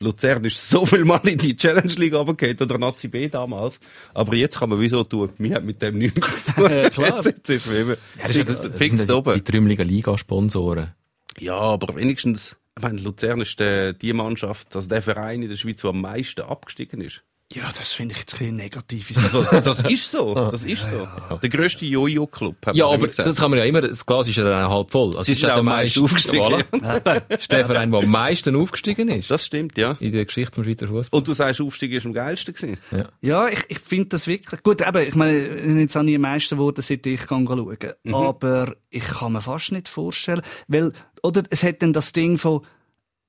[0.00, 3.80] Luzern ist so viel Mal in die Challenge League runtergefallen, oder Nazi B damals.
[4.14, 6.70] Aber jetzt kann man wieso tun, wir haben mit dem nichts zu tun.
[6.70, 7.16] Ja, klar.
[7.16, 9.34] Jetzt, jetzt ist wie immer das, fix, das fix sind ja oben.
[9.34, 10.92] die, Trümmeliger Liga-Sponsoren.
[11.38, 15.80] Ja, aber wenigstens, ich meine, Luzern ist die Mannschaft, also der Verein in der Schweiz,
[15.80, 17.24] der am meisten abgestiegen ist.
[17.54, 19.10] Ja, das finde ich jetzt ein bisschen negativ.
[19.32, 21.08] Also, das ist so, das ist so.
[21.40, 23.26] Der grösste Jojo-Club, hat Ja, aber gesagt.
[23.28, 25.08] das kann man ja immer, das Glas ist ja dann auch halb voll.
[25.16, 26.42] Also Sie es ist sind ja auch der am meisten meiste aufgestiegen.
[26.42, 27.22] Voilà.
[27.28, 29.30] Das ist der Verein, der am meisten aufgestiegen ist.
[29.30, 29.96] Das stimmt, ja.
[30.00, 31.18] in der Geschichte vom Schweizer Fußball.
[31.18, 32.78] Und du sagst, Aufstieg ist am geilsten gewesen.
[33.22, 34.86] Ja, ich, ich finde das wirklich gut.
[34.86, 38.14] Eben, ich meine, ich bin jetzt auch nie Meister geworden, seit ich kann schauen Mhm.
[38.14, 40.92] Aber ich kann mir fast nicht vorstellen, weil,
[41.22, 42.60] oder es hat dann das Ding von,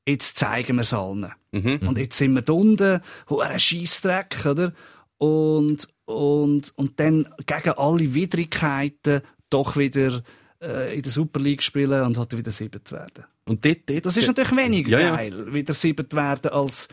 [0.09, 1.31] jetzt zeigen wir es allen.
[1.51, 1.87] Mhm.
[1.87, 4.73] Und jetzt sind wir da unten, ein Scheissdreck, oder?
[5.17, 10.23] Und, und, und dann gegen alle Widrigkeiten doch wieder
[10.61, 13.25] äh, in der Super League spielen und halt wieder siebert werden.
[13.45, 15.15] Und dort, dort, Das ist natürlich weniger Ja, ja.
[15.15, 16.87] geil, wieder siebert werden als,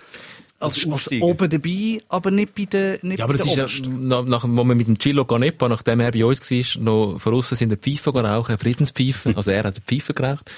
[0.59, 3.93] als, als, oben dabei, aber nicht bei den nicht Ja, aber das den ist ja,
[3.93, 7.35] nach, nach, wo wir mit dem Chilo Canepa, nachdem er bei uns war, noch von
[7.35, 9.35] aussen sind, Pfeife rauchen, eine Friedenspfeife.
[9.37, 10.51] Also er hat eine Pfeife geraucht.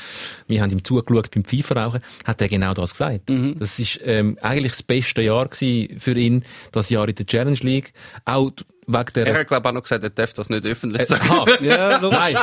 [0.46, 2.01] Wir haben ihm zugeschaut beim Pfeife rauchen.
[2.24, 3.28] Hat er genau das gesagt.
[3.28, 3.59] Mhm.
[3.59, 7.59] Das ist, ähm, eigentlich das beste Jahr gewesen für ihn, das Jahr in der Challenge
[7.61, 7.92] League.
[8.24, 8.53] Auch
[8.89, 11.05] wegen der, Er hat, glaube ich, auch noch gesagt, er darf das nicht öffentlich Äh,
[11.07, 11.30] sagen.
[11.30, 11.45] aha.
[11.62, 11.99] Ja.
[12.01, 12.36] Nein,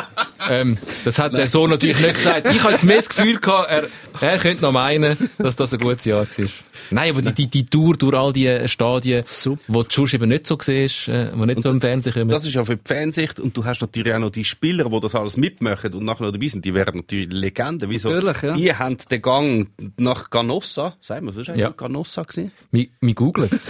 [0.49, 2.47] ähm, das hat der so natürlich nicht gesagt.
[2.53, 3.83] Ich habe jetzt mehr das Gefühl gehabt, er,
[4.21, 6.47] er könnte noch meinen, dass das ein gutes Jahr war.
[6.91, 9.61] Nein, aber die, die, die Tour durch all die Stadien, Super.
[9.67, 12.29] wo du sonst eben nicht so siehst, äh, wo nicht so im Fernsehen kommen.
[12.29, 14.99] Das ist ja für die Fansicht und du hast natürlich auch noch die Spieler, die
[14.99, 17.89] das alles mitmachen und nachher noch dabei sind, die werden natürlich Legenden.
[17.89, 18.09] Wieso?
[18.11, 18.53] Natürlich, ja.
[18.53, 19.67] Die haben den Gang
[19.97, 21.69] nach Ganossa, sagen wir, was ist eigentlich Ja.
[21.69, 22.51] Gewesen?
[22.71, 23.69] Wir, wir googlen es.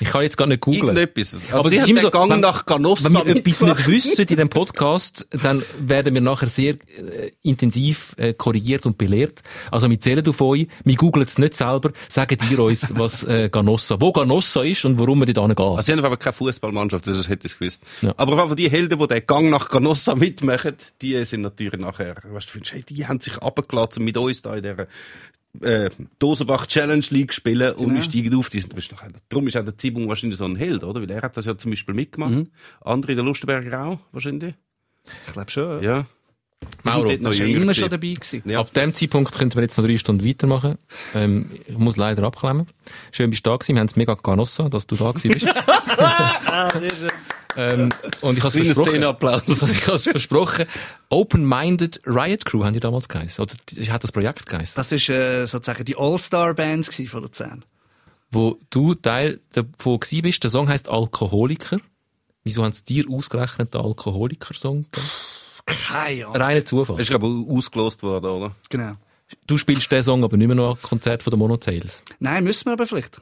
[0.00, 0.96] Ich kann jetzt gar nicht googeln.
[0.96, 1.34] Irgendetwas.
[1.46, 4.26] Also Aber sie haben immer der Gang wenn, nach Canossa wenn wir etwas nicht wissen
[4.26, 9.42] in dem Podcast, dann werden wir nachher sehr äh, intensiv äh, korrigiert und belehrt.
[9.70, 13.48] Also wir zählen auf euch, wir googeln es nicht selber, sagen ihr uns, was äh,
[13.50, 15.76] Ganossa, wo Ganossa ist und warum wir dort hingehen.
[15.76, 17.82] Also sie haben aber keine Fußballmannschaft, das hätte ich gewusst.
[18.00, 18.14] Ja.
[18.16, 22.48] Aber auf die Helden, die den Gang nach Canossa mitmachen, die sind natürlich nachher, weißt
[22.48, 24.86] du, findest, hey, die haben sich abgelassen mit uns da in dieser
[25.60, 28.48] äh, Dosenbach Challenge League spielen und wir steigen auf.
[28.50, 28.74] Die sind,
[29.28, 31.02] darum ist auch der Zibung wahrscheinlich so ein Held, oder?
[31.02, 32.32] Weil er hat das ja zum Beispiel mitgemacht.
[32.80, 34.54] Andere, der Lustenberger auch, wahrscheinlich.
[35.26, 35.82] Ich glaube schon.
[35.82, 36.06] Ja.
[36.82, 38.14] Mauro, Die sind dort noch Das war jünger immer schon dabei.
[38.14, 38.42] Gewesen.
[38.44, 38.60] Ja.
[38.60, 40.78] Ab dem Zeitpunkt könnten wir jetzt noch drei Stunden weitermachen.
[41.14, 42.66] Ähm, ich muss leider abklemmen.
[43.12, 43.76] Schön, bist du da gewesen.
[43.76, 45.46] Wir haben es mega genossen, dass du da gewesen bist.
[47.56, 47.88] ähm,
[48.20, 48.90] und ich habe es versprochen.
[48.90, 49.42] Szenenapplaus.
[49.48, 50.66] ich habe es versprochen.
[51.08, 53.44] Open-Minded Riot Crew haben die damals geheißen.
[53.44, 53.54] Oder
[53.92, 54.74] hat das Projekt geheißen.
[54.76, 57.64] Das war äh, sozusagen die All-Star-Bands gewesen von Luzern.
[58.30, 60.42] Wo du Teil davon gewesen bist.
[60.42, 61.78] Der Song heisst Alkoholiker.
[62.44, 65.06] Wieso haben sie dir ausgerechnet den Alkoholiker-Song gegeben?
[65.86, 66.36] Keine Ahnung.
[66.36, 66.96] Reiner Zufall.
[66.96, 68.56] Das ist aber ausgelost worden, oder?
[68.68, 68.94] Genau.
[69.46, 72.02] Du spielst den Song aber nicht mehr noch am Konzert von den Monotails.
[72.18, 73.20] Nein, müssen wir aber vielleicht.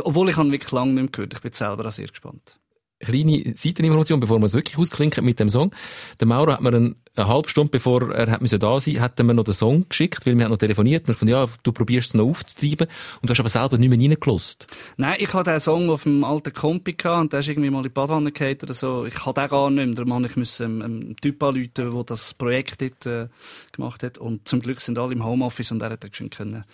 [0.00, 1.34] Obwohl ich habe ihn wirklich lange nicht mehr gehört.
[1.34, 2.59] Ich bin selber auch sehr gespannt.
[3.00, 5.74] Kleine Seiteninformation, bevor wir es wirklich ausklinken mit dem Song.
[6.20, 9.18] Der Mauro hat mir eine, eine halbe Stunde, bevor er hat müssen da sein, hat
[9.18, 11.08] er mir noch den Song geschickt, weil wir haben noch telefoniert.
[11.08, 12.86] Wir von ja, du probierst es noch aufzutreiben
[13.20, 14.66] und du hast aber selber nicht mehr reingelost.
[14.96, 17.78] Nein, ich hatte den Song auf dem alten Kompi gehabt und der ist irgendwie mal
[17.78, 19.06] in die Badwanne gefallen oder so.
[19.06, 19.94] Ich hatte den gar nicht mehr.
[19.94, 23.28] Darum musste ich müssen einem, einem Typ anrufen, der das Projekt dort äh,
[23.72, 24.18] gemacht hat.
[24.18, 26.64] Und zum Glück sind alle im Homeoffice und er hat dann schön können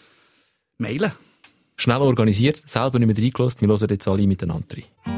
[0.79, 1.12] mailen.
[1.77, 3.61] Schnell organisiert, selber nicht mehr reingelost.
[3.61, 5.16] Wir hören jetzt alle miteinander rein.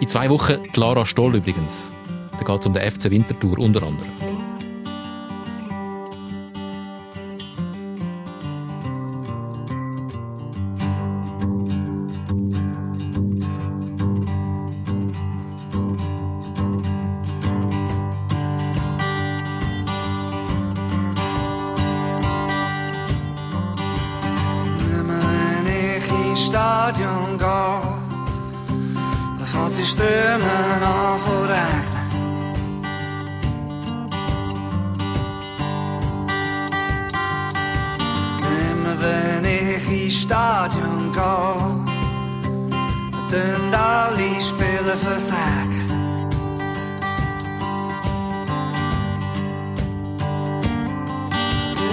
[0.00, 1.92] In zwei Wochen die Lara Stoll übrigens.
[2.38, 4.37] Da geht es um den FC Winterthur unter anderem.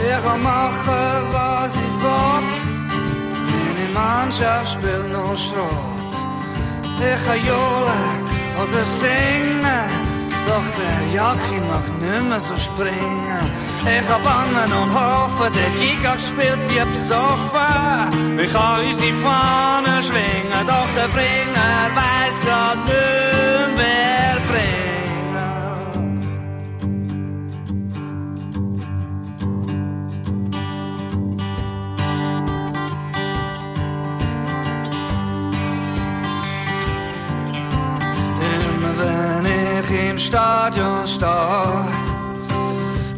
[0.08, 2.76] Ich kann machen, was ich will.
[3.52, 6.14] Meine Mannschaft spielt noch Schrott.
[7.00, 8.22] Ich kann johlen
[8.62, 10.06] oder singen.
[10.48, 13.46] Doch der Jacki nicht mehr so springen.
[13.84, 18.40] Ich kann bannen und hoffen, der Giga spielt wie besoffen.
[18.40, 24.85] Ich kann unsere Fahne schwingen, doch der Bringer weiß grad nicht mehr bringen.
[39.06, 41.86] Wenn ich im Stadion stehe,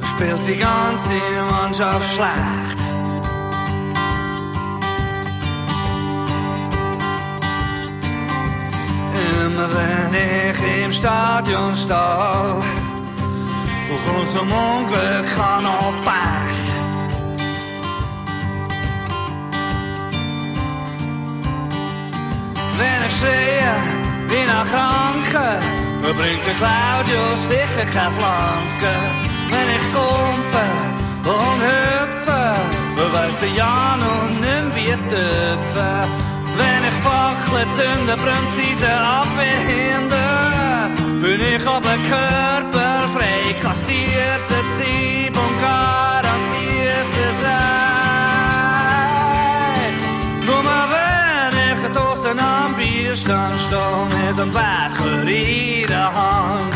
[0.10, 1.20] spielt die ganze
[1.52, 2.80] Mannschaft schlecht.
[9.46, 12.62] Immer wenn ich im Stadion stehe,
[14.06, 16.58] kommt zum Unglück kann auch Pech.
[22.78, 23.98] Wenn ich schreie
[24.30, 25.77] wie nach Kranken,
[26.14, 28.94] bringt der Claudio sicher keine Flanke.
[29.52, 30.66] Wenn ich kumpe
[31.24, 32.44] und hüpfe,
[32.98, 35.90] dann weiss der Jan und nimm wie Töpfe.
[36.60, 40.90] Wenn ich Fackel zünde, brennt sie der Abwehr hinter.
[41.22, 46.17] Bin ich aber körperfrei, kassierte Zieb und garantierte
[52.30, 56.74] am Bierstand stehe mit dem Becher in der Hand.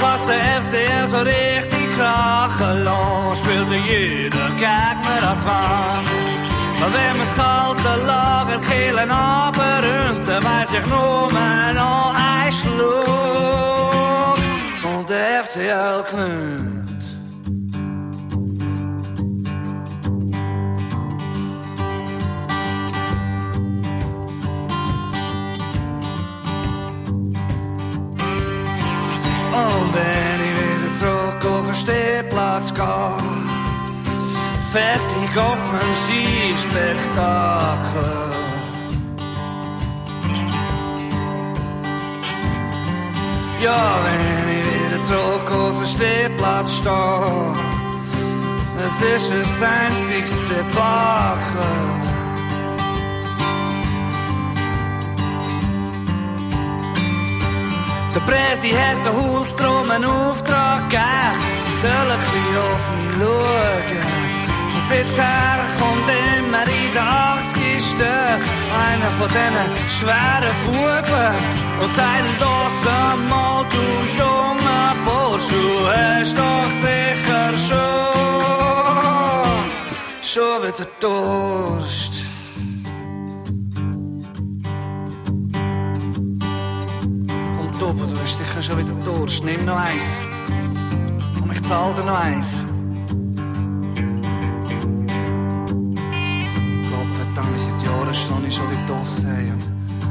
[0.00, 6.08] Kannst der FCR so richtig krachen lassen, spielt dir jeder Gegner an die Wand.
[6.80, 11.30] Aber wenn mir's kalte Lager killen abrundt, dann weiss ich nur
[11.74, 14.38] noch ein Schluck
[14.82, 16.75] und der FCL gewinnt.
[29.56, 33.16] Und wenn ich wieder zurück auf den Stehplatz gehe,
[34.72, 37.06] fertig auf ein Skispektakel.
[43.62, 44.20] Ja, wenn
[44.58, 47.54] ich wieder zurück auf den Stehplatz stehe,
[48.86, 52.05] es ist das einzigste Debakel.
[58.16, 64.04] Der Präsi hat den Hulstrom einen Auftrag gegeben, sie sollen ein auf mich schauen.
[64.74, 67.36] Und seither kommt immer in den 80
[68.72, 71.34] einer von diesen schweren Buben
[71.82, 73.84] und sagt, los einmal, du
[74.16, 75.62] junger Bursche,
[75.92, 77.84] hast doch sicher schon,
[80.22, 82.15] schon wieder Durst.
[87.96, 89.44] Doppel, du hast sicher schon wieder Durst.
[89.44, 90.04] Nimm noch eins.
[91.38, 92.62] Komm, ich zahl dir noch eins.
[96.90, 99.52] Gott verdammt, seit Jahren stehe ich schon dort draussen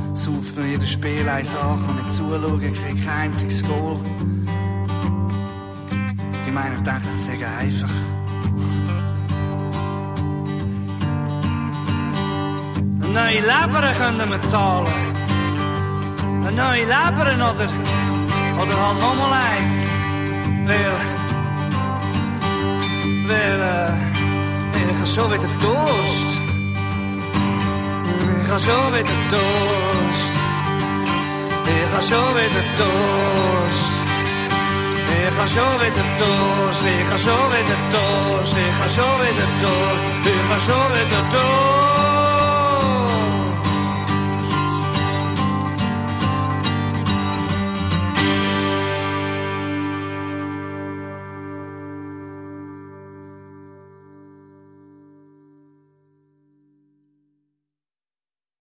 [0.07, 3.97] und saufe mir jedes Spiel eins an, kann nicht zuschauen, ich sehe kein einziges Goal.
[6.45, 7.93] Die meinen, denken, das sei einfach.
[13.13, 15.14] Neue Leber können wir zahlen.
[16.45, 17.69] Een neue Leber oder,
[18.61, 19.75] oder halt nochmal eins.
[20.65, 20.91] Weil,
[23.27, 26.29] weil, äh, ich habe schon wieder Durst.
[28.43, 30.33] Ich habe schon wieder Durst.
[31.65, 33.95] Ich habe schon wieder Durst.
[35.17, 36.83] Ich habe schon wieder Durst.
[36.85, 38.55] Ich habe schon wieder Durst.
[38.55, 40.25] Ich habe schon wieder Durst.
[40.25, 41.84] Ich habe schon wieder Durst.